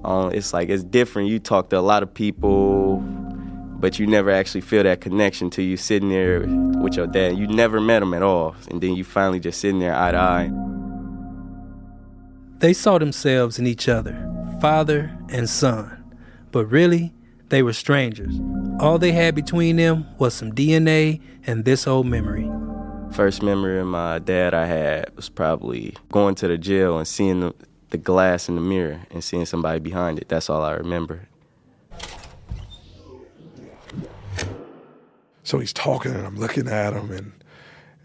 um, 0.04 0.32
it's 0.34 0.54
like 0.54 0.68
it's 0.68 0.84
different. 0.84 1.30
You 1.30 1.40
talk 1.40 1.70
to 1.70 1.80
a 1.80 1.80
lot 1.80 2.04
of 2.04 2.14
people, 2.14 2.98
but 3.80 4.00
you 4.00 4.06
never 4.06 4.32
actually 4.32 4.62
feel 4.62 4.84
that 4.84 5.00
connection 5.00 5.50
till 5.50 5.64
you 5.64 5.78
sitting 5.78 6.10
there 6.10 6.42
with 6.82 6.98
your 6.98 7.08
dad. 7.08 7.38
You 7.38 7.48
never 7.48 7.80
met 7.80 8.04
him 8.04 8.14
at 8.14 8.22
all, 8.22 8.54
and 8.70 8.82
then 8.82 8.96
you 8.96 9.06
finally 9.06 9.40
just 9.40 9.62
sitting 9.62 9.80
there 9.80 9.96
eye 9.96 10.12
to 10.12 10.18
eye. 10.18 10.77
They 12.60 12.74
saw 12.74 12.98
themselves 12.98 13.60
in 13.60 13.68
each 13.68 13.88
other, 13.88 14.16
father 14.60 15.16
and 15.30 15.50
son. 15.50 16.04
But 16.52 16.66
really, 16.66 17.14
They 17.50 17.64
were 17.64 17.72
strangers. 17.72 18.38
All 18.82 18.98
they 18.98 19.14
had 19.14 19.34
between 19.34 19.78
them 19.78 20.06
was 20.18 20.34
some 20.34 20.52
DNA 20.52 21.22
and 21.46 21.64
this 21.64 21.88
old 21.88 22.06
memory. 22.06 22.52
First 23.12 23.42
memory 23.42 23.80
of 23.80 23.88
my 23.88 24.20
dad 24.20 24.54
I 24.54 24.66
had 24.66 25.16
was 25.16 25.30
probably 25.30 25.96
going 26.12 26.36
to 26.36 26.48
the 26.50 26.58
jail 26.58 26.98
and 26.98 27.08
seeing 27.08 27.40
the, 27.40 27.54
the 27.92 27.98
glass 27.98 28.50
in 28.50 28.56
the 28.56 28.62
mirror 28.62 29.00
and 29.12 29.24
seeing 29.24 29.46
somebody 29.46 29.80
behind 29.80 30.20
it. 30.20 30.28
That's 30.28 30.50
all 30.50 30.62
I 30.62 30.74
remember. 30.74 31.30
So 35.44 35.60
he's 35.60 35.72
talking, 35.72 36.14
and 36.14 36.28
I'm 36.28 36.36
looking 36.36 36.68
at 36.68 36.92
him, 36.92 37.10
and 37.12 37.32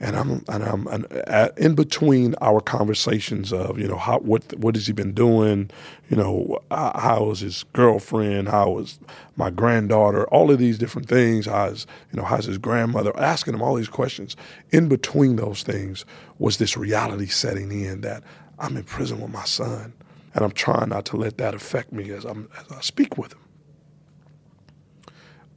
and 0.03 0.16
I'm 0.16 0.44
and 0.48 0.64
I'm 0.64 0.86
and 0.88 1.11
at, 1.12 1.57
in 1.57 1.76
between 1.76 2.34
our 2.40 2.61
conversations 2.61 3.53
of 3.53 3.78
you 3.78 3.86
know 3.86 3.96
how 3.96 4.18
what 4.18 4.53
what 4.59 4.74
has 4.74 4.88
he 4.88 4.92
been 4.92 5.12
doing, 5.12 5.70
you 6.11 6.16
know 6.16 6.59
how 6.72 7.24
was 7.24 7.38
his 7.40 7.64
girlfriend, 7.72 8.48
how 8.48 8.78
is 8.78 8.98
my 9.36 9.48
granddaughter, 9.48 10.26
all 10.28 10.50
of 10.50 10.59
these 10.59 10.76
different 10.76 11.09
things. 11.09 11.46
How's 11.46 11.86
you 12.12 12.18
know 12.18 12.24
how's 12.24 12.46
his 12.46 12.59
grandmother? 12.59 13.16
Asking 13.16 13.55
him 13.55 13.62
all 13.62 13.76
these 13.76 13.88
questions. 13.88 14.36
In 14.70 14.88
between 14.88 15.36
those 15.36 15.62
things 15.62 16.05
was 16.40 16.59
this 16.59 16.76
reality 16.76 17.26
setting 17.26 17.70
in 17.70 18.00
that 18.00 18.24
I'm 18.59 18.76
in 18.76 18.82
prison 18.82 19.20
with 19.20 19.30
my 19.30 19.44
son, 19.44 19.92
and 20.34 20.44
I'm 20.44 20.50
trying 20.53 20.88
not 20.88 21.05
to 21.07 21.16
let 21.16 21.38
that 21.38 21.55
affect 21.55 21.92
me 21.92 22.11
as 22.11 22.24
I'm 22.24 22.48
as 22.59 22.76
I 22.76 22.80
speak 22.80 23.16
with 23.16 23.34
him. 23.34 23.40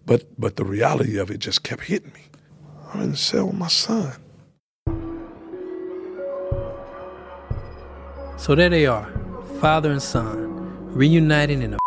But 0.05 0.39
but 0.39 0.55
the 0.55 0.65
reality 0.65 1.17
of 1.17 1.31
it 1.31 1.39
just 1.39 1.63
kept 1.63 1.85
hitting 1.85 2.13
me. 2.13 2.21
I'm 2.93 3.01
in 3.01 3.11
the 3.11 3.17
cell 3.17 3.47
with 3.47 3.55
my 3.55 3.69
son. 3.69 4.17
So 8.37 8.55
there 8.55 8.69
they 8.69 8.85
are, 8.85 9.11
father 9.59 9.91
and 9.91 10.01
son, 10.01 10.93
reunited 10.93 11.61
in 11.61 11.73
a 11.73 11.77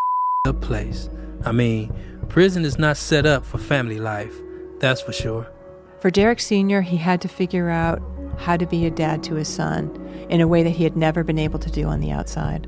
up 0.46 0.60
place. 0.60 1.08
I 1.44 1.52
mean, 1.52 1.92
prison 2.28 2.64
is 2.64 2.78
not 2.78 2.96
set 2.96 3.26
up 3.26 3.44
for 3.44 3.58
family 3.58 3.98
life, 3.98 4.34
that's 4.78 5.00
for 5.00 5.12
sure. 5.12 5.46
For 6.00 6.10
Derek 6.10 6.40
Sr., 6.40 6.80
he 6.80 6.96
had 6.96 7.20
to 7.22 7.28
figure 7.28 7.70
out 7.70 8.00
how 8.38 8.56
to 8.56 8.66
be 8.66 8.86
a 8.86 8.90
dad 8.90 9.22
to 9.24 9.34
his 9.34 9.48
son 9.48 9.90
in 10.30 10.40
a 10.40 10.46
way 10.46 10.62
that 10.62 10.70
he 10.70 10.84
had 10.84 10.96
never 10.96 11.24
been 11.24 11.38
able 11.38 11.58
to 11.58 11.70
do 11.70 11.86
on 11.86 12.00
the 12.00 12.10
outside 12.10 12.66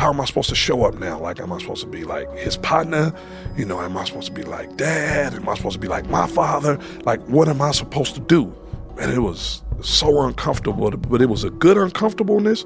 how 0.00 0.08
am 0.08 0.20
I 0.20 0.24
supposed 0.24 0.48
to 0.48 0.54
show 0.54 0.84
up 0.84 0.94
now? 0.94 1.18
Like, 1.18 1.40
am 1.40 1.52
I 1.52 1.58
supposed 1.58 1.82
to 1.82 1.86
be 1.86 2.04
like 2.04 2.30
his 2.34 2.56
partner? 2.56 3.12
You 3.54 3.66
know, 3.66 3.80
am 3.80 3.98
I 3.98 4.04
supposed 4.04 4.28
to 4.28 4.32
be 4.32 4.42
like 4.42 4.76
dad? 4.78 5.34
Am 5.34 5.46
I 5.46 5.54
supposed 5.54 5.74
to 5.74 5.78
be 5.78 5.88
like 5.88 6.08
my 6.08 6.26
father? 6.26 6.78
Like, 7.04 7.20
what 7.26 7.48
am 7.48 7.60
I 7.60 7.72
supposed 7.72 8.14
to 8.14 8.20
do? 8.20 8.54
And 8.98 9.12
it 9.12 9.18
was 9.18 9.62
so 9.82 10.22
uncomfortable, 10.22 10.90
but 10.90 11.22
it 11.22 11.28
was 11.28 11.44
a 11.44 11.50
good 11.50 11.76
uncomfortableness. 11.76 12.64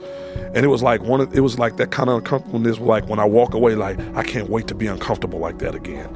And 0.55 0.59
it 0.59 0.69
was 0.69 0.83
like 0.83 1.03
one 1.03 1.21
of, 1.21 1.35
it 1.35 1.41
was 1.41 1.59
like 1.59 1.77
that 1.77 1.91
kind 1.91 2.09
of 2.09 2.17
uncomfortableness, 2.19 2.79
like 2.79 3.09
when 3.09 3.19
I 3.19 3.25
walk 3.25 3.55
away, 3.55 3.75
like, 3.75 3.99
I 4.17 4.23
can't 4.23 4.49
wait 4.49 4.67
to 4.69 4.75
be 4.75 4.87
uncomfortable 4.87 5.39
like 5.39 5.59
that 5.59 5.75
again. 5.75 6.12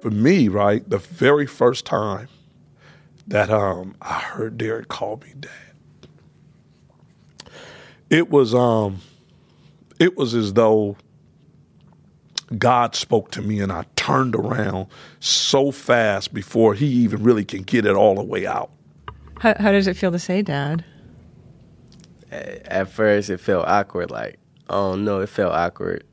For 0.00 0.10
me, 0.10 0.48
right, 0.48 0.88
the 0.88 0.98
very 0.98 1.46
first 1.46 1.84
time 1.84 2.28
that 3.26 3.50
um, 3.50 3.96
I 4.00 4.20
heard 4.20 4.56
Derek 4.56 4.88
call 4.88 5.16
me 5.16 5.32
dad. 5.40 5.50
It 8.08 8.30
was 8.30 8.54
um, 8.54 9.00
it 9.98 10.16
was 10.16 10.34
as 10.34 10.52
though 10.52 10.96
God 12.58 12.94
spoke 12.94 13.30
to 13.32 13.42
me 13.42 13.60
and 13.60 13.72
I 13.72 13.84
turned 13.96 14.36
around 14.36 14.86
so 15.20 15.70
fast 15.70 16.32
before 16.32 16.74
he 16.74 16.86
even 16.86 17.22
really 17.22 17.44
can 17.44 17.62
get 17.62 17.86
it 17.86 17.96
all 17.96 18.14
the 18.14 18.22
way 18.22 18.46
out. 18.46 18.70
How, 19.38 19.54
how 19.58 19.72
does 19.72 19.86
it 19.86 19.96
feel 19.96 20.12
to 20.12 20.18
say 20.18 20.42
dad? 20.42 20.84
At 22.30 22.88
first, 22.88 23.30
it 23.30 23.38
felt 23.38 23.66
awkward. 23.66 24.10
Like, 24.10 24.38
oh 24.68 24.96
don't 24.96 25.22
it 25.22 25.28
felt 25.28 25.52
awkward. 25.52 26.04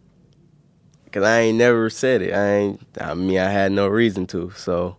Cause 1.11 1.23
I 1.23 1.41
ain't 1.41 1.59
never 1.59 1.91
said 1.91 2.23
it. 2.23 2.33
I 2.33 2.53
ain't. 2.55 2.81
I 2.99 3.13
mean, 3.13 3.37
I 3.37 3.49
had 3.49 3.71
no 3.71 3.87
reason 3.87 4.25
to. 4.27 4.51
So 4.55 4.97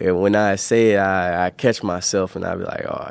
and 0.00 0.20
when 0.20 0.34
I 0.34 0.56
say 0.56 0.92
it, 0.92 0.96
I, 0.96 1.46
I 1.46 1.50
catch 1.50 1.82
myself 1.82 2.34
and 2.34 2.44
I 2.44 2.56
be 2.56 2.64
like, 2.64 2.84
oh. 2.86 3.08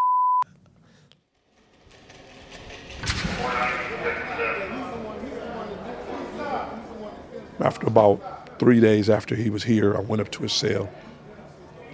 After 7.62 7.88
about 7.88 8.60
three 8.60 8.80
days 8.80 9.10
after 9.10 9.36
he 9.36 9.50
was 9.50 9.64
here, 9.64 9.96
I 9.96 10.02
went 10.02 10.22
up 10.22 10.32
to 10.32 10.44
his 10.44 10.54
cell 10.54 10.90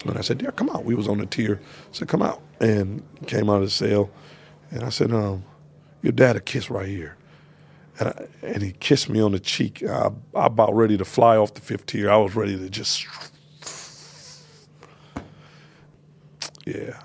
and 0.06 0.18
I 0.18 0.22
said, 0.22 0.42
"Yeah, 0.42 0.52
come 0.52 0.70
out." 0.70 0.86
We 0.86 0.96
was 0.96 1.08
on 1.08 1.18
the 1.18 1.26
tier. 1.26 1.60
I 1.64 1.88
said, 1.92 2.08
"Come 2.08 2.22
out," 2.22 2.42
and 2.60 3.04
came 3.26 3.50
out 3.50 3.58
of 3.58 3.64
the 3.64 3.70
cell, 3.70 4.10
and 4.72 4.84
I 4.84 4.90
said, 4.90 5.12
"Um, 5.12 5.44
your 6.02 6.12
dad 6.14 6.36
a 6.36 6.40
kiss 6.40 6.70
right 6.70 6.88
here." 6.88 7.16
And, 8.00 8.10
I, 8.10 8.28
and 8.44 8.62
he 8.62 8.74
kissed 8.74 9.10
me 9.10 9.20
on 9.20 9.32
the 9.32 9.40
cheek. 9.40 9.84
I, 9.84 10.12
I 10.36 10.46
about 10.46 10.76
ready 10.76 10.98
to 10.98 11.06
fly 11.06 11.36
off 11.36 11.54
the 11.56 11.62
fifth 11.62 11.88
tier. 11.88 12.12
I 12.12 12.18
was 12.18 12.36
ready 12.36 12.56
to 12.58 12.70
just 12.70 13.08
Yeah. 16.68 17.00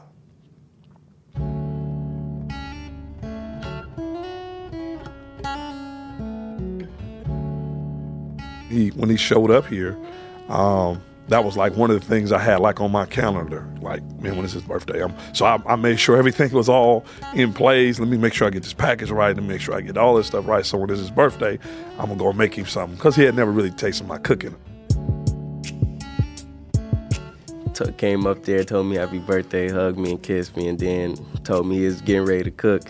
He 8.73 8.89
when 8.91 9.11
he 9.11 9.17
showed 9.17 9.51
up 9.51 9.67
here, 9.67 9.97
um, 10.49 11.03
that 11.29 11.45
was 11.45 11.57
like 11.57 11.77
one 11.77 11.91
of 11.91 12.01
the 12.01 12.07
things 12.07 12.33
I 12.33 12.39
had 12.39 12.61
like 12.61 12.81
on 12.81 12.91
my 12.91 13.07
calendar. 13.07 13.69
Like, 13.81 14.03
man, 14.21 14.37
when 14.37 14.45
is 14.45 14.53
his 14.53 14.63
birthday? 14.63 15.03
I'm, 15.03 15.15
so 15.33 15.45
I, 15.45 15.61
I, 15.67 15.77
made 15.77 15.99
sure 16.01 16.17
everything 16.17 16.51
was 16.53 16.69
all 16.69 17.05
in 17.35 17.53
place. 17.53 17.99
Let 17.99 18.09
me 18.09 18.17
make 18.17 18.35
sure 18.35 18.47
I 18.47 18.51
get 18.51 18.63
this 18.63 18.73
package 18.73 19.11
right 19.11 19.37
and 19.37 19.47
make 19.47 19.61
sure 19.61 19.75
I 19.75 19.81
get 19.81 19.97
all 19.97 20.15
this 20.15 20.27
stuff 20.27 20.47
right. 20.47 20.65
So 20.65 20.79
when 20.79 20.91
it's 20.91 20.99
his 20.99 21.11
birthday, 21.11 21.59
I'm 21.99 22.07
gonna 22.07 22.17
go 22.17 22.33
make 22.33 22.57
him 22.57 22.67
something 22.67 22.97
because 22.97 23.15
he 23.15 23.23
had 23.23 23.35
never 23.35 23.53
really 23.53 23.71
tasted 23.71 24.07
my 24.07 24.19
cooking. 24.19 24.57
came 27.91 28.27
up 28.27 28.45
there, 28.45 28.63
told 28.65 28.87
me 28.87 28.97
happy 28.97 29.19
birthday, 29.19 29.69
hugged 29.69 29.99
me 29.99 30.13
and 30.13 30.23
kissed 30.23 30.57
me, 30.57 30.69
and 30.69 30.79
then 30.79 31.17
told 31.45 31.67
me 31.67 31.79
he 31.79 31.87
was 31.87 32.01
getting 32.01 32.27
ready 32.27 32.45
to 32.45 32.51
cook. 32.51 32.83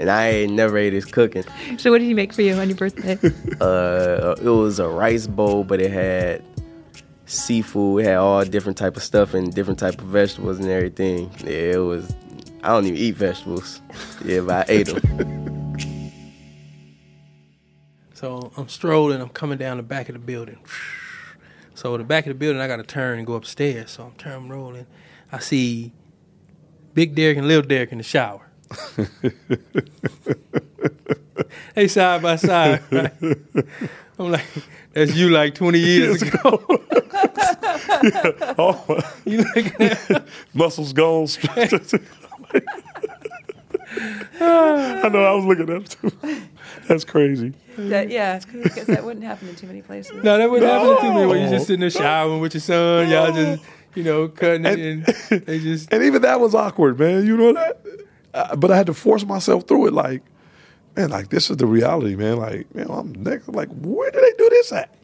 And 0.00 0.10
I 0.10 0.28
ain't 0.28 0.54
never 0.54 0.78
ate 0.78 0.94
his 0.94 1.04
cooking. 1.04 1.44
So 1.76 1.90
what 1.90 1.98
did 1.98 2.06
he 2.06 2.14
make 2.14 2.32
for 2.32 2.40
you 2.40 2.54
on 2.54 2.68
your 2.68 2.78
birthday? 2.78 3.12
uh, 3.60 4.34
it 4.40 4.48
was 4.48 4.78
a 4.78 4.88
rice 4.88 5.26
bowl, 5.26 5.62
but 5.62 5.78
it 5.78 5.90
had 5.90 6.42
seafood. 7.26 8.02
It 8.02 8.08
had 8.08 8.16
all 8.16 8.42
different 8.46 8.78
type 8.78 8.96
of 8.96 9.02
stuff 9.02 9.34
and 9.34 9.54
different 9.54 9.78
type 9.78 10.00
of 10.00 10.06
vegetables 10.06 10.58
and 10.58 10.68
everything. 10.68 11.30
Yeah, 11.44 11.50
it 11.50 11.76
was. 11.76 12.14
I 12.62 12.68
don't 12.68 12.86
even 12.86 12.98
eat 12.98 13.16
vegetables. 13.16 13.82
Yeah, 14.24 14.40
but 14.40 14.70
I 14.70 14.72
ate 14.72 14.86
them. 14.86 15.76
so 18.14 18.50
I'm 18.56 18.70
strolling. 18.70 19.20
I'm 19.20 19.28
coming 19.28 19.58
down 19.58 19.76
the 19.76 19.82
back 19.82 20.08
of 20.08 20.14
the 20.14 20.18
building. 20.18 20.60
So 21.74 21.98
the 21.98 22.04
back 22.04 22.26
of 22.26 22.30
the 22.30 22.38
building, 22.38 22.62
I 22.62 22.66
got 22.66 22.76
to 22.76 22.84
turn 22.84 23.18
and 23.18 23.26
go 23.26 23.34
upstairs. 23.34 23.90
So 23.90 24.04
I'm 24.04 24.14
turning, 24.14 24.48
rolling. 24.48 24.86
I 25.30 25.40
see 25.40 25.92
Big 26.94 27.14
Derek 27.14 27.36
and 27.36 27.46
Little 27.46 27.66
Derek 27.66 27.92
in 27.92 27.98
the 27.98 28.04
shower. 28.04 28.49
They 31.74 31.88
side 31.88 32.22
by 32.22 32.36
side. 32.36 32.82
Right? 32.90 33.12
I'm 34.18 34.32
like, 34.32 34.46
that's 34.92 35.14
you 35.14 35.30
like 35.30 35.54
20 35.54 35.78
years 35.78 36.22
ago. 36.22 36.62
yeah. 38.02 38.54
oh. 38.58 39.00
you 39.24 39.38
looking 39.38 39.72
at 39.80 40.26
muscles 40.52 40.92
gone. 40.92 41.26
I 44.40 45.08
know. 45.08 45.24
I 45.24 45.32
was 45.32 45.44
looking 45.44 45.70
at 45.70 45.86
too. 45.88 46.12
That's 46.86 47.04
crazy. 47.04 47.54
That, 47.76 48.10
yeah, 48.10 48.40
because 48.40 48.86
that 48.86 49.04
wouldn't 49.04 49.24
happen 49.24 49.48
in 49.48 49.56
too 49.56 49.66
many 49.66 49.82
places. 49.82 50.22
No, 50.22 50.36
that 50.36 50.50
wouldn't 50.50 50.70
no. 50.70 50.78
happen 50.78 50.96
in 50.96 51.00
too 51.00 51.14
many. 51.14 51.26
Where 51.26 51.42
you 51.42 51.48
just 51.48 51.66
sitting 51.66 51.80
there 51.80 51.90
showering 51.90 52.40
with 52.40 52.54
your 52.54 52.60
son, 52.60 53.08
no. 53.08 53.24
y'all 53.24 53.32
just 53.32 53.62
you 53.94 54.02
know 54.02 54.28
cutting 54.28 54.66
and, 54.66 55.08
it, 55.08 55.30
and 55.30 55.46
they 55.46 55.60
just. 55.60 55.92
And 55.92 56.02
even 56.02 56.22
that 56.22 56.40
was 56.40 56.54
awkward, 56.54 56.98
man. 56.98 57.26
You 57.26 57.36
know 57.36 57.52
that. 57.54 57.80
Uh, 58.32 58.56
but 58.56 58.70
I 58.70 58.76
had 58.76 58.86
to 58.86 58.94
force 58.94 59.24
myself 59.24 59.66
through 59.66 59.88
it. 59.88 59.92
Like, 59.92 60.22
man, 60.96 61.10
like 61.10 61.30
this 61.30 61.50
is 61.50 61.56
the 61.56 61.66
reality, 61.66 62.16
man. 62.16 62.36
Like, 62.38 62.72
man, 62.74 62.86
I'm 62.90 63.12
next. 63.12 63.48
Like, 63.48 63.68
where 63.80 64.10
do 64.10 64.20
they 64.20 64.32
do 64.38 64.50
this 64.50 64.72
at? 64.72 64.94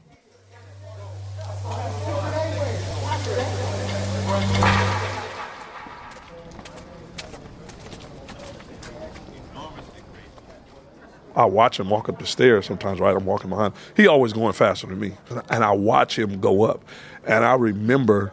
I 11.37 11.45
watch 11.45 11.79
him 11.79 11.91
walk 11.91 12.09
up 12.09 12.19
the 12.19 12.27
stairs 12.27 12.65
sometimes, 12.65 12.99
right? 12.99 13.15
I'm 13.15 13.27
walking 13.27 13.51
behind. 13.51 13.75
He 13.95 14.07
always 14.07 14.33
going 14.33 14.55
faster 14.55 14.87
than 14.87 14.99
me. 14.99 15.13
And 15.51 15.63
I 15.63 15.73
watch 15.73 16.19
him 16.19 16.41
go 16.41 16.63
up. 16.63 16.83
And 17.27 17.45
I 17.45 17.55
remember 17.55 18.33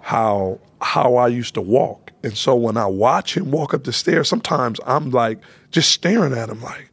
how 0.00 0.60
how 0.80 1.16
I 1.16 1.28
used 1.28 1.54
to 1.54 1.60
walk. 1.60 2.03
And 2.24 2.36
so 2.36 2.56
when 2.56 2.76
I 2.76 2.86
watch 2.86 3.36
him 3.36 3.52
walk 3.52 3.74
up 3.74 3.84
the 3.84 3.92
stairs, 3.92 4.28
sometimes 4.28 4.80
I'm 4.84 5.10
like 5.10 5.38
just 5.70 5.92
staring 5.92 6.32
at 6.32 6.48
him 6.48 6.60
like, 6.60 6.90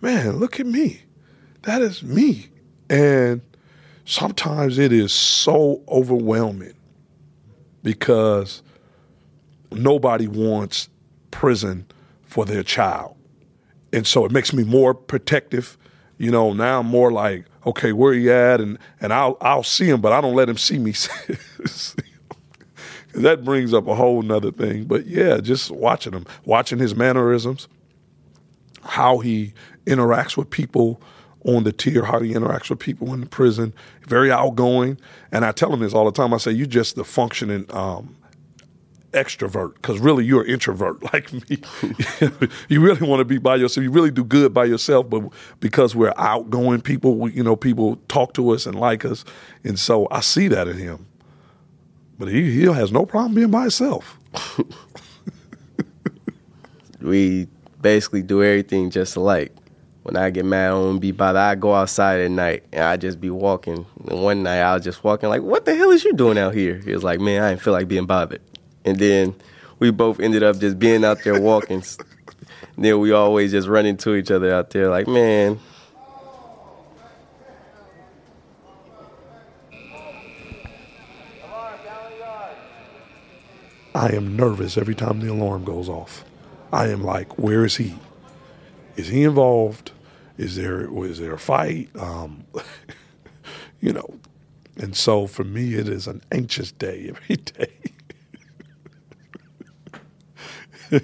man, 0.00 0.36
look 0.36 0.60
at 0.60 0.66
me. 0.66 1.02
That 1.62 1.82
is 1.82 2.02
me. 2.02 2.48
And 2.88 3.40
sometimes 4.04 4.78
it 4.78 4.92
is 4.92 5.12
so 5.12 5.82
overwhelming 5.88 6.74
because 7.82 8.62
nobody 9.72 10.28
wants 10.28 10.88
prison 11.32 11.86
for 12.22 12.44
their 12.44 12.62
child 12.62 13.16
and 13.94 14.06
so 14.06 14.24
it 14.24 14.32
makes 14.32 14.52
me 14.52 14.64
more 14.64 14.92
protective. 14.92 15.78
You 16.18 16.32
know, 16.32 16.52
now 16.52 16.80
I'm 16.80 16.86
more 16.86 17.12
like, 17.12 17.44
okay, 17.64 17.92
where 17.92 18.12
he 18.12 18.30
at, 18.30 18.60
and 18.60 18.78
and 19.00 19.12
I'll 19.12 19.36
I'll 19.40 19.62
see 19.62 19.88
him, 19.88 20.00
but 20.00 20.12
I 20.12 20.20
don't 20.20 20.34
let 20.34 20.48
him 20.48 20.58
see 20.58 20.78
me. 20.78 20.94
that 23.14 23.44
brings 23.44 23.72
up 23.72 23.86
a 23.86 23.94
whole 23.94 24.22
nother 24.22 24.50
thing. 24.50 24.84
But 24.84 25.06
yeah, 25.06 25.38
just 25.38 25.70
watching 25.70 26.12
him, 26.12 26.26
watching 26.44 26.78
his 26.78 26.94
mannerisms, 26.94 27.68
how 28.82 29.18
he 29.18 29.52
interacts 29.86 30.36
with 30.36 30.50
people 30.50 31.00
on 31.44 31.64
the 31.64 31.72
tier, 31.72 32.04
how 32.04 32.20
he 32.20 32.32
interacts 32.32 32.70
with 32.70 32.78
people 32.78 33.12
in 33.12 33.20
the 33.20 33.26
prison, 33.26 33.74
very 34.06 34.30
outgoing. 34.30 34.98
And 35.30 35.44
I 35.44 35.52
tell 35.52 35.72
him 35.72 35.80
this 35.80 35.94
all 35.94 36.04
the 36.06 36.12
time. 36.12 36.32
I 36.32 36.38
say, 36.38 36.52
you're 36.52 36.66
just 36.66 36.96
the 36.96 37.04
functioning 37.04 37.66
um, 37.70 38.16
extrovert 39.12 39.74
because 39.74 39.98
really 40.00 40.24
you're 40.24 40.42
an 40.42 40.50
introvert 40.50 41.02
like 41.12 41.32
me. 41.32 41.58
you 42.68 42.80
really 42.80 43.06
want 43.06 43.20
to 43.20 43.24
be 43.24 43.38
by 43.38 43.56
yourself. 43.56 43.84
You 43.84 43.90
really 43.90 44.10
do 44.10 44.24
good 44.24 44.52
by 44.52 44.64
yourself, 44.64 45.08
but 45.08 45.22
because 45.60 45.94
we're 45.94 46.14
outgoing 46.16 46.80
people, 46.80 47.16
we, 47.16 47.32
you 47.32 47.42
know, 47.42 47.56
people 47.56 47.96
talk 48.08 48.34
to 48.34 48.50
us 48.50 48.66
and 48.66 48.78
like 48.78 49.04
us. 49.04 49.24
And 49.62 49.78
so 49.78 50.08
I 50.10 50.20
see 50.20 50.48
that 50.48 50.68
in 50.68 50.76
him. 50.76 51.06
But 52.18 52.28
he, 52.28 52.52
he 52.52 52.62
has 52.64 52.92
no 52.92 53.06
problem 53.06 53.34
being 53.34 53.50
by 53.50 53.62
himself. 53.62 54.18
we 57.00 57.48
basically 57.80 58.22
do 58.22 58.42
everything 58.42 58.90
just 58.90 59.16
alike. 59.16 59.52
When 60.04 60.16
I 60.16 60.30
get 60.30 60.44
mad, 60.44 60.66
I 60.66 60.70
don't 60.70 60.98
be 60.98 61.12
bothered. 61.12 61.40
I 61.40 61.54
go 61.54 61.74
outside 61.74 62.20
at 62.20 62.30
night 62.30 62.64
and 62.72 62.82
I 62.84 62.96
just 62.98 63.20
be 63.20 63.30
walking. 63.30 63.86
And 64.08 64.22
one 64.22 64.42
night 64.42 64.60
I 64.60 64.74
was 64.74 64.84
just 64.84 65.02
walking 65.02 65.30
like, 65.30 65.42
"What 65.42 65.64
the 65.64 65.74
hell 65.74 65.90
is 65.90 66.04
you 66.04 66.12
doing 66.12 66.36
out 66.36 66.54
here?" 66.54 66.78
He 66.84 66.92
was 66.92 67.02
like, 67.02 67.20
"Man, 67.20 67.42
I 67.42 67.50
didn't 67.50 67.62
feel 67.62 67.72
like 67.72 67.88
being 67.88 68.04
bothered." 68.04 68.42
And 68.84 68.98
then 68.98 69.34
we 69.78 69.90
both 69.90 70.20
ended 70.20 70.42
up 70.42 70.58
just 70.58 70.78
being 70.78 71.04
out 71.04 71.24
there 71.24 71.40
walking. 71.40 71.82
then 72.76 72.98
we 73.00 73.12
always 73.12 73.50
just 73.50 73.66
run 73.66 73.86
into 73.86 74.14
each 74.14 74.30
other 74.30 74.52
out 74.52 74.70
there, 74.70 74.90
like, 74.90 75.08
"Man, 75.08 75.58
I 83.94 84.08
am 84.08 84.36
nervous 84.36 84.76
every 84.76 84.94
time 84.94 85.20
the 85.20 85.30
alarm 85.32 85.64
goes 85.64 85.88
off. 85.88 86.24
I 86.72 86.88
am 86.88 87.02
like, 87.02 87.38
where 87.38 87.64
is 87.64 87.76
he? 87.76 87.94
Is 88.96 89.08
he 89.08 89.22
involved? 89.22 89.92
Is 90.36 90.56
there 90.56 90.88
is 91.04 91.20
there 91.20 91.34
a 91.34 91.38
fight? 91.38 91.90
Um, 91.96 92.44
you 93.80 93.92
know, 93.92 94.18
and 94.76 94.96
so 94.96 95.26
for 95.28 95.44
me, 95.44 95.74
it 95.74 95.88
is 95.88 96.08
an 96.08 96.22
anxious 96.32 96.72
day 96.72 97.08
every 97.14 97.36
day. 97.36 97.72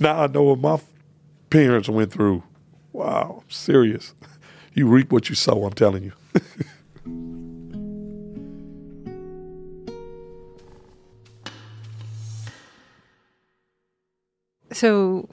now 0.00 0.22
I 0.22 0.26
know 0.26 0.42
what 0.42 0.58
my 0.58 0.78
parents 1.48 1.88
went 1.88 2.12
through. 2.12 2.42
Wow, 2.92 3.42
I'm 3.42 3.50
serious. 3.50 4.14
You 4.74 4.86
reap 4.86 5.12
what 5.12 5.30
you 5.30 5.34
sow. 5.34 5.64
I'm 5.64 5.72
telling 5.72 6.04
you. 6.04 6.12
So, 14.76 15.26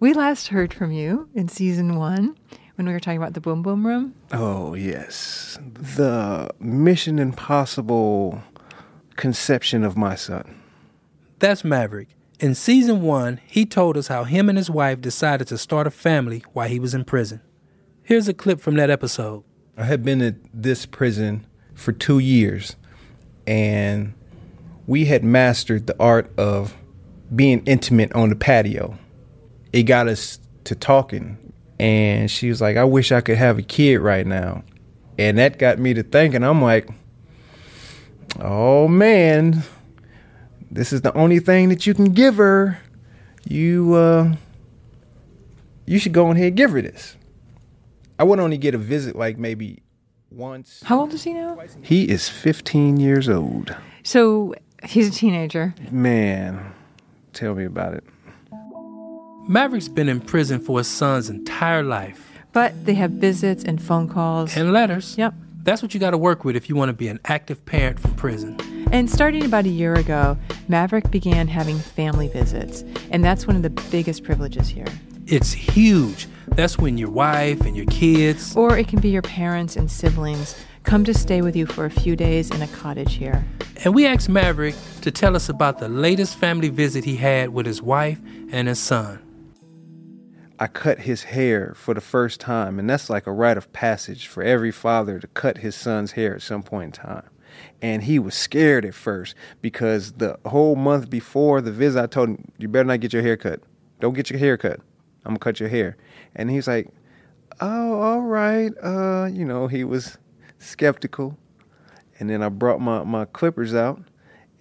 we 0.00 0.14
last 0.14 0.48
heard 0.48 0.72
from 0.72 0.90
you 0.90 1.28
in 1.34 1.46
season 1.46 1.96
one 1.96 2.38
when 2.76 2.86
we 2.86 2.92
were 2.94 3.00
talking 3.00 3.18
about 3.18 3.34
the 3.34 3.40
Boom 3.42 3.60
Boom 3.60 3.86
Room. 3.86 4.14
Oh, 4.32 4.72
yes. 4.72 5.58
The 5.60 6.48
Mission 6.58 7.18
Impossible 7.18 8.40
conception 9.16 9.84
of 9.84 9.98
my 9.98 10.14
son. 10.14 10.58
That's 11.38 11.64
Maverick. 11.64 12.08
In 12.40 12.54
season 12.54 13.02
one, 13.02 13.42
he 13.46 13.66
told 13.66 13.98
us 13.98 14.08
how 14.08 14.24
him 14.24 14.48
and 14.48 14.56
his 14.56 14.70
wife 14.70 15.02
decided 15.02 15.48
to 15.48 15.58
start 15.58 15.86
a 15.86 15.90
family 15.90 16.42
while 16.54 16.70
he 16.70 16.80
was 16.80 16.94
in 16.94 17.04
prison. 17.04 17.42
Here's 18.04 18.26
a 18.26 18.32
clip 18.32 18.58
from 18.60 18.76
that 18.76 18.88
episode. 18.88 19.44
I 19.76 19.84
had 19.84 20.02
been 20.02 20.22
at 20.22 20.36
this 20.54 20.86
prison 20.86 21.46
for 21.74 21.92
two 21.92 22.20
years, 22.20 22.74
and 23.46 24.14
we 24.86 25.04
had 25.04 25.24
mastered 25.24 25.86
the 25.86 25.96
art 26.00 26.32
of 26.38 26.74
being 27.34 27.62
intimate 27.66 28.12
on 28.12 28.28
the 28.30 28.36
patio. 28.36 28.98
It 29.72 29.84
got 29.84 30.08
us 30.08 30.38
to 30.64 30.74
talking, 30.74 31.52
and 31.78 32.30
she 32.30 32.48
was 32.48 32.60
like, 32.60 32.76
I 32.76 32.84
wish 32.84 33.12
I 33.12 33.20
could 33.20 33.38
have 33.38 33.58
a 33.58 33.62
kid 33.62 33.98
right 33.98 34.26
now. 34.26 34.64
And 35.18 35.38
that 35.38 35.58
got 35.58 35.78
me 35.78 35.94
to 35.94 36.02
thinking, 36.02 36.42
I'm 36.42 36.62
like, 36.62 36.88
oh 38.40 38.88
man, 38.88 39.62
this 40.70 40.92
is 40.92 41.00
the 41.00 41.14
only 41.14 41.38
thing 41.38 41.68
that 41.70 41.86
you 41.86 41.94
can 41.94 42.12
give 42.12 42.36
her. 42.36 42.78
You 43.48 43.94
uh 43.94 44.34
you 45.86 45.98
should 45.98 46.12
go 46.12 46.30
in 46.30 46.36
here 46.36 46.48
and 46.48 46.56
give 46.56 46.72
her 46.72 46.82
this. 46.82 47.16
I 48.18 48.24
would 48.24 48.40
only 48.40 48.58
get 48.58 48.74
a 48.74 48.78
visit 48.78 49.14
like 49.14 49.38
maybe 49.38 49.82
once. 50.30 50.82
How 50.84 51.00
old 51.00 51.12
is 51.12 51.22
he 51.22 51.32
now? 51.32 51.58
He 51.82 52.08
is 52.08 52.28
15 52.28 52.98
years 52.98 53.28
old. 53.28 53.74
So 54.02 54.54
he's 54.84 55.08
a 55.08 55.10
teenager. 55.12 55.74
Man, 55.90 56.72
tell 57.36 57.54
me 57.54 57.64
about 57.64 57.94
it. 57.94 58.04
Maverick's 59.48 59.88
been 59.88 60.08
in 60.08 60.20
prison 60.20 60.58
for 60.58 60.78
his 60.78 60.88
son's 60.88 61.30
entire 61.30 61.82
life. 61.82 62.40
But 62.52 62.84
they 62.84 62.94
have 62.94 63.12
visits 63.12 63.62
and 63.62 63.80
phone 63.80 64.08
calls. 64.08 64.56
And 64.56 64.72
letters. 64.72 65.16
Yep. 65.16 65.34
That's 65.62 65.82
what 65.82 65.94
you 65.94 66.00
got 66.00 66.10
to 66.12 66.18
work 66.18 66.44
with 66.44 66.56
if 66.56 66.68
you 66.68 66.76
want 66.76 66.88
to 66.88 66.92
be 66.92 67.08
an 67.08 67.20
active 67.24 67.64
parent 67.64 68.00
from 68.00 68.14
prison. 68.14 68.56
And 68.92 69.10
starting 69.10 69.44
about 69.44 69.66
a 69.66 69.68
year 69.68 69.94
ago, 69.94 70.38
Maverick 70.68 71.10
began 71.10 71.48
having 71.48 71.78
family 71.78 72.28
visits. 72.28 72.82
And 73.10 73.24
that's 73.24 73.46
one 73.46 73.56
of 73.56 73.62
the 73.62 73.70
biggest 73.90 74.24
privileges 74.24 74.68
here. 74.68 74.86
It's 75.26 75.52
huge. 75.52 76.28
That's 76.48 76.78
when 76.78 76.96
your 76.98 77.10
wife 77.10 77.60
and 77.62 77.76
your 77.76 77.86
kids. 77.86 78.56
Or 78.56 78.78
it 78.78 78.86
can 78.88 79.00
be 79.00 79.10
your 79.10 79.22
parents 79.22 79.76
and 79.76 79.90
siblings 79.90 80.56
come 80.86 81.02
to 81.04 81.12
stay 81.12 81.42
with 81.42 81.56
you 81.56 81.66
for 81.66 81.84
a 81.84 81.90
few 81.90 82.14
days 82.14 82.50
in 82.50 82.62
a 82.62 82.68
cottage 82.68 83.14
here. 83.14 83.44
And 83.84 83.94
we 83.94 84.06
asked 84.06 84.28
Maverick 84.28 84.76
to 85.02 85.10
tell 85.10 85.34
us 85.34 85.48
about 85.48 85.78
the 85.78 85.88
latest 85.88 86.36
family 86.36 86.68
visit 86.68 87.04
he 87.04 87.16
had 87.16 87.50
with 87.50 87.66
his 87.66 87.82
wife 87.82 88.20
and 88.52 88.68
his 88.68 88.78
son. 88.78 89.20
I 90.58 90.68
cut 90.68 91.00
his 91.00 91.24
hair 91.24 91.74
for 91.76 91.92
the 91.92 92.00
first 92.00 92.40
time, 92.40 92.78
and 92.78 92.88
that's 92.88 93.10
like 93.10 93.26
a 93.26 93.32
rite 93.32 93.58
of 93.58 93.70
passage 93.72 94.28
for 94.28 94.42
every 94.42 94.70
father 94.70 95.18
to 95.18 95.26
cut 95.26 95.58
his 95.58 95.74
son's 95.74 96.12
hair 96.12 96.36
at 96.36 96.40
some 96.40 96.62
point 96.62 96.96
in 96.96 97.04
time. 97.04 97.28
And 97.82 98.04
he 98.04 98.18
was 98.18 98.34
scared 98.34 98.84
at 98.84 98.94
first 98.94 99.34
because 99.60 100.12
the 100.12 100.38
whole 100.46 100.76
month 100.76 101.10
before 101.10 101.60
the 101.60 101.72
visit, 101.72 102.02
I 102.02 102.06
told 102.06 102.30
him, 102.30 102.52
You 102.58 102.68
better 102.68 102.84
not 102.84 103.00
get 103.00 103.12
your 103.12 103.22
hair 103.22 103.36
cut. 103.36 103.60
Don't 104.00 104.14
get 104.14 104.30
your 104.30 104.38
hair 104.38 104.56
cut. 104.56 104.80
I'm 105.24 105.32
gonna 105.32 105.38
cut 105.40 105.60
your 105.60 105.68
hair. 105.68 105.96
And 106.34 106.48
he's 106.50 106.68
like, 106.68 106.88
Oh, 107.60 108.00
all 108.00 108.20
right. 108.22 108.72
Uh, 108.82 109.28
you 109.30 109.44
know, 109.44 109.66
he 109.66 109.84
was 109.84 110.16
skeptical. 110.66 111.38
And 112.18 112.30
then 112.30 112.42
I 112.42 112.48
brought 112.48 112.80
my, 112.80 113.04
my 113.04 113.26
clippers 113.26 113.74
out, 113.74 114.02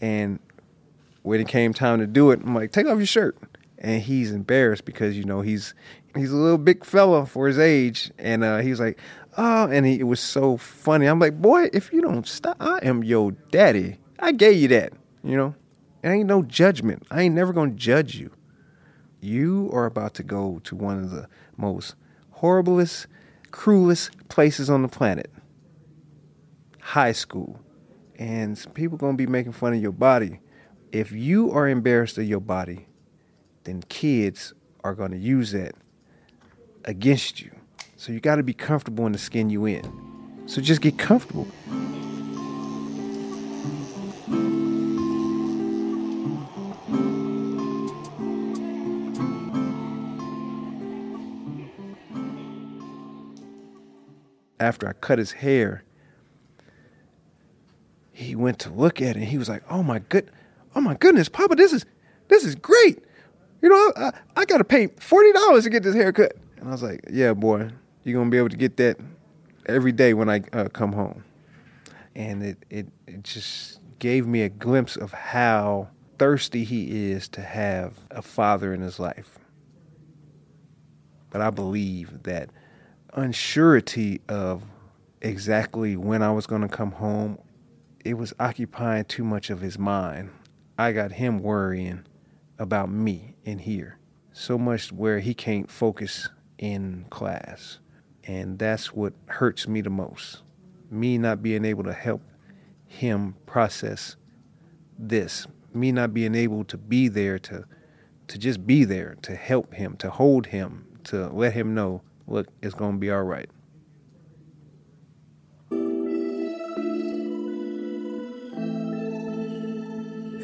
and 0.02 0.40
when 1.22 1.40
it 1.40 1.48
came 1.48 1.74
time 1.74 2.00
to 2.00 2.08
do 2.08 2.32
it, 2.32 2.42
I'm 2.44 2.54
like, 2.54 2.72
Take 2.72 2.86
off 2.86 2.98
your 2.98 3.06
shirt 3.06 3.38
and 3.78 4.02
he's 4.02 4.32
embarrassed 4.32 4.86
because 4.86 5.18
you 5.18 5.24
know 5.24 5.42
he's 5.42 5.74
he's 6.16 6.32
a 6.32 6.36
little 6.36 6.58
big 6.58 6.84
fella 6.84 7.26
for 7.26 7.48
his 7.48 7.60
age, 7.60 8.12
and 8.18 8.44
uh, 8.44 8.62
like, 8.80 9.00
"Oh," 9.38 9.68
and 9.68 9.86
he, 9.86 10.00
it 10.00 10.04
was 10.04 10.20
so 10.20 10.58
funny. 10.58 11.06
I'm 11.06 11.20
like, 11.20 11.42
"Boy, 11.42 11.70
if 11.74 11.92
you 11.94 12.02
don't 12.02 12.28
stop, 12.28 12.58
I 12.60 12.80
am 12.84 13.04
your 13.04 13.32
daddy. 13.52 13.98
I 14.20 14.32
gave 14.32 14.58
you 14.58 14.68
that, 14.70 14.94
you 15.24 15.38
know. 15.38 15.56
It 16.04 16.10
ain't 16.10 16.28
no 16.28 16.44
judgment. 16.44 17.04
I 17.10 17.24
ain't 17.24 17.36
never 17.36 17.54
gonna 17.54 17.72
judge 17.72 18.16
you. 18.16 18.32
You 19.22 19.70
are 19.74 19.86
about 19.86 20.14
to 20.16 20.24
go 20.24 20.60
to 20.64 20.76
one 20.76 21.04
of 21.04 21.12
the 21.12 21.28
most 21.58 21.96
horriblest, 22.38 23.08
cruelest 23.52 24.28
places 24.30 24.70
on 24.70 24.82
the 24.82 24.88
planet. 24.88 25.32
High 26.86 27.12
school, 27.14 27.60
and 28.18 28.64
people 28.74 28.98
gonna 28.98 29.18
be 29.18 29.28
making 29.28 29.52
fun 29.52 29.74
of 29.74 29.82
your 29.82 29.92
body. 29.92 30.40
If 30.92 31.12
you 31.12 31.52
are 31.52 31.68
embarrassed 31.68 32.18
of 32.18 32.26
your 32.26 32.40
body." 32.40 32.88
then 33.66 33.82
kids 33.90 34.54
are 34.84 34.96
going 34.96 35.12
to 35.12 35.18
use 35.18 35.52
that 35.52 35.74
against 36.86 37.42
you. 37.42 37.52
So 37.98 38.12
you 38.12 38.20
got 38.20 38.36
to 38.36 38.44
be 38.44 38.54
comfortable 38.54 39.06
in 39.06 39.12
the 39.12 39.18
skin 39.18 39.50
you 39.50 39.66
in. 39.66 39.84
So 40.46 40.62
just 40.62 40.82
get 40.82 40.98
comfortable. 40.98 41.48
After 54.60 54.88
I 54.88 54.94
cut 54.94 55.20
his 55.20 55.32
hair, 55.32 55.84
he 58.16 58.36
went 58.36 58.60
to 58.60 58.70
look 58.70 59.02
at 59.02 59.16
it 59.16 59.18
and 59.18 59.26
he 59.26 59.38
was 59.38 59.50
like, 59.50 59.64
"Oh 59.70 59.84
my 59.84 60.00
good, 60.00 60.32
oh 60.76 60.82
my 60.82 60.96
goodness, 60.96 61.30
Papa, 61.30 61.56
this 61.56 61.74
is 61.74 61.86
this 62.30 62.44
is 62.44 62.56
great." 62.56 63.06
you 63.66 63.70
know, 63.70 63.94
I, 63.96 64.12
I 64.36 64.46
got 64.46 64.60
to 64.60 64.64
pay 64.64 64.88
forty 64.88 65.32
dollars 65.32 65.64
to 65.64 65.72
get 65.72 65.82
this 65.82 65.96
haircut. 65.96 66.36
And 66.58 66.70
I 66.70 66.72
was 66.72 66.84
like, 66.84 67.02
yeah, 67.10 67.34
boy, 67.34 67.70
you're 68.04 68.18
gonna 68.18 68.30
be 68.30 68.38
able 68.38 68.50
to 68.50 68.58
get 68.58 68.78
that 68.78 68.98
every 69.66 69.92
day 69.92 70.14
when 70.14 70.30
I 70.30 70.44
uh, 70.54 70.70
come 70.70 70.92
home. 70.94 71.24
And 72.16 72.44
it, 72.44 72.64
it 72.70 72.88
it 73.08 73.24
just 73.24 73.80
gave 73.98 74.28
me 74.28 74.44
a 74.44 74.50
glimpse 74.50 74.96
of 74.96 75.12
how 75.12 75.90
thirsty 76.20 76.64
he 76.64 77.12
is 77.12 77.28
to 77.30 77.42
have 77.42 77.96
a 78.12 78.22
father 78.22 78.72
in 78.72 78.82
his 78.82 79.00
life. 79.00 79.40
But 81.32 81.42
I 81.42 81.50
believe 81.50 82.22
that 82.24 82.52
unsurety 83.18 84.22
of 84.30 84.62
exactly 85.22 85.98
when 85.98 86.22
I 86.22 86.32
was 86.32 86.46
going 86.46 86.62
to 86.62 86.68
come 86.68 86.92
home, 86.92 87.40
it 88.06 88.14
was 88.14 88.34
occupying 88.40 89.04
too 89.06 89.24
much 89.24 89.50
of 89.50 89.60
his 89.60 89.80
mind. 89.80 90.30
I 90.78 90.92
got 90.92 91.12
him 91.12 91.40
worrying 91.40 92.06
about 92.60 92.90
me 92.90 93.36
in 93.44 93.60
here 93.60 93.98
so 94.32 94.58
much 94.58 94.92
where 94.92 95.20
he 95.20 95.34
can't 95.34 95.70
focus 95.72 96.30
in 96.60 97.06
class. 97.10 97.80
And 98.26 98.60
that's 98.60 98.94
what 98.94 99.14
hurts 99.28 99.68
me 99.68 99.82
the 99.82 99.90
most. 99.90 100.44
Me 100.92 101.18
not 101.18 101.42
being 101.42 101.66
able 101.66 101.84
to 101.86 101.94
help 101.94 102.22
him 102.86 103.36
process 103.46 104.18
this, 105.00 105.48
me 105.74 105.92
not 105.92 106.14
being 106.14 106.36
able 106.36 106.64
to 106.66 106.78
be 106.78 107.08
there 107.08 107.40
to 107.40 107.66
to 108.28 108.38
just 108.40 108.66
be 108.66 108.84
there, 108.84 109.16
to 109.22 109.36
help 109.36 109.74
him, 109.74 109.96
to 109.98 110.10
hold 110.10 110.48
him, 110.48 110.84
to 111.04 111.28
let 111.28 111.54
him 111.54 111.76
know, 111.76 112.02
look, 112.26 112.48
it's 112.64 112.74
going 112.74 112.94
to 112.94 112.98
be 112.98 113.12
all 113.12 113.22
right. 113.22 113.48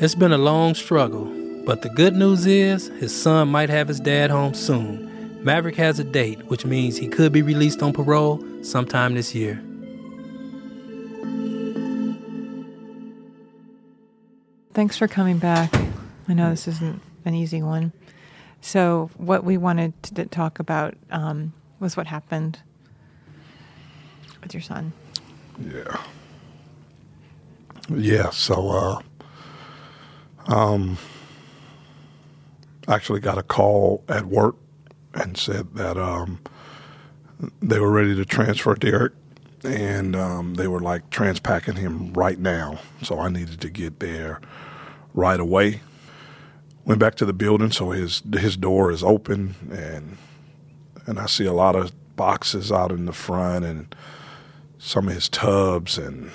It's 0.02 0.16
been 0.16 0.32
a 0.32 0.38
long 0.39 0.74
struggle, 0.74 1.26
but 1.64 1.84
the 1.84 1.89
good 1.89 2.16
news 2.16 2.47
is 2.47 2.88
his 2.99 3.16
son 3.16 3.49
might 3.49 3.70
have 3.70 3.88
his 3.88 3.99
dad 3.99 4.32
home 4.32 4.56
soon. 4.56 5.43
Maverick 5.43 5.76
has 5.76 5.99
a 5.99 6.04
date, 6.04 6.43
which 6.47 6.66
means 6.66 6.97
he 6.97 7.08
could 7.08 7.32
be 7.32 7.43
released 7.43 7.84
on 7.84 7.93
parole 7.93 8.43
sometime 8.64 9.14
this 9.14 9.36
year. 9.36 9.62
Thanks 14.74 14.97
for 14.97 15.08
coming 15.08 15.38
back. 15.38 15.72
I 16.28 16.34
know 16.34 16.49
this 16.49 16.68
isn't 16.68 16.99
an 17.26 17.36
easy 17.36 17.62
one. 17.62 17.91
So, 18.60 19.12
what 19.18 19.43
we 19.43 19.56
wanted 19.56 20.02
to 20.02 20.26
talk 20.26 20.58
about 20.58 20.95
um, 21.12 21.54
was 21.80 21.95
what 21.95 22.08
happened 22.08 22.58
with 24.41 24.56
your 24.56 24.62
son. 24.62 24.93
Yeah. 25.64 26.04
Yeah. 27.88 28.32
So, 28.32 28.70
uh, 28.70 29.02
um, 30.48 30.98
actually 32.88 33.20
got 33.20 33.38
a 33.38 33.44
call 33.44 34.04
at 34.08 34.26
work 34.26 34.56
and 35.14 35.38
said 35.38 35.76
that 35.76 35.98
um, 35.98 36.39
they 37.62 37.80
were 37.80 37.92
ready 37.92 38.16
to 38.16 38.26
transfer 38.26 38.76
Derek, 38.76 39.14
and 39.64 40.16
um, 40.16 40.56
they 40.56 40.68
were 40.68 40.80
like 40.80 41.10
transpacking 41.10 41.76
him 41.76 42.14
right 42.14 42.39
now. 42.39 42.80
So 43.04 43.20
I 43.20 43.30
needed 43.30 43.62
to 43.62 43.70
get 43.70 44.00
there 44.00 44.42
right 45.14 45.39
away. 45.39 45.82
Went 46.86 47.00
back 47.00 47.16
to 47.16 47.26
the 47.26 47.34
building, 47.34 47.72
so 47.72 47.92
his 47.92 48.24
his 48.34 48.58
door 48.58 48.92
is 48.92 49.04
open, 49.04 49.56
and 49.72 50.18
and 51.06 51.20
I 51.20 51.28
see 51.28 51.46
a 51.46 51.54
lot 51.54 51.76
of 51.76 51.92
boxes 52.16 52.72
out 52.72 52.92
in 52.92 53.06
the 53.06 53.14
front, 53.14 53.66
and 53.66 53.96
some 54.80 55.08
of 55.08 55.14
his 55.14 55.30
tubs, 55.30 55.98
and 55.98 56.32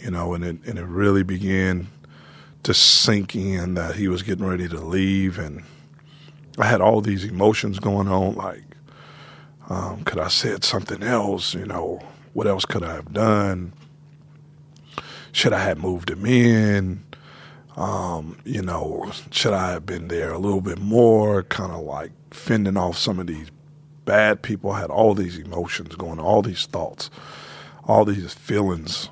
you 0.00 0.10
know, 0.10 0.34
and 0.34 0.44
it 0.44 0.58
and 0.66 0.78
it 0.78 0.84
really 0.84 1.22
began 1.22 1.88
to 2.66 2.74
sink 2.74 3.36
in 3.36 3.74
that 3.74 3.94
he 3.94 4.08
was 4.08 4.24
getting 4.24 4.44
ready 4.44 4.66
to 4.66 4.80
leave, 4.80 5.38
and 5.38 5.62
I 6.58 6.66
had 6.66 6.80
all 6.80 7.00
these 7.00 7.22
emotions 7.22 7.78
going 7.78 8.08
on, 8.08 8.34
like, 8.34 8.64
um, 9.68 10.02
could 10.02 10.18
I 10.18 10.26
said 10.26 10.64
something 10.64 11.00
else? 11.00 11.54
You 11.54 11.64
know, 11.64 12.00
what 12.32 12.48
else 12.48 12.64
could 12.64 12.82
I 12.82 12.94
have 12.94 13.12
done? 13.12 13.72
Should 15.30 15.52
I 15.52 15.60
have 15.60 15.78
moved 15.78 16.10
him 16.10 16.26
in? 16.26 17.04
Um, 17.76 18.36
you 18.44 18.62
know, 18.62 19.12
should 19.30 19.52
I 19.52 19.70
have 19.70 19.86
been 19.86 20.08
there 20.08 20.32
a 20.32 20.38
little 20.38 20.60
bit 20.60 20.80
more? 20.80 21.44
Kind 21.44 21.70
of 21.70 21.82
like 21.82 22.10
fending 22.32 22.76
off 22.76 22.98
some 22.98 23.20
of 23.20 23.28
these 23.28 23.48
bad 24.04 24.42
people. 24.42 24.72
I 24.72 24.80
had 24.80 24.90
all 24.90 25.14
these 25.14 25.38
emotions 25.38 25.94
going, 25.94 26.18
all 26.18 26.42
these 26.42 26.66
thoughts, 26.66 27.10
all 27.84 28.04
these 28.04 28.34
feelings 28.34 29.08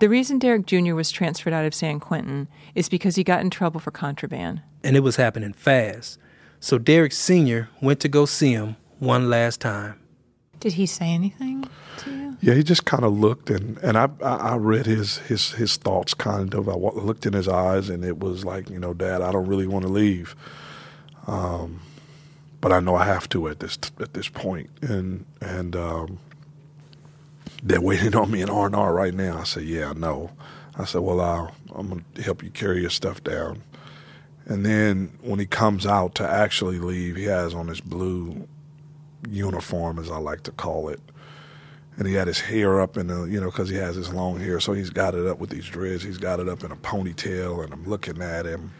the 0.00 0.08
reason 0.08 0.38
Derek 0.38 0.66
Jr. 0.66 0.94
was 0.94 1.10
transferred 1.10 1.52
out 1.52 1.64
of 1.64 1.74
San 1.74 2.00
Quentin 2.00 2.48
is 2.74 2.88
because 2.88 3.16
he 3.16 3.24
got 3.24 3.40
in 3.40 3.50
trouble 3.50 3.80
for 3.80 3.90
contraband. 3.90 4.62
And 4.82 4.96
it 4.96 5.00
was 5.00 5.16
happening 5.16 5.52
fast. 5.52 6.18
So 6.58 6.78
Derek 6.78 7.12
Sr. 7.12 7.68
went 7.80 8.00
to 8.00 8.08
go 8.08 8.26
see 8.26 8.52
him 8.52 8.76
one 8.98 9.30
last 9.30 9.60
time. 9.60 9.98
Did 10.58 10.74
he 10.74 10.86
say 10.86 11.06
anything 11.06 11.68
to 11.98 12.10
you? 12.10 12.36
Yeah, 12.40 12.54
he 12.54 12.62
just 12.62 12.84
kind 12.84 13.04
of 13.04 13.18
looked, 13.18 13.48
and, 13.48 13.78
and 13.78 13.96
I, 13.96 14.08
I 14.22 14.56
read 14.56 14.86
his, 14.86 15.18
his, 15.18 15.52
his 15.52 15.76
thoughts 15.76 16.12
kind 16.12 16.52
of. 16.54 16.68
I 16.68 16.74
looked 16.74 17.24
in 17.24 17.32
his 17.32 17.48
eyes, 17.48 17.88
and 17.88 18.04
it 18.04 18.18
was 18.18 18.44
like, 18.44 18.68
you 18.68 18.78
know, 18.78 18.92
Dad, 18.92 19.22
I 19.22 19.32
don't 19.32 19.46
really 19.46 19.66
want 19.66 19.84
to 19.84 19.90
leave. 19.90 20.36
Um, 21.26 21.80
but 22.60 22.72
I 22.72 22.80
know 22.80 22.94
I 22.94 23.04
have 23.04 23.28
to 23.30 23.48
at 23.48 23.60
this 23.60 23.78
at 24.00 24.12
this 24.12 24.28
point, 24.28 24.68
and 24.82 25.24
and 25.40 25.74
um, 25.74 26.18
they're 27.62 27.80
waiting 27.80 28.14
on 28.16 28.30
me 28.30 28.42
in 28.42 28.50
R 28.50 28.66
and 28.66 28.76
R 28.76 28.92
right 28.92 29.14
now. 29.14 29.38
I 29.38 29.44
said, 29.44 29.64
yeah, 29.64 29.90
I 29.90 29.92
know. 29.94 30.30
I 30.76 30.84
said, 30.84 31.02
well, 31.02 31.20
I'll, 31.20 31.54
I'm 31.74 32.04
to 32.14 32.22
help 32.22 32.42
you 32.42 32.50
carry 32.50 32.80
your 32.80 32.90
stuff 32.90 33.22
down. 33.22 33.62
And 34.46 34.64
then 34.64 35.12
when 35.20 35.38
he 35.38 35.46
comes 35.46 35.86
out 35.86 36.14
to 36.16 36.28
actually 36.28 36.78
leave, 36.78 37.16
he 37.16 37.24
has 37.24 37.54
on 37.54 37.68
his 37.68 37.80
blue 37.80 38.48
uniform, 39.28 39.98
as 39.98 40.10
I 40.10 40.18
like 40.18 40.42
to 40.44 40.50
call 40.50 40.88
it. 40.88 41.00
And 41.96 42.08
he 42.08 42.14
had 42.14 42.26
his 42.26 42.40
hair 42.40 42.80
up 42.80 42.96
in 42.96 43.10
a, 43.10 43.26
you 43.26 43.40
know, 43.40 43.50
because 43.50 43.68
he 43.68 43.76
has 43.76 43.94
his 43.94 44.12
long 44.12 44.40
hair. 44.40 44.58
So 44.58 44.72
he's 44.72 44.90
got 44.90 45.14
it 45.14 45.26
up 45.26 45.38
with 45.38 45.50
these 45.50 45.66
dreads. 45.66 46.02
He's 46.02 46.18
got 46.18 46.40
it 46.40 46.48
up 46.48 46.64
in 46.64 46.72
a 46.72 46.76
ponytail, 46.76 47.62
and 47.62 47.72
I'm 47.72 47.84
looking 47.84 48.22
at 48.22 48.46
him. 48.46 48.72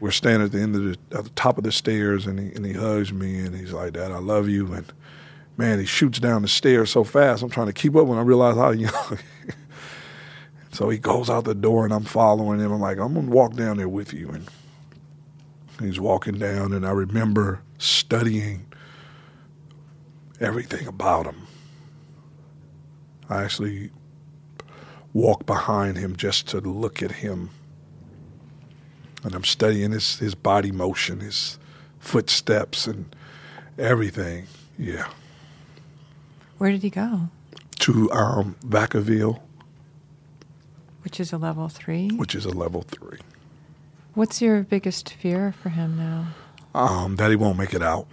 We're 0.00 0.10
standing 0.10 0.44
at 0.44 0.52
the 0.52 0.60
end 0.60 0.74
of 0.74 0.82
the, 0.82 1.16
at 1.16 1.24
the 1.24 1.30
top 1.30 1.56
of 1.56 1.64
the 1.64 1.72
stairs, 1.72 2.26
and 2.26 2.38
he, 2.38 2.52
and 2.54 2.66
he 2.66 2.72
hugs 2.72 3.12
me, 3.12 3.38
and 3.38 3.54
he's 3.54 3.72
like, 3.72 3.92
Dad, 3.92 4.10
I 4.10 4.18
love 4.18 4.48
you. 4.48 4.72
And 4.72 4.92
man, 5.56 5.78
he 5.78 5.86
shoots 5.86 6.18
down 6.18 6.42
the 6.42 6.48
stairs 6.48 6.90
so 6.90 7.04
fast. 7.04 7.42
I'm 7.42 7.50
trying 7.50 7.68
to 7.68 7.72
keep 7.72 7.94
up 7.96 8.06
when 8.06 8.18
I 8.18 8.22
realize 8.22 8.56
how 8.56 8.70
young. 8.72 9.18
so 10.72 10.88
he 10.88 10.98
goes 10.98 11.30
out 11.30 11.44
the 11.44 11.54
door, 11.54 11.84
and 11.84 11.92
I'm 11.92 12.04
following 12.04 12.60
him. 12.60 12.72
I'm 12.72 12.80
like, 12.80 12.98
I'm 12.98 13.14
gonna 13.14 13.30
walk 13.30 13.54
down 13.54 13.76
there 13.76 13.88
with 13.88 14.12
you, 14.12 14.30
and 14.30 14.48
he's 15.80 16.00
walking 16.00 16.38
down, 16.38 16.72
and 16.72 16.86
I 16.86 16.90
remember 16.90 17.60
studying 17.78 18.66
everything 20.40 20.86
about 20.86 21.26
him. 21.26 21.46
I 23.28 23.42
actually 23.42 23.90
walked 25.12 25.46
behind 25.46 25.96
him 25.96 26.16
just 26.16 26.48
to 26.48 26.60
look 26.60 27.02
at 27.02 27.12
him. 27.12 27.50
And 29.22 29.34
I'm 29.34 29.44
studying 29.44 29.92
his, 29.92 30.18
his 30.18 30.34
body 30.34 30.70
motion, 30.70 31.20
his 31.20 31.58
footsteps, 31.98 32.86
and 32.86 33.14
everything. 33.78 34.46
Yeah. 34.76 35.08
Where 36.64 36.72
did 36.72 36.82
he 36.82 36.88
go? 36.88 37.28
To 37.80 38.10
um, 38.12 38.56
Vacaville. 38.64 39.38
Which 41.02 41.20
is 41.20 41.30
a 41.30 41.36
level 41.36 41.68
three? 41.68 42.08
Which 42.08 42.34
is 42.34 42.46
a 42.46 42.52
level 42.52 42.80
three. 42.80 43.18
What's 44.14 44.40
your 44.40 44.62
biggest 44.62 45.12
fear 45.12 45.52
for 45.52 45.68
him 45.68 45.98
now? 45.98 46.28
Um, 46.74 47.16
that 47.16 47.28
he 47.28 47.36
won't 47.36 47.58
make 47.58 47.74
it 47.74 47.82
out. 47.82 48.08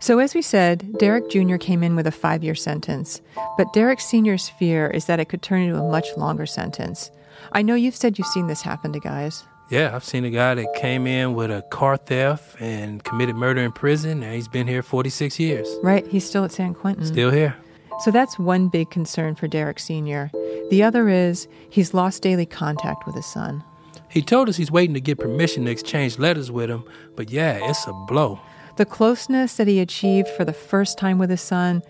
So, 0.00 0.20
as 0.20 0.36
we 0.36 0.42
said, 0.42 0.96
Derek 1.00 1.28
Jr. 1.28 1.56
came 1.56 1.82
in 1.82 1.96
with 1.96 2.06
a 2.06 2.12
five 2.12 2.44
year 2.44 2.54
sentence, 2.54 3.20
but 3.58 3.72
Derek 3.72 3.98
Sr.'s 3.98 4.50
fear 4.50 4.86
is 4.88 5.06
that 5.06 5.18
it 5.18 5.28
could 5.28 5.42
turn 5.42 5.62
into 5.62 5.80
a 5.80 5.90
much 5.90 6.06
longer 6.16 6.46
sentence. 6.46 7.10
I 7.50 7.62
know 7.62 7.74
you've 7.74 7.96
said 7.96 8.18
you've 8.18 8.28
seen 8.28 8.46
this 8.46 8.62
happen 8.62 8.92
to 8.92 9.00
guys. 9.00 9.42
Yeah, 9.70 9.94
I've 9.94 10.04
seen 10.04 10.24
a 10.24 10.30
guy 10.30 10.54
that 10.54 10.74
came 10.74 11.06
in 11.06 11.34
with 11.34 11.50
a 11.50 11.62
car 11.62 11.96
theft 11.96 12.60
and 12.60 13.02
committed 13.02 13.34
murder 13.34 13.62
in 13.62 13.72
prison, 13.72 14.22
and 14.22 14.34
he's 14.34 14.48
been 14.48 14.66
here 14.66 14.82
46 14.82 15.40
years. 15.40 15.68
Right, 15.82 16.06
he's 16.06 16.26
still 16.26 16.44
at 16.44 16.52
San 16.52 16.74
Quentin. 16.74 17.06
Still 17.06 17.30
here. 17.30 17.56
So 18.00 18.10
that's 18.10 18.38
one 18.38 18.68
big 18.68 18.90
concern 18.90 19.34
for 19.34 19.48
Derek 19.48 19.78
Sr. 19.78 20.30
The 20.70 20.82
other 20.82 21.08
is 21.08 21.48
he's 21.70 21.94
lost 21.94 22.22
daily 22.22 22.44
contact 22.44 23.06
with 23.06 23.14
his 23.14 23.26
son. 23.26 23.64
He 24.10 24.20
told 24.20 24.48
us 24.48 24.56
he's 24.56 24.70
waiting 24.70 24.94
to 24.94 25.00
get 25.00 25.18
permission 25.18 25.64
to 25.64 25.70
exchange 25.70 26.18
letters 26.18 26.50
with 26.50 26.70
him, 26.70 26.84
but 27.16 27.30
yeah, 27.30 27.58
it's 27.68 27.86
a 27.86 27.92
blow. 28.06 28.40
The 28.76 28.84
closeness 28.84 29.56
that 29.56 29.66
he 29.66 29.80
achieved 29.80 30.28
for 30.28 30.44
the 30.44 30.52
first 30.52 30.98
time 30.98 31.18
with 31.18 31.30
his 31.30 31.40
son 31.40 31.82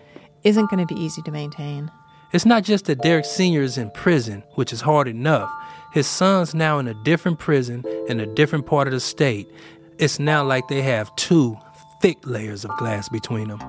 isn't 0.43 0.69
going 0.69 0.85
to 0.85 0.93
be 0.93 0.99
easy 0.99 1.21
to 1.23 1.31
maintain. 1.31 1.91
It's 2.31 2.45
not 2.45 2.63
just 2.63 2.85
that 2.85 3.01
Derek 3.01 3.25
Sr. 3.25 3.61
is 3.61 3.77
in 3.77 3.91
prison, 3.91 4.43
which 4.53 4.71
is 4.71 4.81
hard 4.81 5.07
enough. 5.07 5.51
His 5.95 6.07
son's 6.07 6.53
now 6.53 6.77
in 6.77 6.89
a 6.89 6.93
different 7.05 7.39
prison 7.39 7.85
in 8.09 8.19
a 8.19 8.25
different 8.25 8.65
part 8.65 8.89
of 8.89 8.91
the 8.91 8.99
state. 8.99 9.47
It's 9.97 10.19
now 10.19 10.43
like 10.43 10.67
they 10.67 10.81
have 10.81 11.15
two 11.15 11.57
thick 12.01 12.17
layers 12.25 12.65
of 12.65 12.75
glass 12.75 13.07
between 13.07 13.47
them. 13.47 13.59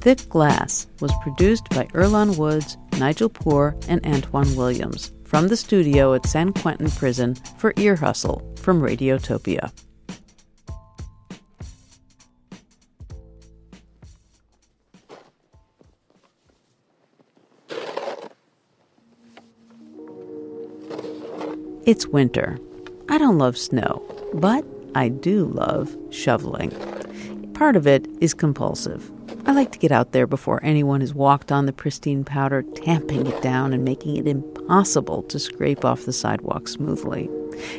Thick 0.00 0.26
Glass 0.30 0.86
was 0.98 1.12
produced 1.22 1.68
by 1.68 1.84
Earlonne 1.92 2.38
Woods, 2.38 2.78
Nigel 2.98 3.28
Poor, 3.28 3.76
and 3.86 4.02
Antwan 4.02 4.56
Williams 4.56 5.12
from 5.24 5.48
the 5.48 5.58
studio 5.58 6.14
at 6.14 6.24
San 6.24 6.54
Quentin 6.54 6.90
Prison 6.90 7.34
for 7.58 7.74
Ear 7.76 7.96
Hustle 7.96 8.40
from 8.56 8.80
Radiotopia. 8.80 9.70
It's 21.86 22.06
winter. 22.06 22.58
I 23.10 23.18
don't 23.18 23.36
love 23.36 23.58
snow, 23.58 24.02
but 24.32 24.64
I 24.94 25.08
do 25.10 25.44
love 25.44 25.94
shoveling. 26.08 26.70
Part 27.52 27.76
of 27.76 27.86
it 27.86 28.08
is 28.22 28.32
compulsive. 28.32 29.10
I 29.44 29.52
like 29.52 29.70
to 29.72 29.78
get 29.78 29.92
out 29.92 30.12
there 30.12 30.26
before 30.26 30.64
anyone 30.64 31.02
has 31.02 31.12
walked 31.12 31.52
on 31.52 31.66
the 31.66 31.74
pristine 31.74 32.24
powder, 32.24 32.62
tamping 32.62 33.26
it 33.26 33.42
down 33.42 33.74
and 33.74 33.84
making 33.84 34.16
it 34.16 34.26
impossible 34.26 35.24
to 35.24 35.38
scrape 35.38 35.84
off 35.84 36.06
the 36.06 36.12
sidewalk 36.14 36.68
smoothly. 36.68 37.28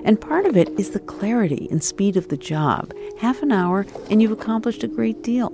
And 0.03 0.21
part 0.21 0.45
of 0.45 0.55
it 0.55 0.69
is 0.79 0.91
the 0.91 0.99
clarity 0.99 1.67
and 1.71 1.83
speed 1.83 2.15
of 2.15 2.27
the 2.27 2.37
job. 2.37 2.93
Half 3.19 3.41
an 3.41 3.51
hour, 3.51 3.87
and 4.11 4.21
you've 4.21 4.31
accomplished 4.31 4.83
a 4.83 4.87
great 4.87 5.23
deal. 5.23 5.51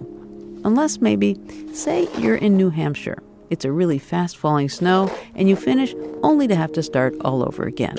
Unless 0.66 1.00
maybe, 1.00 1.40
say 1.74 2.10
you're 2.18 2.36
in 2.36 2.58
New 2.58 2.70
Hampshire. 2.70 3.24
It's 3.50 3.64
a 3.64 3.72
really 3.72 3.98
fast 3.98 4.36
falling 4.36 4.68
snow, 4.68 5.10
and 5.36 5.48
you 5.48 5.56
finish 5.56 5.96
only 6.22 6.50
to 6.50 6.56
have 6.58 6.74
to 6.74 6.84
start 6.84 7.16
all 7.22 7.44
over 7.44 7.64
again. 7.64 7.96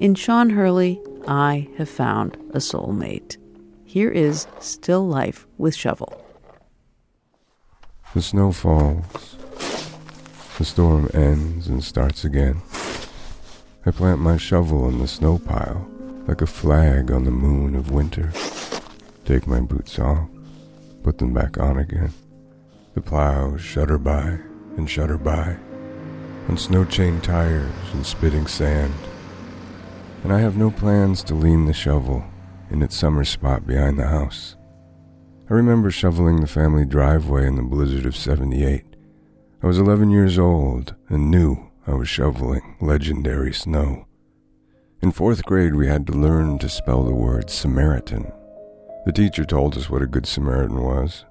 In 0.00 0.14
Sean 0.14 0.48
Hurley, 0.48 0.98
I 1.28 1.68
have 1.76 1.90
found 1.90 2.38
a 2.54 2.58
soulmate. 2.58 3.36
Here 3.84 4.10
is 4.10 4.46
Still 4.58 5.06
Life 5.06 5.46
with 5.58 5.74
Shovel. 5.74 6.24
The 8.14 8.22
snow 8.22 8.50
falls. 8.50 9.36
The 10.56 10.64
storm 10.64 11.10
ends 11.12 11.68
and 11.68 11.84
starts 11.84 12.24
again. 12.24 12.62
I 13.84 13.90
plant 13.90 14.22
my 14.22 14.38
shovel 14.38 14.88
in 14.88 15.00
the 15.00 15.06
snow 15.06 15.38
pile 15.38 15.86
like 16.26 16.40
a 16.40 16.46
flag 16.46 17.10
on 17.10 17.24
the 17.24 17.30
moon 17.30 17.74
of 17.74 17.90
winter. 17.90 18.32
Take 19.26 19.46
my 19.46 19.60
boots 19.60 19.98
off, 19.98 20.30
put 21.02 21.18
them 21.18 21.34
back 21.34 21.58
on 21.58 21.76
again. 21.76 22.14
The 22.94 23.02
plows 23.02 23.60
shudder 23.60 23.98
by 23.98 24.38
and 24.78 24.88
shudder 24.88 25.18
by 25.18 25.58
on 26.48 26.56
snow 26.56 26.86
chain 26.86 27.20
tires 27.20 27.70
and 27.92 28.06
spitting 28.06 28.46
sand. 28.46 28.94
And 30.22 30.32
I 30.32 30.40
have 30.40 30.56
no 30.56 30.70
plans 30.70 31.22
to 31.24 31.34
lean 31.34 31.64
the 31.64 31.72
shovel 31.72 32.24
in 32.70 32.82
its 32.82 32.96
summer 32.96 33.24
spot 33.24 33.66
behind 33.66 33.98
the 33.98 34.06
house. 34.06 34.56
I 35.50 35.54
remember 35.54 35.90
shoveling 35.90 36.40
the 36.40 36.46
family 36.46 36.84
driveway 36.84 37.46
in 37.46 37.56
the 37.56 37.62
blizzard 37.62 38.06
of 38.06 38.16
78. 38.16 38.84
I 39.62 39.66
was 39.66 39.78
11 39.78 40.10
years 40.10 40.38
old 40.38 40.94
and 41.08 41.30
knew 41.30 41.70
I 41.86 41.94
was 41.94 42.08
shoveling 42.08 42.76
legendary 42.80 43.52
snow. 43.52 44.06
In 45.02 45.10
fourth 45.10 45.44
grade, 45.44 45.74
we 45.74 45.88
had 45.88 46.06
to 46.06 46.12
learn 46.12 46.58
to 46.58 46.68
spell 46.68 47.02
the 47.02 47.14
word 47.14 47.50
Samaritan. 47.50 48.30
The 49.06 49.12
teacher 49.12 49.44
told 49.44 49.76
us 49.76 49.88
what 49.88 50.02
a 50.02 50.06
good 50.06 50.26
Samaritan 50.26 50.82
was, 50.82 51.24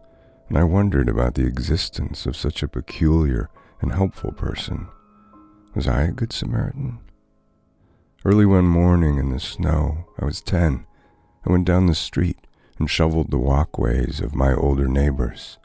and 0.47 0.57
I 0.57 0.63
wondered 0.63 1.07
about 1.07 1.35
the 1.35 1.45
existence 1.45 2.25
of 2.25 2.35
such 2.35 2.63
a 2.63 2.67
peculiar 2.67 3.49
and 3.81 3.93
helpful 3.93 4.31
person. 4.31 4.87
Was 5.75 5.87
I 5.87 6.01
a 6.01 6.11
good 6.11 6.33
Samaritan? 6.33 6.99
Early 8.25 8.45
one 8.45 8.65
morning 8.65 9.17
in 9.17 9.29
the 9.29 9.39
snow, 9.39 10.05
I 10.19 10.25
was 10.25 10.41
10. 10.41 10.85
I 11.45 11.51
went 11.51 11.65
down 11.65 11.85
the 11.85 11.95
street 11.95 12.37
and 12.77 12.89
shoveled 12.89 13.31
the 13.31 13.37
walkways 13.37 14.19
of 14.19 14.35
my 14.35 14.53
older 14.53 14.87
neighbors. 14.87 15.57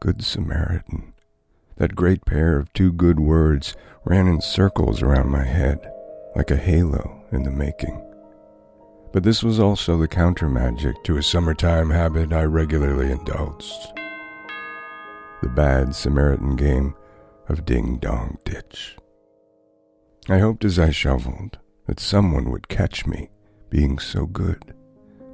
Good 0.00 0.24
Samaritan. 0.24 1.12
That 1.76 1.94
great 1.94 2.24
pair 2.24 2.58
of 2.58 2.72
two 2.72 2.92
good 2.92 3.20
words 3.20 3.76
ran 4.04 4.26
in 4.26 4.40
circles 4.40 5.02
around 5.02 5.30
my 5.30 5.44
head, 5.44 5.88
like 6.34 6.50
a 6.50 6.56
halo 6.56 7.22
in 7.30 7.44
the 7.44 7.50
making. 7.50 8.04
But 9.12 9.22
this 9.22 9.44
was 9.44 9.60
also 9.60 9.96
the 9.96 10.08
counter 10.08 10.48
magic 10.48 11.02
to 11.04 11.16
a 11.16 11.22
summertime 11.22 11.90
habit 11.90 12.32
I 12.32 12.42
regularly 12.42 13.12
indulged 13.12 13.92
the 15.42 15.48
bad 15.48 15.92
Samaritan 15.94 16.54
game 16.54 16.94
of 17.48 17.64
ding 17.64 17.98
dong 17.98 18.38
ditch. 18.44 18.96
I 20.28 20.38
hoped 20.38 20.64
as 20.64 20.78
I 20.78 20.90
shoveled 20.90 21.58
that 21.86 21.98
someone 21.98 22.50
would 22.50 22.68
catch 22.68 23.06
me 23.06 23.28
being 23.70 23.98
so 23.98 24.26
good. 24.26 24.74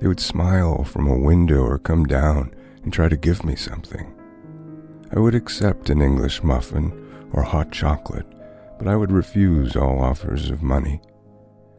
They 0.01 0.07
would 0.07 0.21
smile 0.21 0.85
from 0.85 1.09
a 1.09 1.19
window 1.19 1.63
or 1.63 1.79
come 1.79 2.07
down 2.07 2.55
and 2.83 2.93
try 2.93 3.09
to 3.09 3.17
give 3.17 3.45
me 3.45 3.55
something. 3.55 4.15
I 5.15 5.19
would 5.19 5.35
accept 5.35 5.91
an 5.91 6.01
English 6.01 6.43
muffin 6.43 7.29
or 7.33 7.43
hot 7.43 7.71
chocolate, 7.71 8.27
but 8.79 8.89
I 8.89 8.97
would 8.97 9.13
refuse 9.13 9.77
all 9.77 10.01
offers 10.01 10.49
of 10.51 10.63
money. 10.63 11.03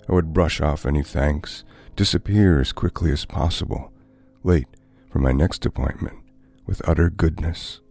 I 0.08 0.14
would 0.14 0.34
brush 0.34 0.62
off 0.62 0.86
any 0.86 1.02
thanks, 1.02 1.64
disappear 1.96 2.60
as 2.60 2.72
quickly 2.72 3.12
as 3.12 3.26
possible, 3.26 3.92
late 4.44 4.68
for 5.10 5.20
my 5.20 5.32
next 5.32 5.66
appointment 5.66 6.18
with 6.68 6.88
utter 6.88 7.10
goodness. 7.10 7.82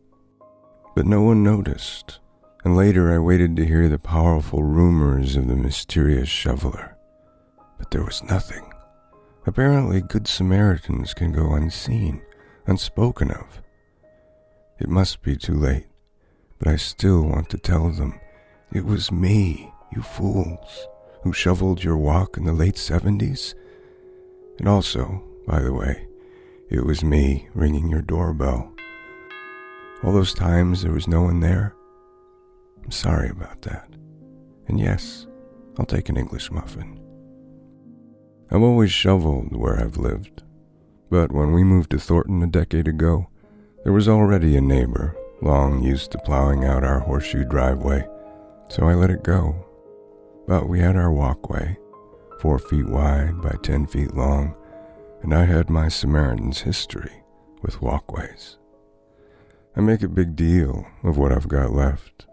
But 0.95 1.07
no 1.07 1.23
one 1.23 1.43
noticed, 1.43 2.21
and 2.69 2.77
later 2.77 3.15
I 3.15 3.19
waited 3.19 3.57
to 3.57 3.65
hear 3.65 3.89
the 3.89 3.99
powerful 3.99 4.63
rumors 4.63 5.37
of 5.37 5.49
the 5.49 5.57
mysterious 5.57 6.29
shoveler. 6.29 6.99
But 7.79 7.91
there 7.91 8.05
was 8.05 8.23
nothing. 8.23 8.71
Apparently, 9.47 10.03
good 10.03 10.29
Samaritans 10.29 11.15
can 11.15 11.33
go 11.33 11.55
unseen, 11.55 12.21
unspoken 12.67 13.31
of. 13.31 13.63
It 14.79 14.91
must 14.91 15.23
be 15.23 15.35
too 15.35 15.55
late, 15.55 15.87
but 16.59 16.69
I 16.69 16.77
still 16.77 17.23
want 17.23 17.49
to 17.49 17.57
tell 17.57 17.89
them 17.89 18.21
it 18.71 18.85
was 18.85 19.11
me, 19.11 19.73
you 19.91 20.03
fools, 20.03 20.89
who 21.23 21.33
shoveled 21.33 21.83
your 21.83 21.97
walk 21.97 22.37
in 22.37 22.45
the 22.45 22.53
late 22.53 22.75
70s. 22.75 23.55
And 24.59 24.69
also, 24.69 25.25
by 25.47 25.63
the 25.63 25.73
way, 25.73 26.07
it 26.69 26.85
was 26.85 27.03
me 27.03 27.49
ringing 27.55 27.89
your 27.89 28.03
doorbell 28.03 28.75
all 30.05 30.13
those 30.13 30.33
times 30.33 30.83
there 30.83 30.93
was 30.93 31.09
no 31.09 31.23
one 31.23 31.41
there? 31.41 31.75
I'm 32.89 32.93
sorry 32.93 33.29
about 33.29 33.61
that. 33.63 33.87
And 34.67 34.81
yes, 34.81 35.27
I'll 35.79 35.85
take 35.85 36.09
an 36.09 36.17
English 36.17 36.51
muffin. 36.51 36.99
I've 38.51 38.63
always 38.63 38.91
shoveled 38.91 39.55
where 39.55 39.79
I've 39.79 39.99
lived, 39.99 40.43
but 41.11 41.31
when 41.31 41.53
we 41.53 41.65
moved 41.65 41.91
to 41.91 41.99
Thornton 41.99 42.43
a 42.43 42.47
decade 42.47 42.89
ago, 42.89 43.29
there 43.85 43.93
was 43.93 44.09
already 44.09 44.57
a 44.57 44.63
neighbor 44.63 45.15
long 45.43 45.83
used 45.83 46.13
to 46.13 46.19
plowing 46.21 46.65
out 46.65 46.83
our 46.83 47.01
horseshoe 47.01 47.45
driveway, 47.45 48.09
so 48.71 48.89
I 48.89 48.95
let 48.95 49.11
it 49.11 49.23
go. 49.23 49.67
But 50.47 50.67
we 50.67 50.81
had 50.81 50.97
our 50.97 51.13
walkway, 51.13 51.77
four 52.41 52.59
feet 52.59 52.89
wide 52.89 53.43
by 53.43 53.57
ten 53.63 53.87
feet 53.87 54.15
long, 54.15 54.57
and 55.23 55.35
I 55.35 55.45
had 55.45 55.69
my 55.69 55.89
Samaritan's 55.89 56.63
history 56.63 57.23
with 57.61 57.83
walkways. 57.83 58.57
I 59.77 59.83
make 59.83 60.03
a 60.03 60.09
big 60.09 60.35
deal 60.37 60.87
of 61.05 61.19
what 61.19 61.33
I've 61.33 61.49
got 61.49 61.71
left. 61.71 62.25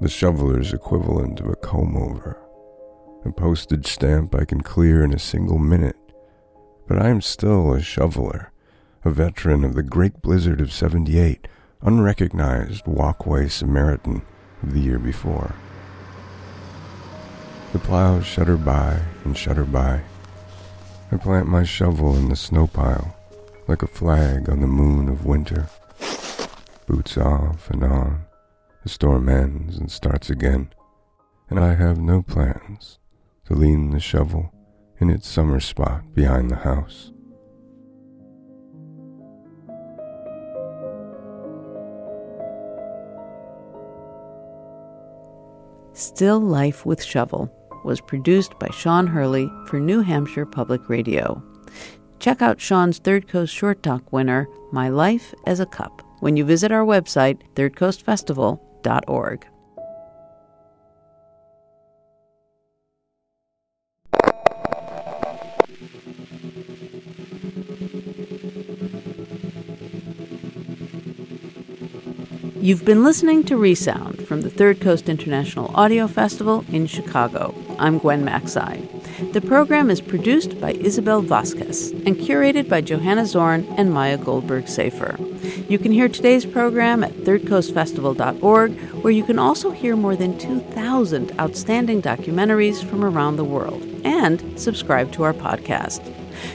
The 0.00 0.08
shoveler's 0.08 0.72
equivalent 0.72 1.40
of 1.40 1.48
a 1.48 1.56
comb 1.56 1.96
over, 1.96 2.40
a 3.24 3.32
postage 3.32 3.88
stamp 3.88 4.32
I 4.32 4.44
can 4.44 4.60
clear 4.60 5.02
in 5.02 5.12
a 5.12 5.18
single 5.18 5.58
minute. 5.58 5.96
But 6.86 7.02
I 7.02 7.08
am 7.08 7.20
still 7.20 7.72
a 7.72 7.82
shoveler, 7.82 8.52
a 9.04 9.10
veteran 9.10 9.64
of 9.64 9.74
the 9.74 9.82
great 9.82 10.22
blizzard 10.22 10.60
of 10.60 10.72
78, 10.72 11.48
unrecognized 11.82 12.86
walkway 12.86 13.48
Samaritan 13.48 14.22
of 14.62 14.72
the 14.72 14.78
year 14.78 15.00
before. 15.00 15.56
The 17.72 17.80
plows 17.80 18.24
shudder 18.24 18.56
by 18.56 19.00
and 19.24 19.36
shudder 19.36 19.64
by. 19.64 20.02
I 21.10 21.16
plant 21.16 21.48
my 21.48 21.64
shovel 21.64 22.16
in 22.16 22.28
the 22.28 22.36
snow 22.36 22.68
pile, 22.68 23.16
like 23.66 23.82
a 23.82 23.88
flag 23.88 24.48
on 24.48 24.60
the 24.60 24.68
moon 24.68 25.08
of 25.08 25.26
winter. 25.26 25.68
Boots 26.86 27.18
off 27.18 27.68
and 27.70 27.82
on. 27.82 28.27
The 28.88 28.94
storm 28.94 29.28
ends 29.28 29.76
and 29.76 29.92
starts 29.92 30.30
again, 30.30 30.72
and 31.50 31.60
I 31.60 31.74
have 31.74 31.98
no 31.98 32.22
plans 32.22 32.98
to 33.44 33.52
lean 33.52 33.90
the 33.90 34.00
shovel 34.00 34.50
in 34.98 35.10
its 35.10 35.28
summer 35.28 35.60
spot 35.60 36.14
behind 36.14 36.50
the 36.50 36.56
house. 36.56 37.12
Still 45.92 46.40
Life 46.40 46.86
with 46.86 47.04
Shovel 47.04 47.52
was 47.84 48.00
produced 48.00 48.58
by 48.58 48.70
Sean 48.70 49.06
Hurley 49.06 49.52
for 49.66 49.78
New 49.78 50.00
Hampshire 50.00 50.46
Public 50.46 50.88
Radio. 50.88 51.42
Check 52.20 52.40
out 52.40 52.58
Sean's 52.58 52.96
Third 52.96 53.28
Coast 53.28 53.54
Short 53.54 53.82
Talk 53.82 54.14
winner, 54.14 54.48
My 54.72 54.88
Life 54.88 55.34
as 55.46 55.60
a 55.60 55.66
Cup 55.66 56.00
when 56.20 56.38
you 56.38 56.44
visit 56.46 56.72
our 56.72 56.86
website, 56.86 57.42
You've 72.60 72.84
been 72.84 73.02
listening 73.02 73.44
to 73.44 73.56
Resound 73.56 74.26
from 74.26 74.42
the 74.42 74.50
Third 74.50 74.80
Coast 74.80 75.08
International 75.08 75.74
Audio 75.74 76.06
Festival 76.06 76.66
in 76.70 76.86
Chicago. 76.86 77.54
I'm 77.78 77.98
Gwen 77.98 78.26
Macsai. 78.26 79.32
The 79.32 79.40
program 79.40 79.90
is 79.90 80.00
produced 80.00 80.60
by 80.60 80.72
Isabel 80.72 81.22
Vasquez 81.22 81.92
and 81.92 82.16
curated 82.16 82.68
by 82.68 82.82
Johanna 82.82 83.24
Zorn 83.24 83.64
and 83.78 83.92
Maya 83.92 84.18
Goldberg 84.18 84.68
Safer. 84.68 85.16
You 85.68 85.78
can 85.78 85.92
hear 85.92 86.08
today's 86.08 86.44
program 86.46 87.04
at 87.04 87.12
thirdcoastfestival.org, 87.12 88.80
where 89.02 89.12
you 89.12 89.24
can 89.24 89.38
also 89.38 89.70
hear 89.70 89.96
more 89.96 90.16
than 90.16 90.38
2,000 90.38 91.38
outstanding 91.40 92.02
documentaries 92.02 92.84
from 92.84 93.04
around 93.04 93.36
the 93.36 93.44
world 93.44 93.82
and 94.04 94.58
subscribe 94.58 95.12
to 95.12 95.22
our 95.22 95.34
podcast. 95.34 96.14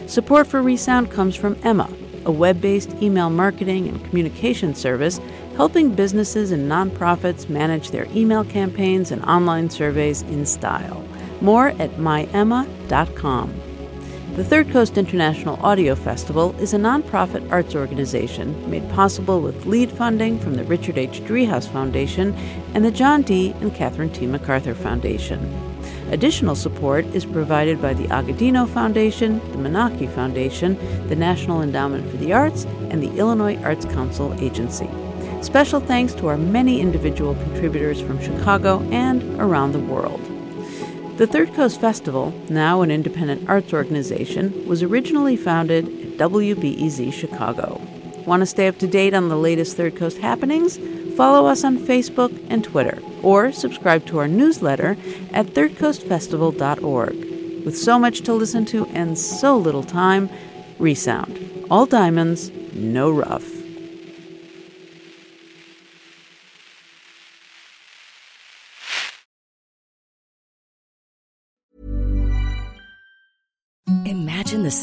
Support 0.09 0.47
for 0.47 0.61
Resound 0.61 1.11
comes 1.11 1.35
from 1.35 1.57
Emma, 1.63 1.89
a 2.25 2.31
web 2.31 2.61
based 2.61 2.93
email 3.01 3.29
marketing 3.29 3.87
and 3.87 4.03
communication 4.05 4.75
service 4.75 5.19
helping 5.55 5.93
businesses 5.93 6.51
and 6.51 6.69
nonprofits 6.69 7.49
manage 7.49 7.91
their 7.91 8.07
email 8.15 8.43
campaigns 8.43 9.11
and 9.11 9.23
online 9.25 9.69
surveys 9.69 10.21
in 10.23 10.45
style. 10.45 11.05
More 11.41 11.69
at 11.69 11.91
myemma.com. 11.97 13.62
The 14.35 14.43
Third 14.43 14.71
Coast 14.71 14.97
International 14.97 15.63
Audio 15.63 15.93
Festival 15.93 16.55
is 16.59 16.73
a 16.73 16.77
nonprofit 16.77 17.51
arts 17.51 17.75
organization 17.75 18.67
made 18.67 18.89
possible 18.89 19.39
with 19.39 19.67
lead 19.67 19.91
funding 19.91 20.39
from 20.39 20.55
the 20.55 20.63
Richard 20.63 20.97
H. 20.97 21.21
Driehaus 21.21 21.69
Foundation 21.69 22.33
and 22.73 22.83
the 22.83 22.89
John 22.89 23.21
D. 23.21 23.51
and 23.61 23.75
Catherine 23.75 24.11
T. 24.11 24.25
MacArthur 24.25 24.73
Foundation. 24.73 25.39
Additional 26.09 26.55
support 26.55 27.05
is 27.13 27.25
provided 27.25 27.79
by 27.79 27.93
the 27.93 28.07
Agudino 28.07 28.67
Foundation, 28.67 29.37
the 29.51 29.69
Menaki 29.69 30.11
Foundation, 30.11 30.79
the 31.09 31.15
National 31.15 31.61
Endowment 31.61 32.09
for 32.09 32.17
the 32.17 32.33
Arts, 32.33 32.65
and 32.89 33.03
the 33.03 33.15
Illinois 33.19 33.61
Arts 33.61 33.85
Council 33.85 34.33
Agency. 34.41 34.89
Special 35.43 35.79
thanks 35.79 36.15
to 36.15 36.25
our 36.25 36.37
many 36.37 36.81
individual 36.81 37.35
contributors 37.35 38.01
from 38.01 38.19
Chicago 38.19 38.81
and 38.89 39.21
around 39.39 39.73
the 39.73 39.79
world. 39.79 40.32
The 41.17 41.27
Third 41.27 41.53
Coast 41.53 41.79
Festival, 41.79 42.33
now 42.49 42.81
an 42.81 42.89
independent 42.89 43.47
arts 43.47 43.71
organization, 43.71 44.65
was 44.67 44.81
originally 44.81 45.37
founded 45.37 45.85
at 45.85 46.17
WBEZ 46.17 47.13
Chicago. 47.13 47.79
Want 48.25 48.41
to 48.41 48.47
stay 48.47 48.67
up 48.67 48.79
to 48.79 48.87
date 48.87 49.13
on 49.13 49.29
the 49.29 49.37
latest 49.37 49.77
Third 49.77 49.95
Coast 49.95 50.17
happenings? 50.17 50.79
Follow 51.15 51.45
us 51.45 51.63
on 51.63 51.77
Facebook 51.77 52.35
and 52.49 52.63
Twitter, 52.63 52.97
or 53.21 53.51
subscribe 53.51 54.07
to 54.07 54.17
our 54.17 54.27
newsletter 54.27 54.97
at 55.31 55.45
thirdcoastfestival.org. 55.53 57.15
With 57.63 57.77
so 57.77 57.99
much 57.99 58.21
to 58.21 58.33
listen 58.33 58.65
to 58.65 58.87
and 58.87 59.15
so 59.15 59.55
little 59.55 59.83
time, 59.83 60.31
Resound. 60.79 61.67
All 61.69 61.85
diamonds, 61.85 62.49
no 62.73 63.11
rough. 63.11 63.52
Davis 74.73 74.82